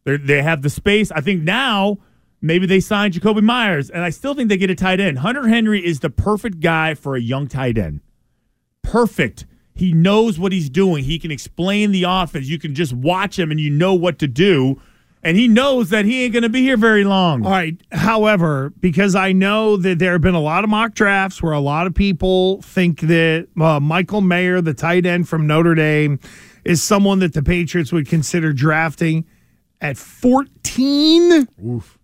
They 0.03 0.17
they 0.17 0.43
have 0.43 0.61
the 0.61 0.69
space. 0.69 1.09
I 1.11 1.21
think 1.21 1.41
now 1.41 1.97
maybe 2.39 2.67
they 2.67 2.79
sign 2.81 3.11
Jakobi 3.13 3.41
Meyers, 3.41 3.89
and 3.89 4.03
I 4.03 4.11
still 4.11 4.35
think 4.35 4.49
they 4.49 4.57
get 4.57 4.69
a 4.69 4.75
tight 4.75 4.99
end. 4.99 5.17
Hunter 5.19 5.47
Henry 5.47 5.83
is 5.83 6.01
the 6.01 6.11
perfect 6.11 6.59
guy 6.59 6.93
for 6.93 7.15
a 7.15 7.19
young 7.19 7.47
tight 7.47 7.79
end. 7.79 8.01
Perfect. 8.83 9.45
He 9.73 9.93
knows 9.93 10.37
what 10.37 10.51
he's 10.51 10.69
doing. 10.69 11.03
He 11.03 11.17
can 11.19 11.31
explain 11.31 11.91
the 11.91 12.03
offense. 12.07 12.47
You 12.47 12.59
can 12.59 12.75
just 12.75 12.93
watch 12.93 13.39
him, 13.39 13.51
and 13.51 13.59
you 13.59 13.69
know 13.69 13.93
what 13.93 14.19
to 14.19 14.27
do. 14.27 14.81
and 15.23 15.37
he 15.37 15.47
knows 15.47 15.89
that 15.91 16.03
he 16.05 16.23
ain't 16.23 16.33
going 16.33 16.43
to 16.43 16.49
be 16.49 16.61
here 16.61 16.77
very 16.77 17.03
long. 17.03 17.45
All 17.45 17.51
right. 17.51 17.79
However, 17.91 18.73
because 18.79 19.13
I 19.15 19.31
know 19.33 19.77
that 19.77 19.99
there 19.99 20.13
have 20.13 20.21
been 20.21 20.33
a 20.35 20.41
lot 20.41 20.63
of 20.63 20.69
mock 20.71 20.93
drafts 20.95 21.41
where 21.43 21.53
a 21.53 21.59
lot 21.59 21.85
of 21.87 21.93
people 21.93 22.61
think 22.63 23.01
that 23.01 23.47
uh, 23.59 23.79
Michael 23.79 24.21
Mayer, 24.21 24.61
the 24.61 24.73
tight 24.73 25.05
end 25.05 25.29
from 25.29 25.45
Notre 25.45 25.75
Dame, 25.75 26.19
is 26.65 26.81
someone 26.83 27.19
that 27.19 27.33
the 27.33 27.43
Patriots 27.43 27.91
would 27.91 28.07
consider 28.07 28.51
drafting 28.51 29.25
at 29.79 29.95
14. 29.97 31.47
Oof. 31.65 31.97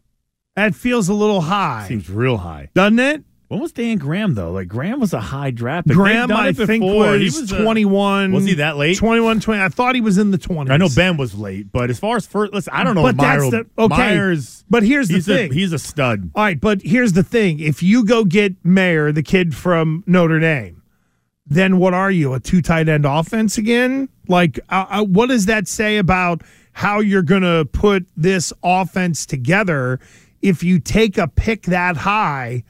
That 0.55 0.73
feels 0.73 1.09
a 1.09 1.13
little 1.13 1.41
high. 1.41 1.87
Seems 1.87 2.09
real 2.09 2.37
high. 2.37 2.69
Doesn't 2.73 2.99
it? 2.99 3.23
When 3.49 3.61
was 3.61 3.71
Dan 3.71 3.97
Graham 3.97 4.33
though? 4.33 4.51
Like 4.51 4.67
Graham 4.67 4.99
was 4.99 5.13
a 5.13 5.21
high 5.21 5.51
draft. 5.51 5.87
pick. 5.87 5.95
Graham, 5.95 6.31
I 6.31 6.51
think, 6.51 6.83
was, 6.83 7.19
He 7.19 7.41
was 7.41 7.49
21. 7.51 8.33
was 8.33 8.43
he 8.45 8.55
that 8.55 8.75
late? 8.75 8.97
21, 8.97 9.39
20. 9.39 9.61
I 9.61 9.69
thought 9.69 9.95
he 9.95 10.01
was 10.01 10.17
in 10.17 10.31
the 10.31 10.37
20s. 10.37 10.69
I 10.69 10.75
know 10.77 10.89
Ben 10.93 11.15
was 11.15 11.33
late, 11.33 11.71
but 11.71 11.89
as 11.89 11.97
far 11.97 12.17
as 12.17 12.27
first, 12.27 12.53
listen, 12.53 12.73
I 12.73 12.83
don't 12.83 12.95
know. 12.95 13.03
But 13.03 13.15
that's 13.17 13.49
the- 13.49 13.65
okay. 13.77 13.87
Myers, 13.95 14.65
But 14.69 14.83
here's 14.83 15.07
the 15.07 15.21
thing. 15.21 15.51
A, 15.51 15.53
he's 15.53 15.71
a 15.71 15.79
stud. 15.79 16.29
All 16.35 16.43
right, 16.43 16.59
but 16.59 16.81
here's 16.81 17.13
the 17.13 17.23
thing. 17.23 17.59
If 17.59 17.81
you 17.81 18.03
go 18.05 18.25
get 18.25 18.53
Mayer, 18.65 19.13
the 19.13 19.23
kid 19.23 19.55
from 19.55 20.03
Notre 20.05 20.39
Dame, 20.41 20.83
then 21.45 21.77
what 21.77 21.93
are 21.93 22.11
you, 22.11 22.33
a 22.33 22.41
two 22.41 22.61
tight 22.61 22.89
end 22.89 23.05
offense 23.05 23.57
again? 23.57 24.09
Like, 24.27 24.59
uh, 24.67 24.85
uh, 24.89 25.03
what 25.05 25.27
does 25.29 25.45
that 25.45 25.69
say 25.69 25.97
about 25.97 26.41
how 26.73 26.99
you're 26.99 27.21
going 27.23 27.43
to 27.43 27.63
put 27.71 28.05
this 28.17 28.51
offense 28.61 29.25
together 29.25 30.01
if 30.41 30.63
you 30.63 30.79
take 30.79 31.17
a 31.17 31.29
pick 31.29 31.61
that 31.63 31.95
high 31.95 32.63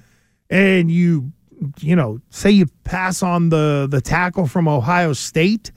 and 0.50 0.90
you, 0.92 1.32
you 1.80 1.96
know, 1.96 2.20
say 2.30 2.52
you 2.52 2.68
pass 2.84 3.24
on 3.24 3.50
the 3.50 3.88
the 3.90 4.02
tackle 4.02 4.48
from 4.48 4.68
Ohio 4.68 5.14
State 5.14 5.72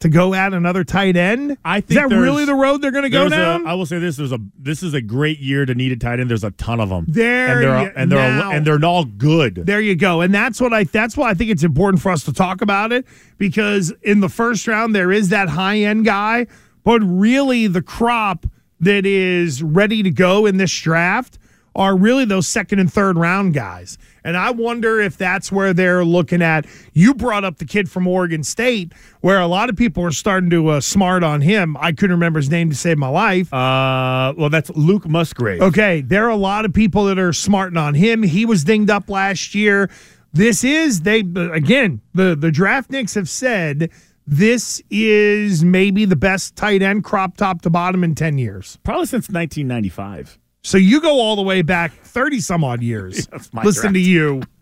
to 0.00 0.08
go 0.08 0.32
at 0.32 0.54
another 0.54 0.82
tight 0.82 1.14
end? 1.16 1.58
I 1.64 1.78
Is 1.78 1.84
think 1.84 2.08
that 2.10 2.16
really 2.16 2.44
the 2.46 2.54
road 2.54 2.80
they're 2.82 2.90
going 2.90 3.04
to 3.04 3.10
go 3.10 3.28
down? 3.28 3.66
I 3.66 3.74
will 3.74 3.86
say 3.86 3.98
this: 3.98 4.16
there's 4.16 4.32
a 4.32 4.38
this 4.58 4.82
is 4.82 4.94
a 4.94 5.00
great 5.00 5.38
year 5.40 5.64
to 5.66 5.74
need 5.74 5.92
a 5.92 5.96
tight 5.96 6.20
end. 6.20 6.30
There's 6.30 6.44
a 6.44 6.50
ton 6.52 6.80
of 6.80 6.88
them. 6.88 7.04
There 7.08 7.48
and 7.52 7.62
they're 7.62 7.82
you- 7.82 7.92
and 7.96 8.12
they're 8.12 8.30
now- 8.38 8.50
and 8.52 8.66
they're 8.66 8.84
all 8.84 9.04
good. 9.04 9.54
There 9.66 9.80
you 9.80 9.94
go. 9.96 10.20
And 10.22 10.32
that's 10.34 10.60
what 10.60 10.72
I 10.72 10.84
that's 10.84 11.16
why 11.16 11.30
I 11.30 11.34
think 11.34 11.50
it's 11.50 11.64
important 11.64 12.02
for 12.02 12.10
us 12.10 12.24
to 12.24 12.32
talk 12.32 12.62
about 12.62 12.92
it 12.92 13.06
because 13.38 13.92
in 14.02 14.20
the 14.20 14.28
first 14.28 14.66
round 14.66 14.94
there 14.94 15.12
is 15.12 15.28
that 15.30 15.48
high-end 15.50 16.04
guy, 16.06 16.46
but 16.82 17.00
really 17.04 17.66
the 17.66 17.82
crop 17.82 18.46
that 18.80 19.04
is 19.04 19.62
ready 19.62 20.02
to 20.02 20.10
go 20.10 20.46
in 20.46 20.56
this 20.56 20.74
draft 20.80 21.38
are 21.74 21.94
really 21.96 22.24
those 22.24 22.48
second 22.48 22.78
and 22.78 22.90
third 22.90 23.18
round 23.18 23.52
guys. 23.52 23.98
And 24.24 24.36
I 24.36 24.50
wonder 24.50 25.00
if 25.00 25.16
that's 25.16 25.50
where 25.50 25.72
they're 25.72 26.04
looking 26.04 26.42
at. 26.42 26.66
You 26.92 27.14
brought 27.14 27.44
up 27.44 27.58
the 27.58 27.64
kid 27.64 27.90
from 27.90 28.06
Oregon 28.06 28.42
State, 28.42 28.92
where 29.20 29.40
a 29.40 29.46
lot 29.46 29.68
of 29.68 29.76
people 29.76 30.04
are 30.04 30.10
starting 30.10 30.50
to 30.50 30.68
uh, 30.68 30.80
smart 30.80 31.22
on 31.22 31.40
him. 31.40 31.76
I 31.78 31.92
couldn't 31.92 32.12
remember 32.12 32.38
his 32.38 32.50
name 32.50 32.70
to 32.70 32.76
save 32.76 32.98
my 32.98 33.08
life. 33.08 33.52
Uh, 33.52 34.34
well, 34.36 34.50
that's 34.50 34.70
Luke 34.70 35.08
Musgrave. 35.08 35.62
Okay, 35.62 36.00
there 36.02 36.26
are 36.26 36.30
a 36.30 36.36
lot 36.36 36.64
of 36.64 36.72
people 36.72 37.04
that 37.06 37.18
are 37.18 37.32
smarting 37.32 37.76
on 37.76 37.94
him. 37.94 38.22
He 38.22 38.44
was 38.44 38.64
dinged 38.64 38.90
up 38.90 39.08
last 39.08 39.54
year. 39.54 39.90
This 40.32 40.62
is 40.62 41.00
they 41.02 41.20
again 41.20 42.00
the 42.14 42.36
the 42.36 42.50
draftniks 42.50 43.16
have 43.16 43.28
said 43.28 43.90
this 44.26 44.80
is 44.88 45.64
maybe 45.64 46.04
the 46.04 46.14
best 46.14 46.54
tight 46.54 46.82
end 46.82 47.02
crop 47.02 47.36
top 47.36 47.62
to 47.62 47.70
bottom 47.70 48.04
in 48.04 48.14
ten 48.14 48.38
years. 48.38 48.78
Probably 48.84 49.06
since 49.06 49.28
1995. 49.28 50.38
So 50.62 50.78
you 50.78 51.00
go 51.00 51.20
all 51.20 51.36
the 51.36 51.42
way 51.42 51.62
back 51.62 51.92
thirty 51.92 52.40
some 52.40 52.64
odd 52.64 52.82
years. 52.82 53.26
That's 53.32 53.52
my 53.52 53.62
Listen 53.62 53.92
to 53.94 54.00
you. 54.00 54.42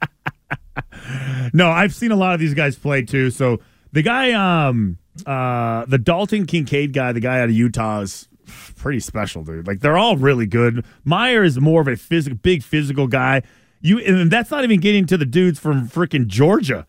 No, 1.53 1.71
I've 1.71 1.95
seen 1.95 2.13
a 2.13 2.17
lot 2.17 2.35
of 2.35 2.41
these 2.41 2.55
guys 2.55 2.77
play 2.77 3.03
too. 3.03 3.31
So 3.31 3.61
the 3.93 4.03
guy, 4.03 4.33
um, 4.33 4.99
uh, 5.27 5.85
the 5.87 5.99
Dalton 5.99 6.47
Kincaid 6.47 6.93
guy, 6.93 7.13
the 7.13 7.21
guy 7.21 7.41
out 7.41 7.49
of 7.49 7.55
Utah 7.55 8.01
is 8.01 8.29
pretty 8.77 9.01
special, 9.01 9.43
dude. 9.43 9.67
Like 9.67 9.81
they're 9.81 9.99
all 9.99 10.17
really 10.17 10.47
good. 10.47 10.85
Mayer 11.05 11.43
is 11.43 11.59
more 11.59 11.81
of 11.81 11.89
a 11.89 11.97
physical, 11.97 12.39
big 12.43 12.63
physical 12.63 13.07
guy. 13.07 13.43
You 13.81 13.99
and 14.01 14.31
that's 14.31 14.51
not 14.51 14.65
even 14.65 14.81
getting 14.81 15.07
to 15.07 15.17
the 15.17 15.25
dudes 15.27 15.59
from 15.59 15.89
freaking 15.89 16.27
Georgia, 16.27 16.87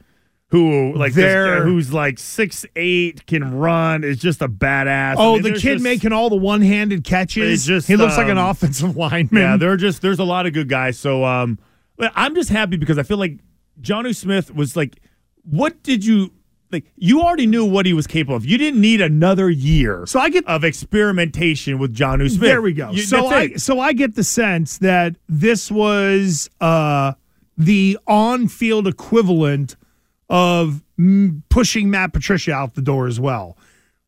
who 0.50 0.94
like 0.96 1.14
this- 1.14 1.64
who's 1.64 1.94
like 1.94 2.18
six 2.20 2.66
eight, 2.76 3.26
can 3.28 3.56
run, 3.58 4.04
is 4.04 4.18
just 4.18 4.42
a 4.42 4.48
badass. 4.50 5.12
I 5.12 5.16
Oh, 5.18 5.34
mean, 5.34 5.44
the 5.44 5.50
kid 5.52 5.60
just- 5.74 5.84
making 5.84 6.12
all 6.12 6.30
the 6.30 6.36
one 6.36 6.62
handed 6.62 7.04
catches. 7.04 7.66
Just, 7.66 7.88
he 7.88 7.96
looks 7.96 8.18
like 8.18 8.28
an 8.30 8.38
um, 8.38 8.50
offensive 8.50 8.96
lineman. 8.98 9.42
Yeah, 9.42 9.58
they're 9.58 9.78
just 9.78 10.02
there's 10.02 10.20
a 10.20 10.24
lot 10.24 10.46
of 10.48 10.54
good 10.54 10.68
guys. 10.70 10.98
So 10.98 11.24
um, 11.24 11.60
I'm 12.00 12.34
just 12.36 12.50
happy 12.50 12.78
because 12.78 12.98
I 12.98 13.04
feel 13.04 13.18
like 13.18 13.40
Johnny 13.82 14.14
Smith 14.14 14.54
was 14.54 14.76
like, 14.76 14.98
what 15.44 15.84
did 15.84 16.04
you 16.04 16.32
like? 16.72 16.86
You 16.96 17.22
already 17.22 17.46
knew 17.46 17.66
what 17.66 17.86
he 17.86 17.94
was 17.94 18.08
capable 18.08 18.36
of. 18.36 18.46
You 18.46 18.58
didn't 18.58 18.82
need 18.82 19.02
another 19.02 19.50
year. 19.50 20.06
So 20.08 20.20
I 20.20 20.30
get 20.30 20.46
of 20.48 20.64
experimentation 20.64 21.78
with 21.80 21.94
Johnny 21.94 22.28
Smith. 22.28 22.42
There 22.42 22.62
we 22.62 22.74
go. 22.74 22.90
You- 22.92 23.02
so 23.04 23.28
I 23.28 23.54
so 23.56 23.80
I 23.80 23.94
get 23.94 24.16
the 24.16 24.24
sense 24.24 24.80
that 24.80 25.16
this 25.28 25.70
was 25.72 26.50
uh, 26.60 27.14
the 27.58 27.98
on-field 28.08 28.88
equivalent 28.88 29.76
of 30.30 30.82
pushing 31.50 31.90
Matt 31.90 32.14
Patricia 32.14 32.54
out 32.54 32.76
the 32.76 32.82
door 32.82 33.08
as 33.08 33.20
well. 33.20 33.58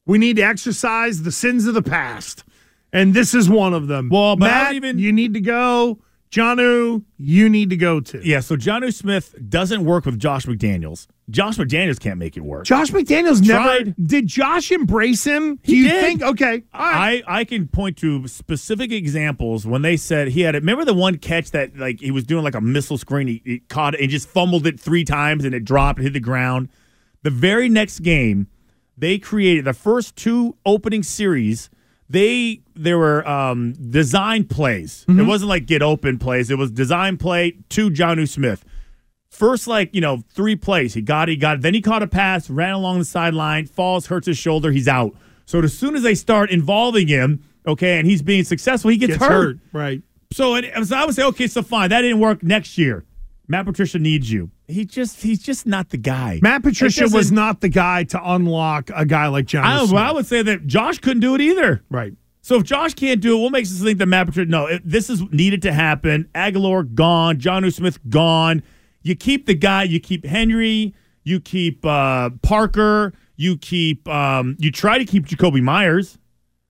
We 0.05 0.17
need 0.17 0.35
to 0.37 0.43
exercise 0.43 1.23
the 1.23 1.31
sins 1.31 1.65
of 1.67 1.73
the 1.73 1.81
past, 1.81 2.43
and 2.91 3.13
this 3.13 3.33
is 3.33 3.49
one 3.49 3.73
of 3.73 3.87
them. 3.87 4.09
Well, 4.09 4.35
but 4.35 4.45
Matt, 4.47 4.73
even- 4.73 4.99
you 4.99 5.11
need 5.11 5.33
to 5.33 5.41
go. 5.41 5.99
Jonnu, 6.31 7.03
you 7.17 7.49
need 7.49 7.69
to 7.71 7.75
go 7.75 7.99
to. 7.99 8.21
yeah. 8.25 8.39
So 8.39 8.55
Johnny 8.55 8.89
Smith 8.91 9.35
doesn't 9.49 9.83
work 9.83 10.05
with 10.05 10.17
Josh 10.17 10.45
McDaniels. 10.45 11.07
Josh 11.29 11.57
McDaniels 11.57 11.99
can't 11.99 12.17
make 12.17 12.37
it 12.37 12.41
work. 12.41 12.65
Josh 12.65 12.89
McDaniels 12.91 13.45
never 13.45 13.91
did. 14.01 14.27
Josh 14.27 14.71
embrace 14.71 15.25
him? 15.25 15.55
Do 15.57 15.71
He 15.71 15.83
you 15.83 15.89
did. 15.89 16.01
think? 16.01 16.21
Okay, 16.23 16.63
all 16.73 16.81
right. 16.81 17.23
I, 17.27 17.39
I 17.39 17.43
can 17.43 17.67
point 17.67 17.97
to 17.97 18.27
specific 18.27 18.91
examples 18.93 19.65
when 19.67 19.81
they 19.81 19.97
said 19.97 20.29
he 20.29 20.41
had 20.41 20.55
it. 20.55 20.59
Remember 20.59 20.85
the 20.85 20.93
one 20.93 21.17
catch 21.17 21.51
that 21.51 21.75
like 21.77 21.99
he 21.99 22.11
was 22.11 22.23
doing 22.23 22.43
like 22.45 22.55
a 22.55 22.61
missile 22.61 22.97
screen. 22.97 23.27
He, 23.27 23.41
he 23.45 23.59
caught 23.59 23.93
it 23.93 23.99
and 24.01 24.09
just 24.09 24.27
fumbled 24.29 24.65
it 24.67 24.79
three 24.79 25.03
times 25.03 25.43
and 25.43 25.53
it 25.53 25.65
dropped 25.65 25.99
and 25.99 26.05
hit 26.05 26.13
the 26.13 26.19
ground. 26.21 26.69
The 27.23 27.29
very 27.29 27.67
next 27.69 27.99
game, 27.99 28.47
they 28.97 29.17
created 29.19 29.65
the 29.65 29.73
first 29.73 30.15
two 30.15 30.55
opening 30.65 31.03
series. 31.03 31.69
They 32.11 32.61
there 32.75 32.97
were 32.97 33.27
um, 33.27 33.73
design 33.73 34.43
plays. 34.45 35.05
It 35.07 35.23
wasn't 35.23 35.49
like 35.49 35.65
get 35.65 35.81
open 35.81 36.17
plays. 36.19 36.49
It 36.51 36.57
was 36.57 36.69
design 36.71 37.17
play 37.17 37.51
to 37.69 37.89
Jonnu 37.89 38.27
Smith. 38.27 38.65
First, 39.29 39.65
like, 39.65 39.95
you 39.95 40.01
know, 40.01 40.23
three 40.33 40.57
plays. 40.57 40.93
He 40.93 41.01
got 41.01 41.29
it, 41.29 41.33
he 41.33 41.37
got 41.37 41.57
it. 41.57 41.61
Then 41.61 41.73
he 41.73 41.81
caught 41.81 42.03
a 42.03 42.07
pass, 42.07 42.49
ran 42.49 42.73
along 42.73 42.99
the 42.99 43.05
sideline, 43.05 43.65
falls, 43.65 44.07
hurts 44.07 44.27
his 44.27 44.37
shoulder, 44.37 44.71
he's 44.71 44.89
out. 44.89 45.15
So 45.45 45.61
as 45.61 45.77
soon 45.77 45.95
as 45.95 46.03
they 46.03 46.15
start 46.15 46.51
involving 46.51 47.07
him, 47.07 47.41
okay, 47.65 47.97
and 47.97 48.05
he's 48.05 48.21
being 48.21 48.43
successful, 48.43 48.91
he 48.91 48.97
gets, 48.97 49.13
Gets 49.13 49.23
hurt. 49.23 49.29
hurt. 49.31 49.57
Right. 49.71 50.01
So, 50.33 50.55
it, 50.55 50.85
so 50.85 50.97
I 50.97 51.05
would 51.05 51.15
say, 51.15 51.23
okay, 51.23 51.47
so 51.47 51.61
fine, 51.61 51.89
that 51.89 52.01
didn't 52.01 52.19
work 52.19 52.43
next 52.43 52.77
year. 52.77 53.05
Matt 53.51 53.65
Patricia 53.65 53.99
needs 53.99 54.31
you. 54.31 54.49
He 54.67 54.85
just 54.85 55.21
he's 55.21 55.43
just 55.43 55.67
not 55.67 55.89
the 55.89 55.97
guy. 55.97 56.39
Matt 56.41 56.63
Patricia 56.63 57.03
was 57.03 57.11
doesn't- 57.29 57.59
the 57.61 57.69
guy 57.69 58.05
to 58.05 58.21
unlock 58.33 58.89
a 58.95 59.05
guy 59.05 59.27
like 59.27 59.45
John. 59.45 59.63
I, 59.65 59.83
well, 59.83 59.97
I 59.97 60.11
would 60.11 60.25
say 60.25 60.41
that 60.41 60.65
Josh 60.65 60.97
couldn't 60.99 61.19
do 61.19 61.35
it 61.35 61.41
either. 61.41 61.83
Right. 61.89 62.13
So 62.41 62.55
if 62.55 62.63
Josh 62.63 62.95
can't 62.95 63.21
do 63.21 63.37
it, 63.37 63.41
what 63.43 63.51
makes 63.51 63.71
us 63.71 63.83
think 63.83 63.99
that 63.99 64.07
Matt 64.07 64.25
Patricia? 64.27 64.49
No, 64.49 64.65
it, 64.65 64.81
this 64.83 65.09
is 65.11 65.21
needed 65.31 65.61
to 65.61 65.73
happen. 65.73 66.27
Agholor 66.33 66.91
gone, 66.95 67.39
John 67.39 67.69
Smith 67.69 67.99
gone. 68.09 68.63
You 69.03 69.15
keep 69.15 69.45
the 69.45 69.53
guy. 69.53 69.83
You 69.83 69.99
keep 69.99 70.25
Henry. 70.25 70.95
You 71.23 71.39
keep 71.39 71.85
uh, 71.85 72.31
Parker. 72.41 73.13
You 73.35 73.57
keep. 73.57 74.07
Um, 74.07 74.55
you 74.59 74.71
try 74.71 74.97
to 74.97 75.05
keep 75.05 75.27
Jakobi 75.27 75.61
Meyers. 75.61 76.17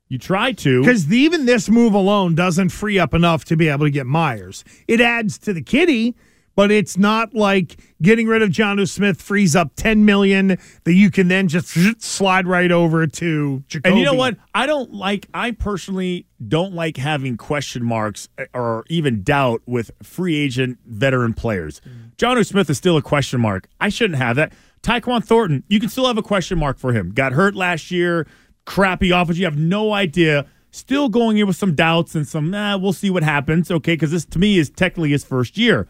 You 0.10 0.18
try 0.18 0.52
to 0.52 0.82
Because 0.82 1.10
even 1.10 1.46
this 1.46 1.70
move 1.70 1.94
alone 1.94 2.36
doesn't 2.36 2.70
free 2.70 3.00
up 3.00 3.14
enough 3.14 3.46
to 3.46 3.56
be 3.56 3.70
able 3.70 3.86
to 3.86 3.90
get 3.92 4.06
Meyers. 4.06 4.66
It 4.86 5.00
adds 5.00 5.38
to 5.38 5.54
the 5.54 5.62
kitty, 5.62 6.18
but 6.56 6.72
it's 6.72 6.98
not 6.98 7.34
like 7.34 7.80
getting 8.02 8.28
rid 8.28 8.42
of 8.42 8.52
John 8.52 8.86
Smith 8.86 9.22
frees 9.22 9.56
up 9.56 9.72
ten 9.76 10.06
million 10.06 10.58
that 10.84 10.94
you 10.94 11.12
can 11.12 11.28
then 11.28 11.48
just 11.48 12.02
slide 12.02 12.48
right 12.48 12.72
over 12.72 13.08
to 13.08 13.64
Jakobi. 13.70 13.90
And 13.90 14.00
you 14.00 14.06
know 14.06 14.14
what? 14.14 14.38
I 14.54 14.66
don't 14.66 14.94
like. 14.94 15.28
I 15.34 15.52
personally 15.52 16.26
don't 16.48 16.74
like 16.74 16.98
having 16.98 17.38
question 17.38 17.84
marks 17.84 18.30
eh, 18.38 18.46
or 18.54 18.84
even 18.90 19.24
doubt 19.24 19.62
with 19.66 19.92
free 20.02 20.36
agent 20.38 20.80
veteran 20.86 21.34
players. 21.34 21.82
Jonnu 22.18 22.46
Smith 22.46 22.70
is 22.70 22.78
still 22.78 22.98
a 22.98 23.02
question 23.02 23.40
mark. 23.42 23.68
I 23.80 23.90
shouldn't 23.90 24.18
have 24.18 24.36
that. 24.36 24.54
Tyquan 24.84 25.24
Thornton, 25.24 25.64
you 25.68 25.80
can 25.80 25.90
still 25.90 26.08
have 26.08 26.18
a 26.18 26.24
question 26.24 26.58
mark 26.58 26.80
for 26.80 26.92
him. 26.92 27.12
Got 27.12 27.34
hurt 27.34 27.56
last 27.56 27.92
year. 27.92 28.28
Crappy 28.66 29.12
offense. 29.12 29.38
You 29.38 29.46
have 29.46 29.58
no 29.58 29.94
idea. 29.94 30.48
Still 30.72 31.10
going 31.10 31.38
in 31.38 31.48
with 31.48 31.56
some 31.56 31.76
doubts 31.76 32.16
and 32.16 32.28
some. 32.28 32.50
Nah, 32.50 32.78
we'll 32.78 32.94
see 32.94 33.10
what 33.10 33.24
happens. 33.24 33.70
Okay, 33.70 33.94
because 33.94 34.12
this 34.12 34.26
to 34.26 34.40
me 34.40 34.58
is 34.58 34.70
technically 34.70 35.12
his 35.12 35.24
first 35.24 35.58
year. 35.58 35.88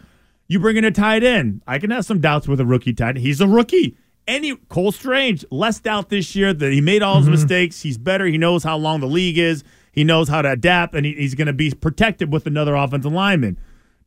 You 0.52 0.60
bring 0.60 0.76
in 0.76 0.84
a 0.84 0.92
tight 0.92 1.24
end. 1.24 1.62
I 1.66 1.80
can 1.80 1.92
have 1.92 2.04
some 2.04 2.20
doubts 2.20 2.46
with 2.46 2.60
a 2.60 2.66
rookie 2.66 2.92
tight 2.92 3.16
end. 3.16 3.20
He's 3.20 3.40
a 3.40 3.48
rookie. 3.48 3.96
Any 4.28 4.58
Cole 4.68 4.92
Strange, 4.92 5.46
less 5.50 5.80
doubt 5.80 6.10
this 6.10 6.36
year 6.36 6.54
that 6.54 6.74
he 6.74 6.82
made 6.82 7.02
all 7.02 7.20
his 7.20 7.24
mm-hmm. 7.24 7.36
mistakes. 7.36 7.84
He's 7.84 7.98
better. 7.98 8.26
He 8.26 8.38
knows 8.38 8.62
how 8.62 8.76
long 8.76 9.00
the 9.00 9.08
league 9.08 9.38
is. 9.38 9.64
He 9.94 10.04
knows 10.04 10.28
how 10.28 10.42
to 10.42 10.52
adapt, 10.52 10.94
and 10.94 11.06
he, 11.06 11.14
he's 11.14 11.36
going 11.36 11.48
to 11.48 11.54
be 11.54 11.72
protected 11.72 12.34
with 12.34 12.48
another 12.48 12.76
offensive 12.76 13.14
lineman. 13.14 13.58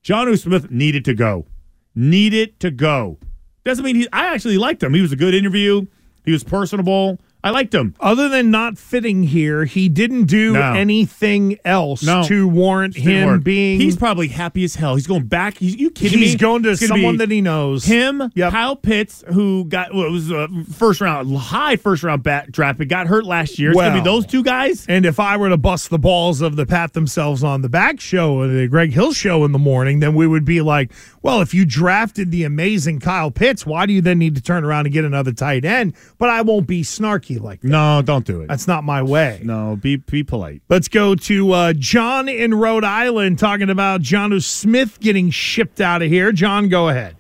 Jonnu 0.03 0.39
Smith 0.39 0.71
needed 0.71 1.03
to 1.07 1.15
go. 1.15 1.47
Needed 1.95 2.61
to 2.61 2.71
go. 2.71 3.17
Doesn't 3.65 3.83
mean 3.83 3.97
he. 3.97 4.07
I 4.13 4.35
actually 4.35 4.59
liked 4.59 4.83
him. 4.83 4.93
He 4.93 5.01
was 5.01 5.13
a 5.13 5.17
good 5.17 5.35
interview. 5.35 5.87
He 6.27 6.33
was 6.33 6.45
personable. 6.45 7.23
I 7.45 7.51
liked 7.51 7.75
him. 7.75 7.95
Other 8.01 8.31
than 8.31 8.51
not 8.51 8.79
fitting 8.79 9.23
here, 9.25 9.67
he 9.67 9.91
didn't 9.91 10.25
do 10.25 10.55
No. 10.55 10.73
anything 10.73 11.59
else 11.63 12.03
No. 12.03 12.25
to 12.25 12.49
warrant 12.49 12.95
Didn't 12.95 13.11
him 13.11 13.27
work. 13.29 13.45
being. 13.45 13.79
He's 13.79 13.97
probably 13.97 14.29
happy 14.29 14.65
as 14.65 14.77
hell. 14.77 14.95
He's 14.97 15.07
going 15.07 15.25
back. 15.25 15.59
He's 15.59 15.77
you 15.77 15.91
kidding 15.91 16.21
me? 16.21 16.25
He's 16.27 16.37
going 16.37 16.63
to 16.63 16.71
It's 16.71 16.81
gonna 16.81 16.89
someone 16.95 17.15
be 17.15 17.19
that 17.19 17.31
he 17.31 17.43
knows. 17.43 17.85
Him, 17.85 18.31
Kyle 18.35 18.77
Pitts, 18.77 19.23
who 19.31 19.67
got 19.67 19.95
well, 19.95 20.07
it 20.07 20.11
was 20.11 20.31
a 20.31 20.49
first 20.73 21.03
round, 21.03 21.37
high 21.37 21.77
first 21.77 22.03
round 22.03 22.23
bat 22.23 22.51
draft, 22.51 22.79
but 22.79 22.89
got 22.89 23.09
hurt 23.09 23.27
last 23.27 23.59
year. 23.59 23.73
It's 23.73 23.79
gonna 23.79 23.91
be 23.91 23.97
Well, 24.01 24.05
those 24.23 24.27
two 24.27 24.43
guys. 24.43 24.87
And 24.89 25.05
if 25.05 25.21
I 25.21 25.37
were 25.37 25.51
to 25.51 25.59
bust 25.59 25.91
the 25.91 25.99
balls 25.99 26.41
of 26.41 26.57
the 26.57 26.65
pat 26.65 26.95
themselves 26.95 27.45
on 27.45 27.61
the 27.61 27.69
back 27.69 28.01
show, 28.01 28.33
or 28.41 28.49
the 28.49 28.67
Greg 28.69 28.95
Hill 28.95 29.13
show 29.13 29.45
in 29.45 29.53
the 29.53 29.59
morning, 29.59 30.01
then 30.01 30.15
we 30.15 30.27
would 30.27 30.47
be 30.47 30.63
like, 30.63 30.91
well, 31.21 31.43
if 31.43 31.53
you 31.53 31.67
drafted 31.67 32.31
the 32.31 32.45
amazing 32.45 33.01
Kyle 33.01 33.31
Pitts, 33.31 33.67
why 33.67 33.85
do 33.85 33.93
you 33.93 34.01
then 34.01 34.19
need 34.19 34.35
to 34.35 34.41
turn 34.43 34.65
around 34.65 34.87
and 34.87 34.95
get 34.95 35.05
another 35.05 35.33
tight 35.33 35.67
end? 35.67 35.93
But 36.19 36.31
I 36.31 36.41
won't 36.41 36.67
be 36.67 36.81
snarky 36.83 37.34
like 37.39 37.61
that. 37.61 37.69
No, 37.69 38.03
don't 38.03 38.25
do 38.25 38.43
it. 38.43 38.49
That's 38.49 38.67
not 38.67 38.85
my 38.85 39.03
way. 39.03 39.41
No, 39.43 39.77
be 39.77 39.97
be 39.97 40.23
polite. 40.23 40.63
Let's 40.69 40.89
go 40.89 41.15
to 41.15 41.53
uh, 41.53 41.73
John 41.75 42.29
in 42.29 42.55
Rhode 42.55 42.85
Island 42.85 43.39
talking 43.39 43.71
about 43.71 44.01
John 44.01 44.39
Smith 44.41 44.99
getting 45.01 45.31
shipped 45.31 45.81
out 45.81 46.03
of 46.03 46.09
here. 46.09 46.33
John, 46.33 46.69
go 46.69 46.89
ahead. 46.89 47.17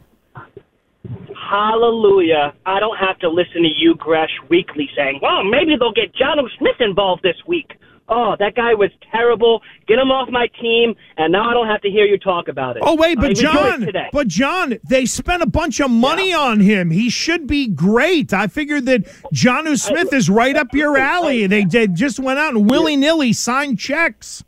Hallelujah. 1.55 2.55
I 2.67 2.81
don't 2.81 2.97
have 2.97 3.19
to 3.21 3.29
listen 3.29 3.63
to 3.63 3.69
you, 3.69 3.95
Gresh, 3.95 4.31
weekly 4.49 4.89
saying, 4.97 5.21
well, 5.23 5.45
maybe 5.45 5.77
they'll 5.79 5.93
get 5.93 6.15
Jonnu 6.15 6.49
Smith 6.59 6.81
involved 6.81 7.23
this 7.23 7.37
week. 7.47 7.75
Oh, 8.09 8.37
that 8.39 8.55
guy 8.55 8.75
was 8.75 8.91
terrible. 9.11 9.63
Get 9.87 9.99
him 9.99 10.11
off 10.11 10.29
my 10.29 10.47
team, 10.61 10.95
and 11.17 11.33
now 11.33 11.49
I 11.49 11.55
don't 11.55 11.69
have 11.69 11.81
to 11.83 11.91
hear 11.91 12.05
you 12.05 12.19
talk 12.19 12.49
about 12.49 12.77
it. 12.77 12.83
Oh 12.85 12.97
wait, 12.97 13.17
but 13.17 13.31
uh, 13.31 13.35
John, 13.35 13.81
today. 13.81 14.09
but 14.13 14.29
John, 14.29 14.79
they 14.87 15.07
spent 15.07 15.43
a 15.43 15.47
bunch 15.47 15.81
of 15.81 15.91
money 15.91 16.33
on 16.33 16.61
him. 16.61 16.91
He 16.91 17.09
should 17.09 17.47
be 17.47 17.67
great. 17.67 18.35
I 18.35 18.47
figured 18.47 18.85
that 18.87 19.05
Jonnu 19.33 19.79
Smith 19.79 20.13
is 20.13 20.29
right 20.29 20.55
up 20.55 20.75
your 20.75 20.99
alley. 20.99 21.47
They, 21.47 21.65
they 21.65 21.87
just 21.87 22.19
went 22.19 22.39
out 22.39 22.55
and 22.55 22.69
willy 22.69 22.97
nilly 22.97 23.33
signed 23.33 23.79
checks. 23.79 24.45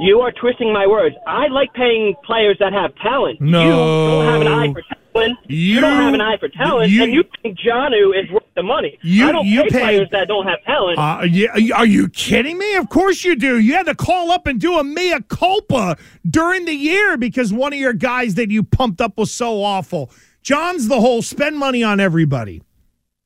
You 0.00 0.20
are 0.20 0.32
twisting 0.32 0.72
my 0.72 0.86
words. 0.86 1.14
I 1.26 1.46
like 1.48 1.72
paying 1.74 2.14
players 2.24 2.56
that 2.58 2.72
have 2.72 2.94
talent. 2.96 3.40
No. 3.40 3.62
You 3.62 3.70
don't 3.70 4.26
have 4.26 4.40
an 4.40 4.48
eye 4.48 4.72
for 4.72 4.82
talent. 4.82 4.99
You, 5.48 5.80
don't 5.80 5.96
have 5.96 6.14
an 6.14 6.20
eye 6.20 6.36
for 6.38 6.48
talent, 6.48 6.90
you- 6.90 7.02
and 7.02 7.12
you 7.12 7.24
think 7.42 7.58
Jonnu 7.58 8.16
is 8.22 8.30
worth 8.30 8.42
the 8.54 8.62
money. 8.62 8.98
You- 9.02 9.26
I 9.26 9.32
don't 9.32 9.46
you 9.46 9.62
pay, 9.64 9.68
pay- 9.70 9.78
players 9.80 10.08
that 10.12 10.28
don't 10.28 10.46
have 10.46 10.62
talent. 10.64 10.98
Uh, 10.98 11.26
yeah, 11.30 11.48
are 11.74 11.86
you 11.86 12.08
kidding 12.08 12.56
me? 12.58 12.74
Of 12.76 12.88
course 12.88 13.24
you 13.24 13.36
do. 13.36 13.58
You 13.58 13.74
had 13.74 13.86
to 13.86 13.94
call 13.94 14.30
up 14.30 14.46
and 14.46 14.60
do 14.60 14.78
a 14.78 14.84
mea 14.84 15.18
culpa 15.28 15.96
during 16.28 16.64
the 16.64 16.74
year 16.74 17.16
because 17.16 17.52
one 17.52 17.72
of 17.72 17.78
your 17.78 17.92
guys 17.92 18.34
that 18.36 18.50
you 18.50 18.62
pumped 18.62 19.00
up 19.00 19.18
was 19.18 19.32
so 19.32 19.62
awful. 19.62 20.10
John's 20.42 20.88
the 20.88 21.00
whole 21.00 21.22
spend 21.22 21.58
money 21.58 21.82
on 21.82 22.00
everybody. 22.00 22.62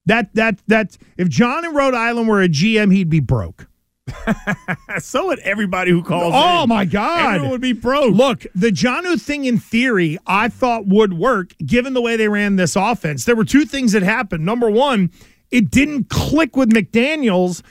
That 0.07 0.35
that 0.35 0.59
that 0.69 0.99
if 1.17 1.29
John 1.29 1.65
in 1.65 1.75
Rhode 1.75 1.95
Island 1.95 2.29
were 2.29 2.43
a 2.43 2.49
GM, 2.49 2.93
he'd 2.93 3.09
be 3.09 3.21
broke. 3.21 3.69
so 4.99 5.27
would 5.27 5.39
everybody 5.41 5.91
who 5.91 6.03
calls. 6.03 6.33
Oh 6.35 6.65
in. 6.65 6.69
my 6.69 6.85
God! 6.85 7.27
Everyone 7.27 7.51
would 7.51 7.61
be 7.61 7.73
broke. 7.73 8.15
Look, 8.15 8.47
the 8.55 8.71
Jonnu 8.71 9.21
thing 9.21 9.45
in 9.45 9.59
theory, 9.59 10.19
I 10.27 10.49
thought 10.49 10.87
would 10.87 11.15
work 11.15 11.55
given 11.65 11.95
the 11.95 12.03
way 12.03 12.17
they 12.17 12.29
ran 12.29 12.57
this 12.57 12.77
offense. 12.77 13.25
There 13.25 13.37
were 13.37 13.45
two 13.45 13.65
things 13.65 13.93
that 13.93 14.03
happened. 14.03 14.45
Number 14.45 14.71
one, 14.71 15.11
it 15.51 15.71
didn't 15.71 16.11
click 16.11 16.57
with 16.57 16.71
McDaniels, 16.71 17.63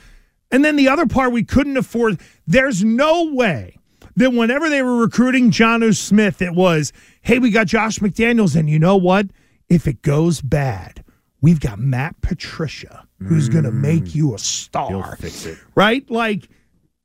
and 0.51 0.65
then 0.65 0.75
the 0.75 0.87
other 0.87 1.05
part 1.05 1.31
we 1.31 1.43
couldn't 1.43 1.77
afford. 1.77 2.19
There's 2.47 2.83
no 2.83 3.31
way 3.33 3.77
that 4.15 4.31
whenever 4.31 4.69
they 4.69 4.81
were 4.81 4.97
recruiting 4.97 5.51
Jonnu 5.51 5.95
Smith, 5.95 6.41
it 6.41 6.53
was, 6.53 6.93
hey, 7.21 7.39
we 7.39 7.51
got 7.51 7.67
Josh 7.67 7.99
McDaniels, 7.99 8.55
and 8.55 8.69
you 8.69 8.79
know 8.79 8.95
what? 8.95 9.27
If 9.69 9.87
it 9.87 10.01
goes 10.01 10.41
bad, 10.41 11.03
we've 11.41 11.59
got 11.59 11.79
Matt 11.79 12.21
Patricia 12.21 13.07
who's 13.27 13.49
going 13.49 13.63
to 13.63 13.71
make 13.71 14.03
mm. 14.03 14.15
you 14.15 14.35
a 14.35 14.39
star 14.39 15.15
fix 15.17 15.45
it. 15.45 15.57
right? 15.75 16.09
Like 16.09 16.49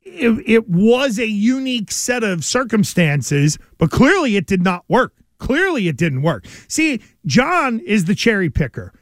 it, 0.03 0.43
it 0.45 0.69
was 0.69 1.19
a 1.19 1.27
unique 1.27 1.91
set 1.91 2.23
of 2.23 2.43
circumstances, 2.43 3.57
but 3.77 3.91
clearly 3.91 4.35
it 4.35 4.47
did 4.47 4.61
not 4.61 4.83
work. 4.87 5.13
Clearly 5.37 5.87
it 5.87 5.97
didn't 5.97 6.21
work. 6.21 6.45
See, 6.67 7.01
John 7.25 7.79
is 7.79 8.05
the 8.05 8.15
cherry 8.15 8.49
picker. 8.49 8.93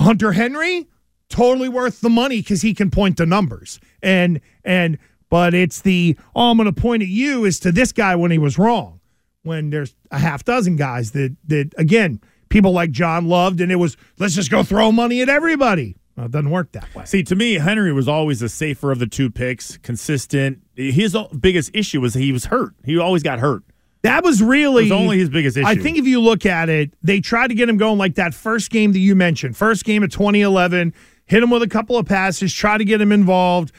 Hunter 0.00 0.32
Henry, 0.32 0.88
totally 1.28 1.68
worth 1.68 2.00
the 2.00 2.10
money 2.10 2.38
because 2.38 2.62
he 2.62 2.74
can 2.74 2.90
point 2.90 3.18
to 3.18 3.26
numbers. 3.26 3.78
And 4.02 4.40
and 4.64 4.98
but 5.28 5.54
it's 5.54 5.82
the 5.82 6.16
oh, 6.34 6.50
I'm 6.50 6.56
gonna 6.56 6.72
point 6.72 7.02
at 7.02 7.08
you 7.08 7.46
as 7.46 7.60
to 7.60 7.72
this 7.72 7.92
guy 7.92 8.16
when 8.16 8.30
he 8.30 8.38
was 8.38 8.58
wrong. 8.58 9.00
When 9.42 9.70
there's 9.70 9.94
a 10.10 10.18
half 10.18 10.44
dozen 10.44 10.76
guys 10.76 11.12
that 11.12 11.36
that 11.46 11.72
again, 11.76 12.20
people 12.48 12.72
like 12.72 12.90
John 12.90 13.28
loved, 13.28 13.60
and 13.60 13.70
it 13.70 13.76
was 13.76 13.96
let's 14.18 14.34
just 14.34 14.50
go 14.50 14.62
throw 14.62 14.92
money 14.92 15.22
at 15.22 15.28
everybody. 15.28 15.96
Well, 16.20 16.26
it 16.26 16.32
doesn't 16.32 16.50
work 16.50 16.72
that 16.72 16.94
way. 16.94 17.06
See, 17.06 17.22
to 17.22 17.34
me, 17.34 17.54
Henry 17.54 17.94
was 17.94 18.06
always 18.06 18.40
the 18.40 18.50
safer 18.50 18.92
of 18.92 18.98
the 18.98 19.06
two 19.06 19.30
picks, 19.30 19.78
consistent. 19.78 20.60
His 20.76 21.16
biggest 21.38 21.70
issue 21.72 22.02
was 22.02 22.12
he 22.12 22.30
was 22.30 22.46
hurt. 22.46 22.74
He 22.84 22.98
always 22.98 23.22
got 23.22 23.38
hurt. 23.38 23.62
That 24.02 24.22
was 24.22 24.42
really 24.42 24.82
It 24.82 24.90
was 24.90 25.00
only 25.00 25.18
his 25.18 25.30
biggest 25.30 25.56
issue. 25.56 25.66
I 25.66 25.76
think 25.76 25.96
if 25.96 26.04
you 26.04 26.20
look 26.20 26.44
at 26.44 26.68
it, 26.68 26.92
they 27.02 27.20
tried 27.20 27.48
to 27.48 27.54
get 27.54 27.70
him 27.70 27.78
going 27.78 27.96
like 27.96 28.16
that 28.16 28.34
first 28.34 28.70
game 28.70 28.92
that 28.92 28.98
you 28.98 29.14
mentioned, 29.14 29.56
first 29.56 29.86
game 29.86 30.02
of 30.02 30.10
2011, 30.10 30.92
hit 31.24 31.42
him 31.42 31.48
with 31.48 31.62
a 31.62 31.68
couple 31.68 31.96
of 31.96 32.04
passes, 32.04 32.52
try 32.52 32.76
to 32.76 32.84
get 32.84 33.00
him 33.00 33.12
involved. 33.12 33.72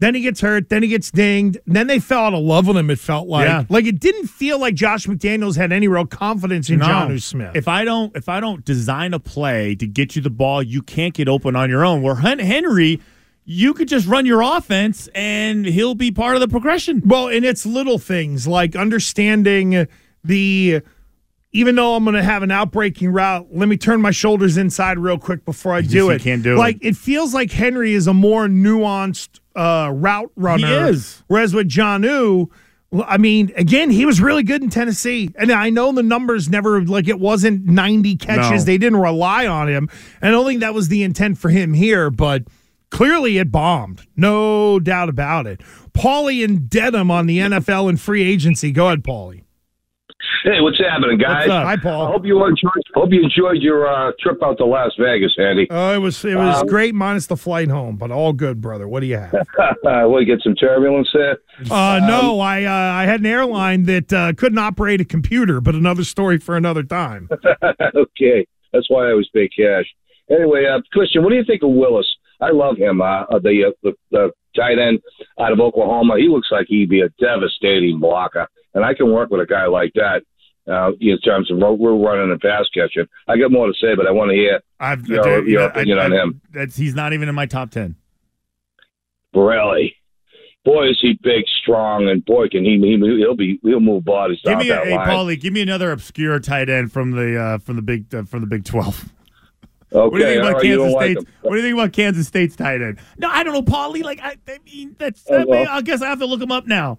Then 0.00 0.14
he 0.14 0.20
gets 0.20 0.40
hurt, 0.40 0.68
then 0.68 0.84
he 0.84 0.88
gets 0.88 1.10
dinged. 1.10 1.58
Then 1.66 1.88
they 1.88 1.98
fell 1.98 2.26
out 2.26 2.34
of 2.34 2.40
love 2.40 2.68
with 2.68 2.76
him, 2.76 2.88
it 2.88 3.00
felt 3.00 3.26
like. 3.26 3.48
Yeah. 3.48 3.64
Like 3.68 3.84
it 3.84 3.98
didn't 3.98 4.28
feel 4.28 4.60
like 4.60 4.74
Josh 4.76 5.06
McDaniels 5.06 5.56
had 5.56 5.72
any 5.72 5.88
real 5.88 6.06
confidence 6.06 6.70
in 6.70 6.78
No. 6.78 6.86
Jonnu 6.86 7.20
Smith. 7.20 7.56
If 7.56 7.66
I 7.66 7.84
don't, 7.84 8.14
if 8.16 8.28
I 8.28 8.38
don't 8.38 8.64
design 8.64 9.12
a 9.12 9.18
play 9.18 9.74
to 9.74 9.86
get 9.88 10.14
you 10.14 10.22
the 10.22 10.30
ball, 10.30 10.62
you 10.62 10.82
can't 10.82 11.14
get 11.14 11.26
open 11.28 11.56
on 11.56 11.68
your 11.68 11.84
own. 11.84 12.02
Where 12.02 12.14
Henry, 12.14 13.00
you 13.44 13.74
could 13.74 13.88
just 13.88 14.06
run 14.06 14.24
your 14.24 14.40
offense 14.40 15.08
and 15.16 15.66
he'll 15.66 15.96
be 15.96 16.12
part 16.12 16.36
of 16.36 16.40
the 16.40 16.48
progression. 16.48 17.02
Well, 17.04 17.26
and 17.26 17.44
it's 17.44 17.66
little 17.66 17.98
things 17.98 18.46
like 18.46 18.76
understanding 18.76 19.88
the 20.22 20.80
even 21.50 21.74
though 21.76 21.96
I'm 21.96 22.04
going 22.04 22.14
to 22.14 22.22
have 22.22 22.42
an 22.42 22.50
outbreaking 22.50 23.10
route, 23.10 23.48
let 23.50 23.68
me 23.68 23.76
turn 23.78 24.02
my 24.02 24.10
shoulders 24.10 24.58
inside 24.58 24.98
real 24.98 25.18
quick 25.18 25.44
before 25.46 25.72
I 25.72 25.80
do 25.80 26.10
he 26.10 26.16
it. 26.16 26.22
can't 26.22 26.42
do 26.42 26.54
it. 26.54 26.58
like 26.58 26.78
it. 26.82 26.94
feels 26.94 27.32
like 27.32 27.50
Henry 27.50 27.94
is 27.94 28.06
a 28.06 28.12
more 28.14 28.46
nuanced 28.46 29.40
uh, 29.58 29.90
route 29.90 30.30
runner. 30.36 30.88
is. 30.88 31.22
Whereas 31.26 31.52
with 31.52 31.68
Jonnu, 31.68 32.50
I 33.04 33.18
mean, 33.18 33.52
again, 33.56 33.90
he 33.90 34.06
was 34.06 34.20
really 34.20 34.42
good 34.42 34.62
in 34.62 34.70
Tennessee, 34.70 35.30
and 35.36 35.50
I 35.50 35.68
know 35.70 35.92
the 35.92 36.02
numbers 36.02 36.48
never 36.48 36.82
like 36.84 37.08
it 37.08 37.18
wasn't 37.18 37.66
90 37.66 38.16
catches. 38.16 38.62
No. 38.62 38.66
They 38.66 38.78
didn't 38.78 39.00
rely 39.00 39.46
on 39.46 39.68
him. 39.68 39.88
And 40.22 40.28
I 40.28 40.30
don't 40.30 40.46
think 40.46 40.60
that 40.60 40.74
was 40.74 40.88
the 40.88 41.02
intent 41.02 41.38
for 41.38 41.50
him 41.50 41.74
here, 41.74 42.10
but. 42.10 42.44
Clearly, 42.90 43.36
it 43.36 43.52
bombed. 43.52 44.06
No 44.16 44.80
doubt 44.80 45.10
about 45.10 45.46
it. 45.46 45.60
Paulie 45.92 46.42
and 46.42 46.70
Dedham 46.70 47.10
on 47.10 47.26
the 47.26 47.38
NFL 47.38 47.90
and 47.90 48.00
free 48.00 48.22
agency. 48.22 48.72
Go 48.72 48.86
ahead, 48.86 49.04
Paulie. 49.04 49.42
Hey, 50.44 50.60
what's 50.60 50.78
happening, 50.78 51.18
guys? 51.18 51.48
What's 51.48 51.50
up? 51.50 51.66
Hi, 51.66 51.76
Paul. 51.76 52.06
I 52.06 52.12
hope 52.12 52.24
you 52.24 52.44
enjoyed. 52.44 52.82
Hope 52.94 53.12
you 53.12 53.22
enjoyed 53.22 53.60
your 53.60 53.86
uh, 53.88 54.12
trip 54.20 54.42
out 54.42 54.56
to 54.58 54.64
Las 54.64 54.92
Vegas, 54.98 55.34
Andy. 55.38 55.66
Oh, 55.70 55.94
it 55.94 55.98
was 55.98 56.24
it 56.24 56.36
was 56.36 56.60
Um, 56.60 56.66
great 56.66 56.94
minus 56.94 57.26
the 57.26 57.36
flight 57.36 57.68
home, 57.68 57.96
but 57.96 58.10
all 58.10 58.32
good, 58.32 58.60
brother. 58.60 58.86
What 58.86 59.00
do 59.00 59.06
you 59.06 59.16
have? 59.16 59.32
what, 59.82 60.24
get 60.24 60.40
some 60.42 60.54
turbulence 60.54 61.08
there? 61.12 61.38
Uh, 61.70 62.00
no, 62.06 62.40
I 62.40 62.64
uh, 62.64 62.70
I 62.70 63.04
had 63.04 63.20
an 63.20 63.26
airline 63.26 63.84
that 63.84 64.12
uh, 64.12 64.32
couldn't 64.34 64.58
operate 64.58 65.00
a 65.00 65.04
computer, 65.04 65.60
but 65.60 65.74
another 65.74 66.04
story 66.04 66.38
for 66.38 66.56
another 66.56 66.82
time. 66.82 67.28
okay, 67.94 68.46
that's 68.72 68.88
why 68.88 69.10
I 69.10 69.14
was 69.14 69.28
pay 69.34 69.48
cash. 69.48 69.86
Anyway, 70.30 70.66
uh, 70.66 70.80
Christian, 70.92 71.22
what 71.22 71.30
do 71.30 71.36
you 71.36 71.44
think 71.44 71.62
of 71.62 71.70
Willis? 71.70 72.06
I 72.40 72.50
love 72.50 72.76
him. 72.76 73.00
Uh, 73.00 73.22
uh, 73.22 73.38
the, 73.40 73.64
uh, 73.68 73.70
the 73.82 73.92
the 74.10 74.30
tight 74.54 74.78
end 74.78 75.00
out 75.40 75.52
of 75.52 75.60
Oklahoma. 75.60 76.14
He 76.18 76.28
looks 76.28 76.48
like 76.50 76.66
he'd 76.68 76.88
be 76.90 77.00
a 77.00 77.08
devastating 77.20 77.98
blocker, 77.98 78.46
and 78.74 78.84
I 78.84 78.94
can 78.94 79.12
work 79.12 79.30
with 79.30 79.40
a 79.40 79.46
guy 79.46 79.66
like 79.66 79.92
that. 79.94 80.22
Uh, 80.66 80.90
in 81.00 81.18
terms 81.20 81.50
of 81.50 81.56
we're 81.78 81.96
running 81.96 82.30
and 82.30 82.38
pass 82.42 82.66
catching, 82.74 83.06
I 83.26 83.38
got 83.38 83.50
more 83.50 83.66
to 83.68 83.72
say, 83.80 83.94
but 83.96 84.06
I 84.06 84.10
want 84.10 84.30
to 84.32 84.34
hear 84.36 84.60
I've 84.78 85.06
your, 85.08 85.22
dude, 85.22 85.48
your 85.48 85.62
I- 85.62 85.66
opinion 85.66 85.98
I- 85.98 86.04
on 86.04 86.12
I- 86.12 86.16
him. 86.22 86.40
That's 86.52 86.76
he's 86.76 86.94
not 86.94 87.14
even 87.14 87.26
in 87.28 87.34
my 87.34 87.46
top 87.46 87.70
ten. 87.70 87.96
Really, 89.34 89.94
boy, 90.64 90.88
is 90.90 90.98
he 91.00 91.18
big, 91.22 91.44
strong, 91.62 92.08
and 92.08 92.24
boy, 92.24 92.48
can 92.48 92.64
he 92.64 92.78
he 92.78 92.98
he'll 93.18 93.34
be 93.36 93.58
he'll 93.62 93.80
move 93.80 94.04
bodies 94.04 94.40
Give 94.44 94.58
me 94.58 94.70
a, 94.70 94.74
that 94.74 94.86
hey. 94.86 94.96
Paulie, 94.96 95.40
give 95.40 95.52
me 95.52 95.62
another 95.62 95.90
obscure 95.92 96.38
tight 96.40 96.68
end 96.68 96.92
from 96.92 97.12
the 97.12 97.38
uh, 97.40 97.58
from 97.58 97.76
the 97.76 97.82
big 97.82 98.14
uh, 98.14 98.24
from 98.24 98.40
the 98.40 98.46
Big 98.46 98.64
Twelve. 98.64 99.10
Okay, 99.90 100.00
what 100.00 100.12
do 100.12 100.18
you 100.18 100.24
think 100.24 100.40
about 100.42 100.52
right, 100.54 100.62
Kansas 100.62 100.78
don't 100.84 100.92
like 100.92 101.18
State? 101.18 101.28
what 101.40 101.50
do 101.52 101.56
you 101.56 101.62
think 101.62 101.74
about 101.74 101.92
Kansas 101.94 102.26
State's 102.26 102.56
tight 102.56 102.82
end? 102.82 102.98
No, 103.16 103.28
I 103.30 103.42
don't 103.42 103.54
know, 103.54 103.62
Paulie. 103.62 104.02
Like 104.02 104.20
I, 104.22 104.36
I 104.46 104.58
mean, 104.66 104.94
that's. 104.98 105.24
Oh, 105.30 105.34
I, 105.34 105.38
mean, 105.38 105.48
well. 105.48 105.66
I 105.70 105.80
guess 105.80 106.02
I 106.02 106.08
have 106.08 106.18
to 106.18 106.26
look 106.26 106.42
him 106.42 106.52
up 106.52 106.66
now. 106.66 106.98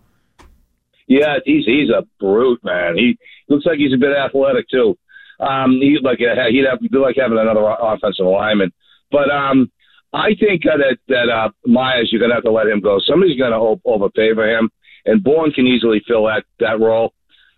Yeah, 1.09 1.37
he's 1.43 1.65
he's 1.65 1.89
a 1.89 2.05
brute, 2.19 2.63
man. 2.63 2.95
He 2.95 3.17
looks 3.49 3.65
like 3.65 3.79
he's 3.79 3.93
a 3.93 3.97
bit 3.97 4.15
athletic 4.15 4.69
too. 4.69 4.95
Um, 5.39 5.71
he 5.81 5.97
like 6.01 6.19
uh, 6.21 6.47
he'd 6.49 6.65
have 6.69 6.79
be 6.79 6.97
like 6.97 7.15
having 7.17 7.39
another 7.39 7.65
offensive 7.65 8.27
lineman. 8.27 8.71
But 9.11 9.31
um, 9.31 9.71
I 10.13 10.35
think 10.39 10.61
uh, 10.65 10.77
that 10.77 10.97
that 11.07 11.29
uh, 11.33 11.49
Meyers, 11.65 12.09
you're 12.11 12.21
gonna 12.21 12.35
have 12.35 12.43
to 12.43 12.51
let 12.51 12.67
him 12.67 12.79
go. 12.79 12.99
Somebody's 13.01 13.39
gonna 13.39 13.57
o- 13.57 13.81
overpay 13.85 14.35
for 14.35 14.47
him, 14.47 14.69
and 15.05 15.23
Bourne 15.23 15.51
can 15.51 15.65
easily 15.65 16.01
fill 16.07 16.25
that 16.25 16.43
that 16.59 16.79
role. 16.79 17.13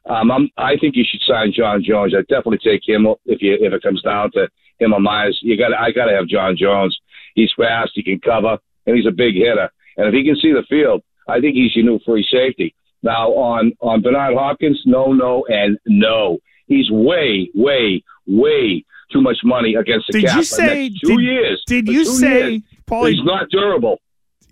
Um, 0.10 0.32
I'm, 0.32 0.50
I 0.58 0.78
think 0.80 0.96
you 0.96 1.04
should 1.06 1.22
sign 1.28 1.54
John 1.56 1.84
Jones. 1.84 2.14
I'd 2.18 2.28
definitely 2.28 2.60
take 2.64 2.88
him 2.88 3.06
if 3.26 3.42
you 3.42 3.58
if 3.60 3.74
it 3.74 3.84
comes 3.84 4.02
down 4.02 4.32
to 4.32 4.48
him 4.80 4.94
or 4.94 5.02
Meyers. 5.02 5.38
You 5.44 5.58
got 5.58 5.74
I 5.74 5.92
got 5.92 6.06
to 6.06 6.16
have 6.16 6.28
John 6.28 6.56
Jones. 6.58 6.98
He's 7.36 7.52
fast, 7.58 7.92
he 7.96 8.04
can 8.04 8.20
cover, 8.20 8.58
and 8.86 8.96
he's 8.96 9.06
a 9.06 9.12
big 9.12 9.36
hitter. 9.36 9.70
And 9.98 10.08
if 10.08 10.14
he 10.14 10.24
can 10.24 10.36
see 10.36 10.54
the 10.54 10.64
field, 10.70 11.04
I 11.28 11.40
think 11.40 11.56
he's 11.56 11.76
your 11.76 11.86
new 11.86 12.00
free 12.06 12.26
safety. 12.30 12.74
Now 13.04 13.30
on 13.34 13.72
on 13.82 14.02
Bernard 14.02 14.36
Hopkins, 14.38 14.80
no, 14.86 15.12
no, 15.14 15.44
and 15.50 15.78
no. 15.88 16.38
He's 16.68 16.90
way, 16.92 17.50
way, 17.54 18.04
way 18.28 18.86
too 19.12 19.22
much 19.22 19.38
money 19.44 19.76
against 19.76 20.06
the 20.08 20.20
Did 20.22 20.28
cap. 20.28 20.38
you 20.38 20.44
say- 20.44 20.90
two 20.90 21.18
did- 21.18 21.20
years? 21.20 21.64
did 21.68 21.88
you 21.88 22.06
say, 22.06 22.50
years. 22.52 22.62
Paulie- 22.90 23.12
he's 23.16 23.24
not 23.26 23.50
durable? 23.50 23.98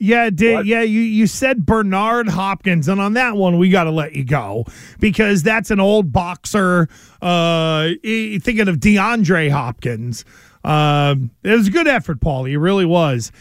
Yeah, 0.02 0.30
did, 0.30 0.66
yeah. 0.66 0.82
You 0.82 1.02
you 1.02 1.28
said 1.28 1.66
Bernard 1.66 2.30
Hopkins, 2.30 2.88
and 2.88 3.02
on 3.02 3.14
that 3.16 3.36
one 3.36 3.58
we 3.58 3.70
got 3.70 3.84
to 3.84 3.92
let 3.92 4.16
you 4.16 4.24
go 4.24 4.66
because 5.02 5.44
that's 5.44 5.72
an 5.72 5.80
old 5.82 6.12
boxer. 6.14 6.88
Uh, 7.22 7.90
thinking 8.02 8.68
of 8.70 8.78
DeAndre 8.78 9.52
Hopkins. 9.52 10.24
Um, 10.64 11.32
it 11.44 11.52
was 11.52 11.68
a 11.68 11.72
good 11.72 11.88
effort, 11.88 12.20
Paulie. 12.22 12.52
It 12.52 12.60
really 12.60 12.86
was. 12.86 13.32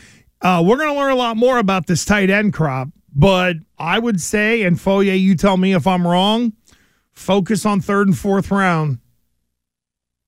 Uh, 0.43 0.63
we're 0.67 0.77
going 0.79 0.93
to 0.93 0.99
learn 0.99 1.13
a 1.13 1.17
lot 1.17 1.37
more 1.37 1.59
about 1.59 1.87
this 1.87 2.05
tight 2.05 2.29
end 2.31 2.53
crop, 2.53 2.89
but 3.19 3.57
I 3.77 3.99
would 3.99 4.21
say, 4.21 4.63
and 4.63 4.81
Foye, 4.81 5.01
you 5.13 5.35
tell 5.35 5.57
me 5.57 5.75
if 5.75 5.87
I'm 5.89 6.07
wrong. 6.07 6.53
Focus 7.13 7.67
on 7.67 7.81
third 7.81 8.07
and 8.07 8.17
fourth 8.17 8.53
round. 8.53 9.01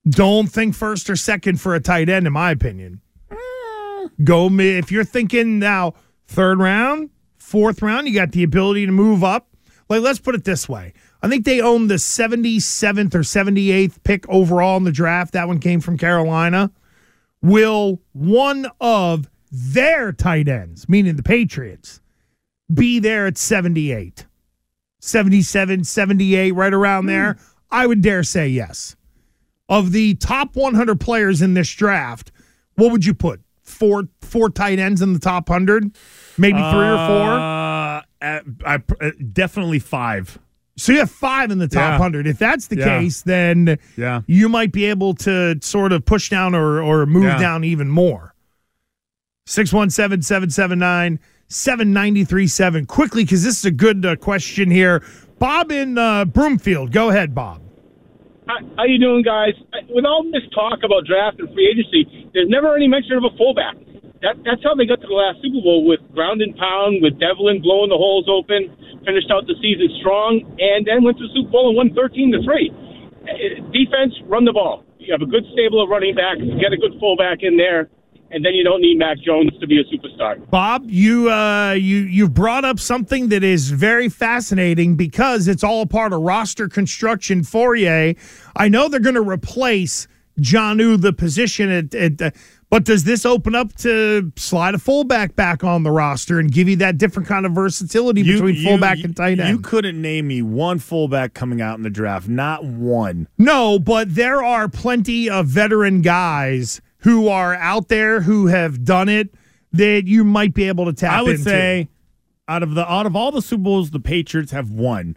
Don't 0.08 0.48
think 0.48 0.74
first 0.74 1.08
or 1.08 1.14
second 1.14 1.60
for 1.60 1.76
a 1.76 1.80
tight 1.80 2.08
end, 2.08 2.26
in 2.26 2.32
my 2.32 2.50
opinion. 2.50 3.00
Eh. 3.30 4.08
Go 4.24 4.48
mi- 4.48 4.76
if 4.76 4.90
you're 4.90 5.04
thinking 5.04 5.60
now 5.60 5.94
third 6.26 6.58
round, 6.58 7.10
fourth 7.38 7.80
round, 7.80 8.08
you 8.08 8.14
got 8.14 8.32
the 8.32 8.42
ability 8.42 8.86
to 8.86 8.92
move 8.92 9.22
up. 9.22 9.46
Like 9.88 10.02
let's 10.02 10.18
put 10.18 10.34
it 10.34 10.44
this 10.44 10.68
way. 10.68 10.92
I 11.22 11.28
think 11.28 11.44
they 11.44 11.60
own 11.60 11.86
the 11.86 11.94
77th 11.94 13.14
or 13.14 13.20
78th 13.20 14.02
pick 14.02 14.28
overall 14.28 14.76
in 14.78 14.84
the 14.84 14.92
draft. 14.92 15.34
That 15.34 15.46
one 15.46 15.60
came 15.60 15.80
from 15.80 15.96
Carolina. 15.96 16.72
Will 17.40 18.00
one 18.12 18.66
of 18.80 19.30
their 19.52 20.12
tight 20.12 20.48
ends, 20.48 20.88
meaning 20.88 21.16
the 21.16 21.22
Patriots, 21.22 21.99
be 22.72 22.98
there 22.98 23.26
at 23.26 23.36
78? 23.38 24.26
77, 25.00 25.84
78, 25.84 26.52
right 26.52 26.74
around 26.74 27.06
there? 27.06 27.38
I 27.70 27.86
would 27.86 28.02
dare 28.02 28.22
say 28.22 28.48
yes. 28.48 28.96
Of 29.68 29.92
the 29.92 30.14
top 30.16 30.56
100 30.56 30.98
players 31.00 31.40
in 31.42 31.54
this 31.54 31.72
draft, 31.72 32.32
what 32.74 32.90
would 32.92 33.04
you 33.04 33.14
put? 33.14 33.40
Four 33.62 34.08
four 34.20 34.50
tight 34.50 34.78
ends 34.80 35.00
in 35.00 35.12
the 35.12 35.18
top 35.20 35.48
100? 35.48 35.96
Maybe 36.36 36.58
three 36.58 36.88
or 36.88 36.96
four? 37.06 37.30
Uh, 37.38 38.02
I, 38.20 38.40
I, 38.66 38.74
uh, 39.00 39.10
definitely 39.32 39.78
five. 39.78 40.38
So 40.76 40.92
you 40.92 40.98
have 40.98 41.10
five 41.10 41.50
in 41.50 41.58
the 41.58 41.68
top 41.68 41.80
Yeah. 41.82 41.98
100. 41.98 42.26
If 42.26 42.38
that's 42.38 42.66
the 42.66 42.76
Yeah. 42.78 42.98
case, 43.00 43.22
then 43.22 43.78
Yeah. 43.96 44.22
you 44.26 44.48
might 44.48 44.72
be 44.72 44.86
able 44.86 45.14
to 45.16 45.56
sort 45.62 45.92
of 45.92 46.04
push 46.04 46.30
down 46.30 46.54
or, 46.54 46.80
or 46.82 47.06
move 47.06 47.24
Yeah. 47.24 47.38
down 47.38 47.62
even 47.64 47.88
more. 47.88 48.34
617 49.46 50.22
779 50.22 51.18
7937. 51.50 52.86
Quickly, 52.86 53.24
because 53.24 53.42
this 53.42 53.58
is 53.58 53.64
a 53.64 53.70
good 53.70 54.06
uh, 54.06 54.16
question 54.16 54.70
here. 54.70 55.02
Bob 55.38 55.70
in 55.72 55.98
uh, 55.98 56.24
Broomfield. 56.24 56.92
Go 56.92 57.10
ahead, 57.10 57.34
Bob. 57.34 57.60
How, 58.46 58.84
you 58.84 58.98
doing, 58.98 59.22
guys? 59.22 59.54
With 59.90 60.04
all 60.04 60.24
this 60.26 60.42
talk 60.54 60.82
about 60.82 61.06
draft 61.06 61.38
and 61.38 61.46
free 61.54 61.70
agency, 61.70 62.30
there's 62.34 62.48
never 62.48 62.74
any 62.74 62.88
mention 62.88 63.14
of 63.14 63.24
a 63.24 63.34
fullback. 63.36 63.78
That, 64.22 64.36
that's 64.44 64.62
how 64.62 64.74
they 64.74 64.84
got 64.84 65.00
to 65.00 65.08
the 65.08 65.14
last 65.14 65.40
Super 65.40 65.62
Bowl 65.62 65.86
with 65.86 66.00
ground 66.12 66.42
and 66.42 66.54
pound, 66.56 67.00
with 67.00 67.18
Develin 67.18 67.62
blowing 67.62 67.88
the 67.88 67.96
holes 67.96 68.28
open, 68.28 68.68
finished 69.06 69.30
out 69.30 69.46
the 69.46 69.56
season 69.62 69.88
strong, 70.02 70.42
and 70.58 70.84
then 70.84 71.02
went 71.02 71.16
to 71.18 71.24
the 71.24 71.32
Super 71.32 71.50
Bowl 71.50 71.72
and 71.72 71.76
won 71.78 71.94
13 71.94 72.36
to 72.36 72.42
three. 72.42 72.68
Uh, 72.70 73.64
Defense, 73.72 74.12
run 74.26 74.44
the 74.44 74.52
ball. 74.52 74.84
You 74.98 75.14
have 75.14 75.22
a 75.22 75.30
good 75.30 75.46
stable 75.56 75.80
of 75.82 75.88
running 75.88 76.14
backs. 76.14 76.44
Get 76.60 76.74
a 76.74 76.76
good 76.76 76.98
fullback 77.00 77.40
in 77.40 77.56
there, 77.56 77.88
and 78.30 78.44
then 78.44 78.54
you 78.54 78.64
don't 78.64 78.80
need 78.80 78.98
Mac 78.98 79.18
Jones 79.18 79.50
to 79.60 79.66
be 79.66 79.80
a 79.80 79.84
superstar. 79.84 80.48
Bob, 80.50 80.84
you 80.88 81.30
uh, 81.30 81.72
you 81.72 81.98
you've 81.98 82.34
brought 82.34 82.64
up 82.64 82.78
something 82.78 83.28
that 83.28 83.42
is 83.42 83.70
very 83.70 84.08
fascinating 84.08 84.96
because 84.96 85.48
it's 85.48 85.64
all 85.64 85.82
a 85.82 85.86
part 85.86 86.12
of 86.12 86.20
roster 86.20 86.68
construction. 86.68 87.42
Fauria, 87.42 88.16
I 88.56 88.68
know 88.68 88.88
they're 88.88 89.00
going 89.00 89.14
to 89.14 89.28
replace 89.28 90.06
Jonnu 90.40 91.00
the 91.00 91.12
position 91.12 91.70
at, 91.70 91.94
at 91.94 92.22
uh, 92.22 92.30
but 92.70 92.84
does 92.84 93.02
this 93.02 93.26
open 93.26 93.56
up 93.56 93.74
to 93.78 94.32
slide 94.36 94.76
a 94.76 94.78
fullback 94.78 95.34
back 95.34 95.64
on 95.64 95.82
the 95.82 95.90
roster 95.90 96.38
and 96.38 96.52
give 96.52 96.68
you 96.68 96.76
that 96.76 96.98
different 96.98 97.28
kind 97.28 97.44
of 97.44 97.52
versatility 97.52 98.22
between 98.22 98.64
fullback 98.64 98.98
and 99.02 99.16
tight 99.16 99.40
end? 99.40 99.48
You 99.48 99.58
couldn't 99.58 100.00
name 100.00 100.28
me 100.28 100.40
one 100.40 100.78
fullback 100.78 101.34
coming 101.34 101.60
out 101.60 101.78
in 101.78 101.82
the 101.82 101.90
draft. 101.90 102.28
Not 102.28 102.64
one. 102.64 103.26
No, 103.36 103.80
but 103.80 104.14
there 104.14 104.44
are 104.44 104.68
plenty 104.68 105.28
of 105.28 105.46
veteran 105.46 106.00
guys 106.00 106.80
who 107.00 107.28
are 107.28 107.54
out 107.54 107.88
there 107.88 108.20
who 108.22 108.46
have 108.46 108.84
done 108.84 109.08
it 109.08 109.34
that 109.72 110.06
you 110.06 110.24
might 110.24 110.54
be 110.54 110.64
able 110.68 110.86
to 110.86 110.92
tap 110.92 111.12
I 111.12 111.22
would 111.22 111.36
into. 111.36 111.44
say 111.44 111.88
out 112.48 112.62
of 112.62 112.74
the 112.74 112.90
out 112.90 113.06
of 113.06 113.14
all 113.14 113.30
the 113.30 113.42
Super 113.42 113.62
Bowls 113.62 113.90
the 113.90 114.00
Patriots 114.00 114.52
have 114.52 114.70
won, 114.70 115.16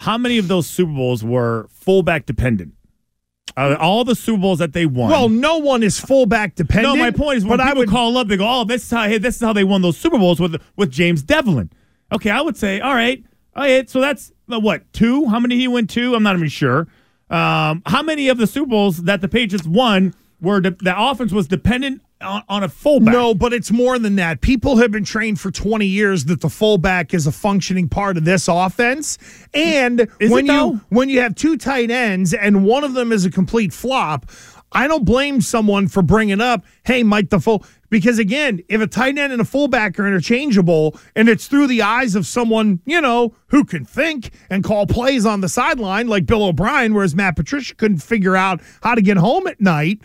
how 0.00 0.18
many 0.18 0.38
of 0.38 0.48
those 0.48 0.66
Super 0.66 0.92
Bowls 0.92 1.24
were 1.24 1.68
fullback 1.70 2.26
dependent? 2.26 2.74
Uh, 3.56 3.74
all 3.80 4.04
the 4.04 4.14
Super 4.14 4.42
Bowls 4.42 4.58
that 4.58 4.74
they 4.74 4.84
won. 4.84 5.10
Well, 5.10 5.30
no 5.30 5.56
one 5.56 5.82
is 5.82 5.98
fullback 5.98 6.56
dependent. 6.56 6.94
no, 6.96 7.02
my 7.02 7.10
point 7.10 7.38
is 7.38 7.44
when 7.46 7.56
but 7.56 7.66
I 7.66 7.72
would 7.72 7.88
call 7.88 8.18
up, 8.18 8.28
they 8.28 8.36
go, 8.36 8.46
"Oh, 8.46 8.64
this 8.64 8.84
is 8.84 8.90
how 8.90 9.08
hey, 9.08 9.16
this 9.16 9.36
is 9.36 9.40
how 9.40 9.54
they 9.54 9.64
won 9.64 9.80
those 9.80 9.96
Super 9.96 10.18
Bowls 10.18 10.38
with 10.40 10.60
with 10.76 10.90
James 10.90 11.22
Develin." 11.22 11.70
Okay, 12.12 12.28
I 12.28 12.42
would 12.42 12.56
say, 12.56 12.80
all 12.80 12.94
right, 12.94 13.24
all 13.54 13.62
right. 13.64 13.88
So 13.88 14.00
that's 14.00 14.30
uh, 14.52 14.60
what 14.60 14.92
two? 14.92 15.26
How 15.28 15.40
many 15.40 15.56
he 15.56 15.68
went 15.68 15.88
two? 15.88 16.14
I'm 16.14 16.22
not 16.22 16.36
even 16.36 16.48
sure. 16.48 16.86
Um, 17.30 17.82
how 17.86 18.02
many 18.02 18.28
of 18.28 18.36
the 18.36 18.46
Super 18.46 18.68
Bowls 18.68 19.04
that 19.04 19.22
the 19.22 19.28
Patriots 19.28 19.66
won 19.66 20.12
were 20.40 20.60
de- 20.60 20.70
the 20.70 20.94
offense 20.96 21.32
was 21.32 21.46
dependent 21.48 22.02
on, 22.20 22.42
on 22.48 22.62
a 22.62 22.68
fullback? 22.68 23.12
No, 23.12 23.34
but 23.34 23.52
it's 23.52 23.70
more 23.70 23.98
than 23.98 24.16
that. 24.16 24.40
People 24.40 24.76
have 24.78 24.90
been 24.90 25.04
trained 25.04 25.40
for 25.40 25.50
20 25.50 25.86
years 25.86 26.24
that 26.26 26.40
the 26.40 26.48
fullback 26.48 27.14
is 27.14 27.26
a 27.26 27.32
functioning 27.32 27.88
part 27.88 28.16
of 28.16 28.24
this 28.24 28.48
offense. 28.48 29.18
And 29.54 30.08
Is 30.20 30.30
when 30.30 30.46
you 30.46 30.80
when 30.88 31.08
you 31.08 31.20
have 31.20 31.34
two 31.34 31.56
tight 31.56 31.90
ends 31.90 32.34
and 32.34 32.64
one 32.64 32.84
of 32.84 32.94
them 32.94 33.12
is 33.12 33.24
a 33.24 33.30
complete 33.30 33.72
flop, 33.72 34.26
I 34.72 34.88
don't 34.88 35.04
blame 35.04 35.40
someone 35.40 35.88
for 35.88 36.02
bringing 36.02 36.40
up, 36.40 36.64
"Hey, 36.84 37.02
Mike 37.02 37.30
the 37.30 37.40
full." 37.40 37.64
Because 37.88 38.18
again, 38.18 38.60
if 38.68 38.80
a 38.80 38.86
tight 38.86 39.16
end 39.16 39.32
and 39.32 39.40
a 39.40 39.44
fullback 39.44 39.98
are 39.98 40.06
interchangeable, 40.06 40.98
and 41.14 41.28
it's 41.28 41.46
through 41.46 41.68
the 41.68 41.82
eyes 41.82 42.16
of 42.16 42.26
someone 42.26 42.80
you 42.84 43.00
know 43.00 43.34
who 43.48 43.64
can 43.64 43.84
think 43.84 44.30
and 44.50 44.64
call 44.64 44.86
plays 44.86 45.24
on 45.24 45.40
the 45.40 45.48
sideline, 45.48 46.08
like 46.08 46.26
Bill 46.26 46.42
O'Brien, 46.42 46.94
whereas 46.94 47.14
Matt 47.14 47.36
Patricia 47.36 47.74
couldn't 47.76 47.98
figure 47.98 48.34
out 48.36 48.60
how 48.82 48.94
to 48.94 49.02
get 49.02 49.16
home 49.16 49.46
at 49.46 49.60
night. 49.60 50.00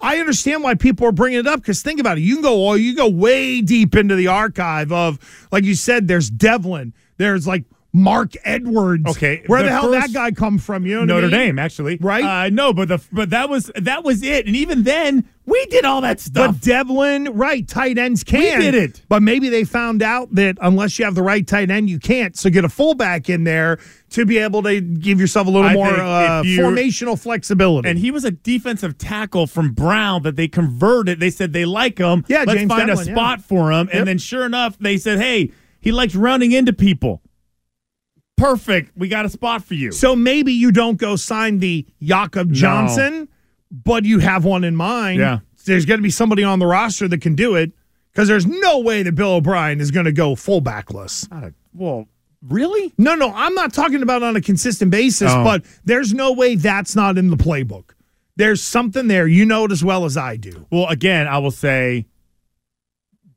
I 0.00 0.18
understand 0.18 0.62
why 0.62 0.74
people 0.74 1.06
are 1.06 1.12
bringing 1.12 1.38
it 1.38 1.46
up 1.46 1.60
because 1.60 1.82
think 1.82 2.00
about 2.00 2.18
it. 2.18 2.22
You 2.22 2.36
can 2.36 2.42
go, 2.42 2.68
oh, 2.68 2.74
you 2.74 2.94
go 2.94 3.08
way 3.08 3.62
deep 3.62 3.94
into 3.94 4.14
the 4.14 4.26
archive 4.26 4.92
of, 4.92 5.48
like 5.50 5.64
you 5.64 5.74
said, 5.74 6.06
there's 6.06 6.30
Develin, 6.30 6.92
there's 7.16 7.46
like 7.46 7.64
Marc 7.96 8.34
Edwards. 8.44 9.08
Okay, 9.08 9.42
where 9.46 9.62
the, 9.62 9.70
the 9.70 9.74
hell 9.74 9.90
that 9.90 10.12
guy 10.12 10.30
come 10.30 10.58
from? 10.58 10.84
You 10.84 11.06
know, 11.06 11.14
what 11.14 11.24
I 11.24 11.28
Notre 11.28 11.38
mean? 11.38 11.46
Dame, 11.46 11.58
actually, 11.58 11.96
right? 11.96 12.46
Uh, 12.46 12.50
no, 12.50 12.74
but 12.74 12.88
the 12.88 13.02
but 13.10 13.30
that 13.30 13.48
was 13.48 13.70
that 13.74 14.04
was 14.04 14.22
it, 14.22 14.46
and 14.46 14.54
even 14.54 14.82
then 14.82 15.26
we 15.46 15.64
did 15.66 15.86
all 15.86 16.02
that 16.02 16.20
stuff. 16.20 16.56
But 16.56 16.60
Develin, 16.60 17.30
right? 17.34 17.66
Tight 17.66 17.96
ends 17.96 18.22
can. 18.22 18.60
did 18.60 18.74
it. 18.74 19.02
but 19.08 19.22
maybe 19.22 19.48
they 19.48 19.64
found 19.64 20.02
out 20.02 20.28
that 20.34 20.58
unless 20.60 20.98
you 20.98 21.04
have 21.06 21.14
the 21.14 21.22
right 21.22 21.46
tight 21.46 21.70
end, 21.70 21.88
you 21.88 21.98
can't. 21.98 22.36
So 22.36 22.50
get 22.50 22.64
a 22.64 22.68
fullback 22.68 23.30
in 23.30 23.44
there 23.44 23.78
to 24.10 24.26
be 24.26 24.38
able 24.38 24.62
to 24.64 24.80
give 24.80 25.18
yourself 25.18 25.46
a 25.46 25.50
little 25.50 25.68
I 25.68 25.72
more 25.72 25.86
uh, 25.88 26.42
you- 26.42 26.60
formational 26.60 27.18
flexibility. 27.18 27.88
and 27.88 27.98
he 27.98 28.10
was 28.10 28.24
a 28.24 28.30
defensive 28.30 28.98
tackle 28.98 29.46
from 29.46 29.72
Brown 29.72 30.22
that 30.24 30.36
they 30.36 30.48
converted. 30.48 31.18
They 31.18 31.30
said 31.30 31.52
they 31.54 31.64
like 31.64 31.96
him. 31.96 32.24
Yeah, 32.28 32.44
let's 32.46 32.58
James 32.58 32.68
find 32.68 32.88
Develin, 32.88 33.06
a 33.06 33.10
yeah. 33.10 33.14
spot 33.14 33.40
for 33.40 33.72
him. 33.72 33.86
Yep. 33.86 33.96
And 33.96 34.06
then, 34.08 34.18
sure 34.18 34.44
enough, 34.44 34.76
they 34.78 34.98
said, 34.98 35.18
"Hey, 35.18 35.52
he 35.80 35.92
likes 35.92 36.14
running 36.14 36.52
into 36.52 36.72
people." 36.74 37.22
Perfect. 38.36 38.92
We 38.96 39.08
got 39.08 39.24
a 39.24 39.28
spot 39.28 39.64
for 39.64 39.74
you. 39.74 39.92
So 39.92 40.14
maybe 40.14 40.52
you 40.52 40.70
don't 40.72 40.96
go 40.96 41.16
sign 41.16 41.58
the 41.58 41.86
Jakob 42.02 42.52
Johnson, 42.52 43.28
but 43.70 44.04
you 44.04 44.18
have 44.18 44.44
one 44.44 44.62
in 44.64 44.76
mind. 44.76 45.20
Yeah. 45.20 45.38
There's 45.64 45.86
going 45.86 45.98
to 45.98 46.02
be 46.02 46.10
somebody 46.10 46.44
on 46.44 46.58
the 46.58 46.66
roster 46.66 47.08
that 47.08 47.20
can 47.20 47.34
do 47.34 47.54
it 47.56 47.72
because 48.12 48.28
there's 48.28 48.46
no 48.46 48.78
way 48.78 49.02
that 49.02 49.12
Bill 49.14 49.34
O'Brien 49.34 49.80
is 49.80 49.90
going 49.90 50.06
to 50.06 50.12
go 50.12 50.34
fullbackless. 50.34 51.30
Not 51.30 51.44
a, 51.44 51.54
well, 51.74 52.06
really? 52.46 52.92
No, 52.98 53.14
no, 53.16 53.32
I'm 53.34 53.54
not 53.54 53.72
talking 53.72 54.02
about 54.02 54.22
on 54.22 54.36
a 54.36 54.40
consistent 54.40 54.90
basis, 54.90 55.32
Oh. 55.32 55.42
but 55.42 55.64
there's 55.84 56.14
no 56.14 56.32
way 56.32 56.54
that's 56.54 56.94
not 56.94 57.18
in 57.18 57.30
the 57.30 57.36
playbook. 57.36 57.90
There's 58.36 58.62
something 58.62 59.08
there. 59.08 59.26
You 59.26 59.44
know 59.46 59.64
it 59.64 59.72
as 59.72 59.82
well 59.82 60.04
as 60.04 60.16
I 60.16 60.36
do. 60.36 60.66
Well, 60.70 60.86
again, 60.88 61.26
I 61.26 61.38
will 61.38 61.50
say 61.50 62.06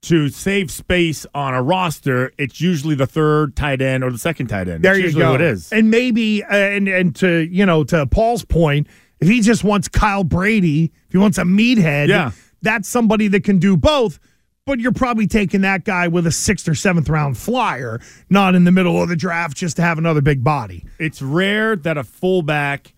to 0.04 0.30
save 0.30 0.72
space 0.72 1.26
on 1.36 1.54
a 1.54 1.62
roster, 1.62 2.32
it's 2.38 2.62
usually 2.62 2.96
the 2.96 3.08
third 3.08 3.56
tight 3.56 3.82
end 3.82 4.04
or 4.04 4.12
the 4.12 4.18
second 4.18 4.48
tight 4.48 4.68
end. 4.68 4.84
There 4.84 4.98
you 4.98 5.12
go. 5.14 5.32
what 5.32 5.42
it 5.42 5.48
is. 5.48 5.72
And 5.74 5.92
maybe, 5.92 6.44
uh, 6.44 6.56
and 6.56 6.88
and 6.88 7.16
to 7.18 7.40
you 7.52 7.66
know, 7.66 7.84
to 7.86 8.06
Paul's 8.06 8.46
point, 8.46 8.88
if 9.20 9.28
he 9.28 9.42
just 9.42 9.64
wants 9.64 9.88
Kyle 9.90 10.24
Brady, 10.24 10.86
if 11.08 11.12
he 11.12 11.18
wants 11.18 11.38
a 11.38 11.44
meathead, 11.44 12.08
Yeah. 12.08 12.32
that's 12.62 12.88
somebody 12.88 13.28
that 13.30 13.44
can 13.44 13.60
do 13.60 13.76
both. 13.76 14.20
but 14.66 14.80
you're 14.80 14.92
probably 14.92 15.26
taking 15.26 15.62
that 15.62 15.84
guy 15.84 16.08
with 16.08 16.28
a 16.28 16.32
sixth 16.32 16.68
or 16.68 16.76
seventh 16.76 17.10
round 17.10 17.36
flyer, 17.36 18.00
not 18.30 18.54
in 18.54 18.66
the 18.66 18.72
middle 18.72 19.02
of 19.02 19.10
the 19.10 19.16
draft 19.16 19.58
just 19.58 19.76
to 19.78 19.82
have 19.82 19.98
another 19.98 20.22
big 20.22 20.44
body. 20.44 20.86
It's 21.00 21.24
rare 21.24 21.76
that 21.78 21.98
a 21.98 22.04
fullback 22.04 22.94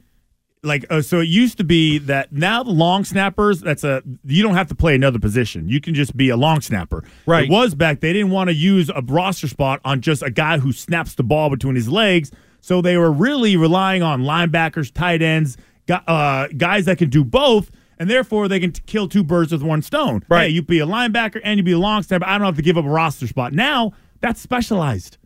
like 0.63 0.85
uh, 0.89 1.01
so 1.01 1.19
it 1.19 1.27
used 1.27 1.57
to 1.57 1.63
be 1.63 1.97
that 1.97 2.31
now 2.31 2.61
the 2.61 2.71
long 2.71 3.03
snappers 3.03 3.61
that's 3.61 3.83
a 3.83 4.03
you 4.23 4.43
don't 4.43 4.53
have 4.53 4.67
to 4.67 4.75
play 4.75 4.93
another 4.93 5.17
position. 5.19 5.67
You 5.67 5.81
can 5.81 5.93
just 5.93 6.15
be 6.15 6.29
a 6.29 6.37
long 6.37 6.61
snapper. 6.61 7.03
Right. 7.25 7.45
it 7.45 7.51
was 7.51 7.73
back 7.73 7.99
they 7.99 8.13
didn't 8.13 8.31
want 8.31 8.49
to 8.49 8.53
use 8.53 8.89
a 8.89 9.01
roster 9.01 9.47
spot 9.47 9.81
on 9.83 10.01
just 10.01 10.21
a 10.21 10.29
guy 10.29 10.59
who 10.59 10.71
snaps 10.71 11.15
the 11.15 11.23
ball 11.23 11.49
between 11.49 11.75
his 11.75 11.89
legs. 11.89 12.31
So 12.59 12.81
they 12.81 12.95
were 12.97 13.11
really 13.11 13.57
relying 13.57 14.03
on 14.03 14.21
linebackers 14.21 14.93
tight 14.93 15.23
ends 15.23 15.57
uh, 15.89 16.47
guys 16.55 16.85
that 16.85 16.99
can 16.99 17.09
do 17.09 17.23
both 17.23 17.71
and 17.97 18.07
therefore 18.07 18.47
they 18.47 18.59
can 18.59 18.71
t- 18.71 18.83
kill 18.85 19.07
two 19.07 19.23
birds 19.23 19.51
with 19.51 19.63
one 19.63 19.81
stone. 19.81 20.23
Right. 20.29 20.43
Hey, 20.43 20.49
you 20.49 20.61
be 20.61 20.79
a 20.79 20.85
linebacker 20.85 21.41
and 21.43 21.57
you'd 21.57 21.65
be 21.65 21.71
a 21.71 21.79
long 21.79 22.03
snapper 22.03 22.25
i 22.25 22.37
don't 22.37 22.45
have 22.45 22.55
to 22.55 22.61
give 22.61 22.77
up 22.77 22.85
a 22.85 22.89
roster 22.89 23.25
spot. 23.25 23.53
Now 23.53 23.93
that's 24.19 24.39
specialized. 24.39 25.17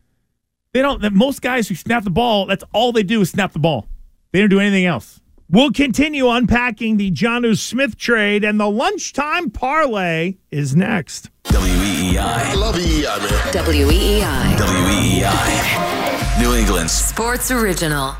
They 0.71 0.81
don't 0.81 1.01
that 1.01 1.11
most 1.11 1.41
guys 1.41 1.67
who 1.67 1.75
snap 1.75 2.05
the 2.05 2.09
ball 2.09 2.45
that's 2.45 2.63
all 2.73 2.93
they 2.93 3.03
do 3.03 3.19
is 3.19 3.31
snap 3.31 3.51
the 3.51 3.59
ball. 3.59 3.85
They 4.31 4.39
don't 4.39 4.49
do 4.49 4.61
anything 4.61 4.85
else 4.85 5.21
We'll 5.49 5.71
continue 5.71 6.27
unpacking 6.29 6.97
the 6.97 7.11
Jonnu 7.11 7.55
Smith 7.57 7.97
trade, 7.97 8.43
and 8.43 8.59
the 8.59 8.69
lunchtime 8.69 9.51
parlay 9.51 10.37
is 10.49 10.75
next. 10.75 11.29
WEEI. 11.45 12.17
I 12.17 12.53
love 12.55 12.75
EEI, 12.75 13.19
man. 13.19 13.53
WEEI. 13.53 14.57
WEEI. 14.57 16.41
New 16.41 16.55
England 16.55 16.89
Sports 16.89 17.51
Original. 17.51 18.15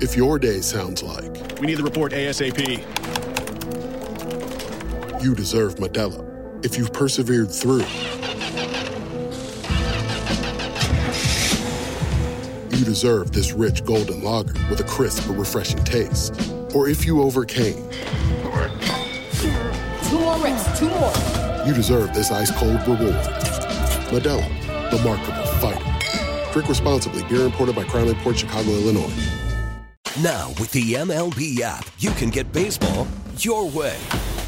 If 0.00 0.16
your 0.16 0.38
day 0.40 0.60
sounds 0.60 1.02
like 1.02 1.60
We 1.60 1.66
need 1.68 1.76
the 1.78 1.84
report 1.84 2.12
ASAP. 2.12 2.82
you 5.22 5.34
deserve 5.36 5.76
Modelo, 5.76 6.64
if 6.64 6.76
you've 6.76 6.92
persevered 6.92 7.50
through, 7.52 7.84
you 12.82 12.86
deserve 12.86 13.30
this 13.30 13.52
rich 13.52 13.84
golden 13.84 14.24
lager 14.24 14.54
with 14.68 14.80
a 14.80 14.84
crisp 14.84 15.28
but 15.28 15.34
refreshing 15.34 15.78
taste. 15.84 16.34
Or 16.74 16.88
if 16.88 17.06
you 17.06 17.22
overcame, 17.22 17.76
Two 20.10 20.18
more 20.18 20.36
reps, 20.38 20.78
two 20.80 20.88
more. 20.88 21.12
you 21.64 21.72
deserve 21.74 22.12
this 22.12 22.32
ice 22.32 22.50
cold 22.50 22.80
reward. 22.88 23.14
Modelo, 24.10 24.44
the 24.90 25.00
Markable 25.04 25.46
Fighter. 25.60 26.52
Drink 26.52 26.68
responsibly. 26.68 27.22
Beer 27.28 27.42
imported 27.46 27.76
by 27.76 27.84
Crown 27.84 28.12
Port 28.16 28.36
Chicago, 28.36 28.70
Illinois. 28.70 29.12
Now, 30.20 30.48
with 30.58 30.72
the 30.72 30.94
MLB 30.94 31.60
app, 31.60 31.86
you 31.98 32.10
can 32.10 32.30
get 32.30 32.52
baseball 32.52 33.06
your 33.38 33.70
way. 33.70 33.96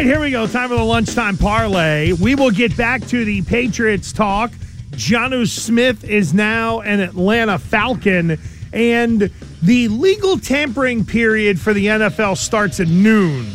Right, 0.00 0.06
here 0.06 0.20
we 0.20 0.30
go. 0.30 0.46
Time 0.46 0.70
for 0.70 0.76
the 0.76 0.82
lunchtime 0.82 1.36
parlay. 1.36 2.12
We 2.12 2.34
will 2.34 2.50
get 2.50 2.74
back 2.74 3.06
to 3.08 3.22
the 3.22 3.42
Patriots 3.42 4.14
talk. 4.14 4.50
Jonnu 4.92 5.46
Smith 5.46 6.04
is 6.04 6.32
now 6.32 6.80
an 6.80 7.00
Atlanta 7.00 7.58
Falcon, 7.58 8.38
and 8.72 9.30
the 9.60 9.88
legal 9.88 10.38
tampering 10.38 11.04
period 11.04 11.60
for 11.60 11.74
the 11.74 11.84
NFL 11.84 12.38
starts 12.38 12.80
at 12.80 12.88
noon. 12.88 13.54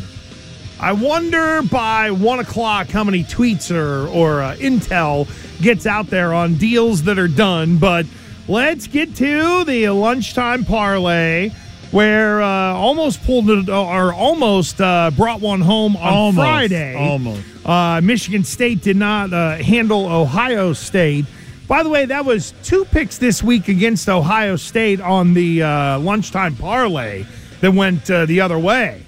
I 0.78 0.92
wonder 0.92 1.62
by 1.62 2.12
one 2.12 2.38
o'clock 2.38 2.90
how 2.90 3.02
many 3.02 3.24
tweets 3.24 3.74
or, 3.74 4.06
or 4.06 4.40
uh, 4.40 4.54
intel 4.54 5.26
gets 5.60 5.84
out 5.84 6.06
there 6.10 6.32
on 6.32 6.54
deals 6.54 7.02
that 7.02 7.18
are 7.18 7.26
done. 7.26 7.78
But 7.78 8.06
let's 8.46 8.86
get 8.86 9.16
to 9.16 9.64
the 9.64 9.88
lunchtime 9.88 10.64
parlay 10.64 11.50
where 11.90 12.42
uh, 12.42 12.74
almost 12.74 13.22
pulled 13.24 13.48
it 13.50 13.68
or 13.68 14.12
almost 14.12 14.80
uh, 14.80 15.10
brought 15.16 15.40
one 15.40 15.60
home 15.60 15.96
on 15.96 16.12
Almost. 16.12 16.46
Friday. 16.46 16.94
Almost. 16.94 17.42
Uh, 17.64 18.00
Michigan 18.02 18.44
State 18.44 18.82
did 18.82 18.96
not 18.96 19.32
uh, 19.32 19.56
handle 19.56 20.06
Ohio 20.06 20.72
State. 20.72 21.26
By 21.68 21.82
the 21.82 21.88
way, 21.88 22.04
that 22.06 22.24
was 22.24 22.54
two 22.62 22.84
picks 22.86 23.18
this 23.18 23.42
week 23.42 23.68
against 23.68 24.08
Ohio 24.08 24.56
State 24.56 25.00
on 25.00 25.34
the 25.34 25.62
uh, 25.62 25.98
lunchtime 25.98 26.54
parlay 26.56 27.24
that 27.60 27.72
went 27.72 28.10
uh, 28.10 28.26
the 28.26 28.40
other 28.40 28.58
way. 28.58 29.02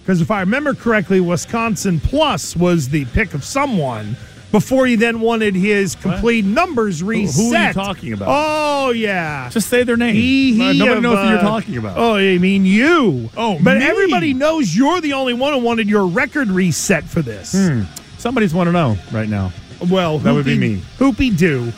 Because 0.00 0.20
if 0.20 0.30
I 0.30 0.40
remember 0.40 0.74
correctly, 0.74 1.20
Wisconsin 1.20 2.00
plus 2.00 2.56
was 2.56 2.88
the 2.88 3.04
pick 3.06 3.34
of 3.34 3.44
someone 3.44 4.16
before 4.52 4.86
he 4.86 4.94
then 4.96 5.20
wanted 5.20 5.56
his 5.56 5.96
complete 5.96 6.44
numbers 6.44 7.02
reset. 7.02 7.34
who 7.34 7.54
are 7.54 7.66
you 7.68 7.72
talking 7.72 8.12
about? 8.12 8.28
Oh 8.30 8.90
yeah, 8.92 9.48
Just 9.50 9.68
say 9.68 9.82
their 9.82 9.96
name. 9.96 10.14
he, 10.14 10.52
he 10.52 10.78
Nobody 10.78 10.96
of, 10.98 11.02
knows 11.02 11.18
who 11.18 11.28
you're 11.30 11.38
uh, 11.38 11.42
talking 11.42 11.76
about. 11.78 11.98
Oh, 11.98 12.14
I 12.16 12.38
mean 12.38 12.64
you. 12.64 13.30
Oh, 13.36 13.58
but 13.60 13.78
me? 13.78 13.84
everybody 13.84 14.34
knows 14.34 14.76
you're 14.76 15.00
the 15.00 15.14
only 15.14 15.34
one 15.34 15.52
who 15.54 15.58
wanted 15.58 15.88
your 15.88 16.06
record 16.06 16.48
reset 16.48 17.02
for 17.04 17.22
this. 17.22 17.52
Hmm. 17.52 17.82
Somebody's 18.18 18.54
want 18.54 18.68
to 18.68 18.72
know 18.72 18.96
right 19.10 19.28
now. 19.28 19.52
Well, 19.90 20.18
That 20.20 20.32
would 20.34 20.44
be 20.44 20.56
hoopy- 20.56 20.60
me. 20.60 20.82
Hoopy 20.98 21.36
do. 21.36 21.72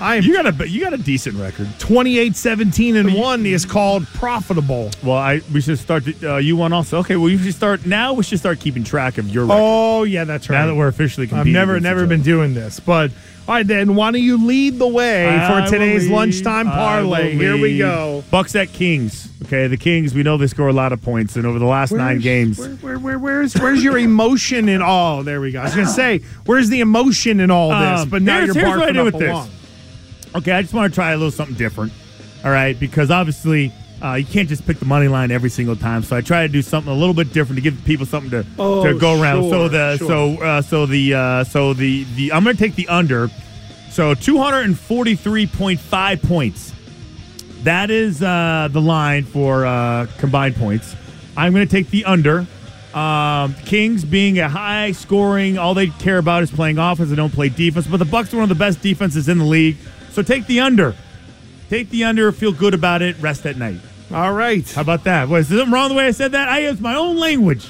I 0.00 0.16
am 0.16 0.22
You 0.24 0.32
got 0.34 0.60
a 0.60 0.68
you 0.68 0.80
got 0.80 0.92
a 0.92 0.96
decent 0.98 1.36
record. 1.36 1.68
28 1.80 2.36
17 2.36 2.96
and 2.96 3.14
1 3.14 3.46
is 3.46 3.64
called 3.64 4.06
profitable. 4.14 4.90
Well, 5.02 5.16
I 5.16 5.40
we 5.52 5.60
should 5.60 5.78
start. 5.78 6.04
To, 6.04 6.34
uh, 6.34 6.36
you 6.38 6.56
won 6.56 6.72
also. 6.72 6.98
Okay. 6.98 7.16
Well, 7.16 7.28
you 7.28 7.38
should 7.38 7.54
start 7.54 7.84
now. 7.84 8.12
We 8.12 8.22
should 8.22 8.38
start 8.38 8.60
keeping 8.60 8.84
track 8.84 9.18
of 9.18 9.28
your 9.28 9.44
record. 9.44 9.58
Oh, 9.60 10.02
yeah, 10.04 10.24
that's 10.24 10.48
right. 10.48 10.58
Now 10.60 10.66
that 10.66 10.74
we're 10.76 10.88
officially 10.88 11.28
I've 11.32 11.46
never 11.46 11.80
never 11.80 12.06
been 12.06 12.22
doing 12.22 12.54
this, 12.54 12.78
but 12.80 13.10
all 13.48 13.54
right 13.56 13.66
then. 13.66 13.96
Why 13.96 14.12
don't 14.12 14.22
you 14.22 14.46
lead 14.46 14.78
the 14.78 14.86
way 14.86 15.28
I 15.36 15.64
for 15.66 15.70
today's 15.70 16.04
lead. 16.08 16.14
lunchtime 16.14 16.66
parlay? 16.66 17.32
Here 17.34 17.56
we 17.56 17.78
go. 17.78 18.22
Bucks 18.30 18.54
at 18.54 18.72
Kings. 18.72 19.28
Okay, 19.46 19.66
the 19.66 19.76
Kings. 19.76 20.14
We 20.14 20.22
know 20.22 20.36
they 20.36 20.46
score 20.46 20.68
a 20.68 20.72
lot 20.72 20.92
of 20.92 21.00
points, 21.02 21.34
and 21.36 21.44
over 21.46 21.58
the 21.58 21.64
last 21.64 21.90
nine 21.92 22.20
games, 22.20 22.58
Where, 22.58 22.70
where, 22.76 22.98
where, 22.98 23.18
where's 23.18 23.54
where's 23.54 23.82
your 23.82 23.98
emotion 23.98 24.68
in 24.68 24.80
all? 24.82 25.22
there 25.24 25.40
we 25.40 25.50
go. 25.50 25.60
I 25.60 25.64
was 25.64 25.74
gonna 25.74 25.86
say, 25.88 26.20
where's 26.46 26.68
the 26.68 26.80
emotion 26.80 27.40
in 27.40 27.50
all 27.50 27.70
this? 27.70 28.00
Um, 28.02 28.08
but 28.10 28.22
now 28.22 28.36
here's- 28.40 28.54
you're 28.54 28.64
here's 28.66 28.78
what 28.78 28.88
I 28.90 28.92
do 28.92 29.04
with 29.04 29.18
this. 29.18 29.30
along. 29.30 29.50
Okay, 30.36 30.52
I 30.52 30.62
just 30.62 30.74
want 30.74 30.92
to 30.92 30.94
try 30.94 31.12
a 31.12 31.16
little 31.16 31.30
something 31.30 31.56
different. 31.56 31.92
All 32.44 32.50
right, 32.50 32.78
because 32.78 33.10
obviously 33.10 33.72
uh, 34.02 34.14
you 34.14 34.24
can't 34.24 34.48
just 34.48 34.66
pick 34.66 34.78
the 34.78 34.84
money 34.84 35.08
line 35.08 35.30
every 35.30 35.50
single 35.50 35.74
time. 35.74 36.02
So 36.02 36.16
I 36.16 36.20
try 36.20 36.46
to 36.46 36.52
do 36.52 36.62
something 36.62 36.92
a 36.92 36.96
little 36.96 37.14
bit 37.14 37.32
different 37.32 37.56
to 37.56 37.62
give 37.62 37.82
people 37.84 38.06
something 38.06 38.30
to, 38.30 38.46
Oh, 38.58 38.84
to 38.84 38.98
go 38.98 39.20
around. 39.20 39.48
so 39.50 39.68
the 39.68 39.96
sure. 39.96 40.08
so 40.08 40.42
uh, 40.42 40.62
so 40.62 40.86
the 40.86 41.14
uh, 41.14 41.44
so 41.44 41.72
the 41.72 42.04
the 42.16 42.32
I'm 42.32 42.44
going 42.44 42.56
to 42.56 42.62
take 42.62 42.74
the 42.76 42.88
under. 42.88 43.28
So 43.90 44.14
243.5 44.14 46.22
points. 46.22 46.72
That 47.64 47.90
is 47.90 48.22
uh, 48.22 48.68
the 48.70 48.80
line 48.80 49.24
for 49.24 49.66
uh, 49.66 50.06
combined 50.18 50.56
points. 50.56 50.94
I'm 51.36 51.52
going 51.52 51.66
to 51.66 51.70
take 51.70 51.90
the 51.90 52.04
under. 52.04 52.46
Um, 52.94 53.54
Kings 53.66 54.04
being 54.04 54.38
a 54.38 54.48
high 54.48 54.92
scoring, 54.92 55.58
all 55.58 55.74
they 55.74 55.88
care 55.88 56.18
about 56.18 56.42
is 56.42 56.50
playing 56.50 56.78
offense. 56.78 57.10
They 57.10 57.16
don't 57.16 57.32
play 57.32 57.48
defense. 57.48 57.86
But 57.86 57.98
the 57.98 58.04
Bucks 58.04 58.32
are 58.32 58.36
one 58.36 58.44
of 58.44 58.48
the 58.48 58.54
best 58.54 58.80
defenses 58.80 59.28
in 59.28 59.38
the 59.38 59.44
league. 59.44 59.76
So 60.18 60.22
take 60.22 60.48
the 60.48 60.58
under. 60.58 60.96
Take 61.70 61.90
the 61.90 62.02
under. 62.02 62.32
Feel 62.32 62.50
good 62.50 62.74
about 62.74 63.02
it. 63.02 63.16
Rest 63.20 63.46
at 63.46 63.56
night. 63.56 63.78
All 64.12 64.32
right. 64.32 64.68
How 64.68 64.80
about 64.80 65.04
that? 65.04 65.28
Was 65.28 65.46
something 65.46 65.70
wrong 65.70 65.90
the 65.90 65.94
way 65.94 66.08
I 66.08 66.10
said 66.10 66.32
that? 66.32 66.48
I 66.48 66.58
used 66.58 66.80
my 66.80 66.96
own 66.96 67.18
language. 67.18 67.64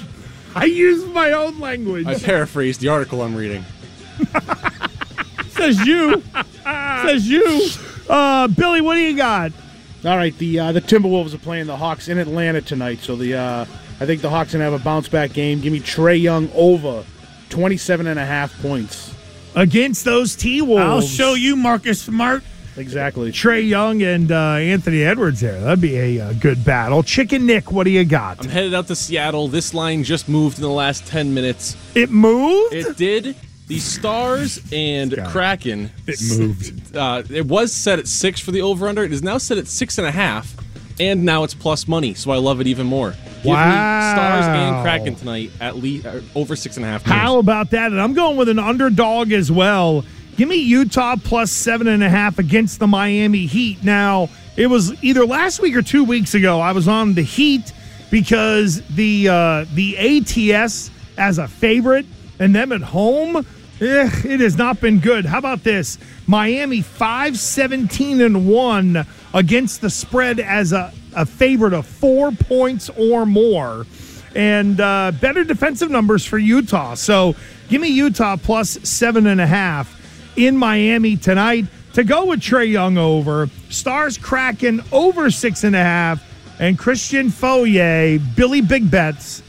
I 0.55 0.65
use 0.65 1.05
my 1.13 1.31
own 1.33 1.59
language. 1.59 2.07
I 2.07 2.17
paraphrased 2.17 2.81
the 2.81 2.87
article 2.87 3.21
I'm 3.21 3.35
reading. 3.35 3.63
Says 5.49 5.85
you. 5.85 6.23
Says 6.63 7.29
you. 7.29 7.69
Uh, 8.09 8.47
Billy, 8.47 8.81
what 8.81 8.95
do 8.95 9.01
you 9.01 9.15
got? 9.15 9.51
All 10.03 10.17
right, 10.17 10.35
the 10.39 10.59
uh, 10.59 10.71
the 10.71 10.81
Timberwolves 10.81 11.35
are 11.35 11.37
playing 11.37 11.67
the 11.67 11.77
Hawks 11.77 12.07
in 12.07 12.17
Atlanta 12.17 12.61
tonight, 12.61 13.01
so 13.01 13.15
the 13.15 13.35
uh, 13.35 13.65
I 13.99 14.05
think 14.07 14.23
the 14.23 14.29
Hawks 14.31 14.53
gonna 14.53 14.63
have 14.63 14.73
a 14.73 14.79
bounce 14.79 15.07
back 15.07 15.33
game. 15.33 15.61
Give 15.61 15.71
me 15.71 15.81
Trae 15.81 16.19
Young 16.19 16.49
over 16.55 17.05
27 17.49 18.07
and 18.07 18.19
a 18.19 18.25
half 18.25 18.59
points 18.59 19.13
against 19.55 20.05
those 20.05 20.35
T 20.35 20.61
Wolves. 20.61 20.83
I'll 20.83 21.01
show 21.01 21.33
you, 21.33 21.55
Marcus 21.55 22.01
Smart. 22.01 22.43
Exactly. 22.77 23.31
Trae 23.31 23.67
Young 23.67 24.01
and 24.03 24.31
uh, 24.31 24.53
Anthony 24.53 25.03
Edwards 25.03 25.41
there. 25.41 25.59
That'd 25.59 25.81
be 25.81 25.97
a, 25.97 26.27
uh 26.29 26.33
good 26.33 26.63
battle. 26.63 27.03
Chicken 27.03 27.45
Nick, 27.45 27.71
what 27.71 27.83
do 27.83 27.89
you 27.89 28.05
got? 28.05 28.39
I'm 28.43 28.49
headed 28.49 28.73
out 28.73 28.87
to 28.87 28.95
Seattle. 28.95 29.47
This 29.49 29.73
line 29.73 30.03
just 30.03 30.29
moved 30.29 30.57
in 30.57 30.61
the 30.61 30.69
last 30.69 31.05
10 31.05 31.33
minutes. 31.33 31.75
It 31.93 32.09
moved? 32.09 32.73
It 32.73 32.95
did. 32.95 33.35
The 33.67 33.79
Stars 33.79 34.61
and 34.71 35.15
Kraken. 35.27 35.91
It 36.07 36.19
moved. 36.39 36.95
Uh, 36.95 37.21
it 37.29 37.45
was 37.45 37.71
set 37.73 37.99
at 37.99 38.07
six 38.07 38.39
for 38.39 38.51
the 38.51 38.61
over 38.61 38.87
under. 38.87 39.03
It 39.03 39.11
is 39.11 39.21
now 39.21 39.37
set 39.37 39.57
at 39.59 39.67
six 39.67 39.97
and 39.99 40.07
a 40.07 40.11
half, 40.11 40.55
and 40.99 41.23
now 41.23 41.43
it's 41.43 41.53
plus 41.53 41.87
money. 41.87 42.15
So 42.15 42.31
I 42.31 42.37
love 42.37 42.61
it 42.61 42.67
even 42.67 42.87
more. 42.87 43.13
Give 43.43 43.51
Wow. 43.51 44.13
Stars 44.13 44.45
and 44.47 44.83
Kraken 44.83 45.15
tonight 45.15 45.51
at 45.61 45.77
least 45.77 46.05
uh, 46.05 46.19
over 46.35 46.55
six 46.55 46.75
and 46.77 46.85
a 46.85 46.89
half. 46.89 47.03
How 47.03 47.39
about 47.39 47.71
that? 47.71 47.91
And 47.91 48.01
I'm 48.01 48.13
going 48.13 48.37
with 48.37 48.49
an 48.49 48.59
underdog 48.59 49.31
as 49.31 49.51
well. 49.51 50.03
Give 50.35 50.47
me 50.47 50.57
Utah 50.57 51.15
plus 51.21 51.51
seven 51.51 51.87
and 51.87 52.03
a 52.03 52.09
half 52.09 52.39
against 52.39 52.79
the 52.79 52.87
Miami 52.87 53.45
Heat. 53.45 53.83
Now, 53.83 54.29
it 54.55 54.67
was 54.67 55.01
either 55.03 55.25
last 55.25 55.59
week 55.61 55.75
or 55.75 55.81
two 55.81 56.03
weeks 56.03 56.33
ago. 56.33 56.59
I 56.59 56.71
was 56.73 56.87
on 56.87 57.13
the 57.13 57.21
Heat 57.23 57.71
because 58.11 58.81
the 58.89 59.27
uh, 59.29 59.65
the 59.73 59.97
ATS 59.97 60.91
as 61.17 61.37
a 61.37 61.47
favorite 61.47 62.05
and 62.39 62.55
them 62.55 62.71
at 62.71 62.81
home. 62.81 63.37
eh, 63.81 64.09
it 64.25 64.39
has 64.39 64.57
not 64.57 64.79
been 64.81 64.99
good. 64.99 65.25
How 65.25 65.37
about 65.39 65.63
this? 65.63 65.97
Miami 66.27 66.81
5 66.81 67.37
17 67.37 68.21
and 68.21 68.47
1 68.49 69.05
against 69.33 69.81
the 69.81 69.89
spread 69.89 70.39
as 70.39 70.71
a, 70.73 70.93
a 71.19 71.25
favorite 71.25 71.73
of 71.73 71.85
four 71.85 72.31
points 72.31 72.89
or 72.97 73.25
more 73.25 73.85
and 74.35 74.79
uh, 74.79 75.11
better 75.19 75.43
defensive 75.43 75.91
numbers 75.91 76.25
for 76.25 76.37
Utah. 76.37 76.93
So 76.93 77.35
give 77.67 77.81
me 77.81 77.89
Utah 77.89 78.37
plus 78.37 78.79
seven 78.87 79.27
and 79.27 79.41
a 79.41 79.47
half 79.47 79.95
in 80.37 80.55
Miami 80.55 81.17
tonight 81.17 81.65
to 81.93 82.05
go 82.05 82.25
with 82.25 82.39
Trae 82.39 82.71
Young 82.71 82.97
over. 82.97 83.49
Stars 83.69 84.17
Kraken 84.17 84.81
over 84.93 85.29
six 85.29 85.65
and 85.65 85.75
a 85.75 85.83
half, 85.83 86.23
and 86.59 86.79
Christian 86.79 87.27
Fauria, 87.27 88.17
Billy 88.35 88.61
Big 88.61 88.89
Bets, 88.89 89.43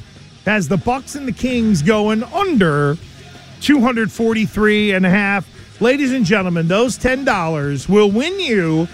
has 0.45 0.67
the 0.67 0.77
Bucks 0.77 1.15
and 1.15 1.29
the 1.29 1.33
Kings 1.33 1.83
going 1.83 2.25
under 2.25 2.97
243 3.61 4.93
and 4.93 5.07
a 5.07 5.11
half. 5.11 5.47
Ladies 5.81 6.13
and 6.13 6.25
gentlemen, 6.25 6.67
those 6.67 6.99
$10 6.99 7.89
will 7.89 8.11
win 8.11 8.41
you 8.41 8.89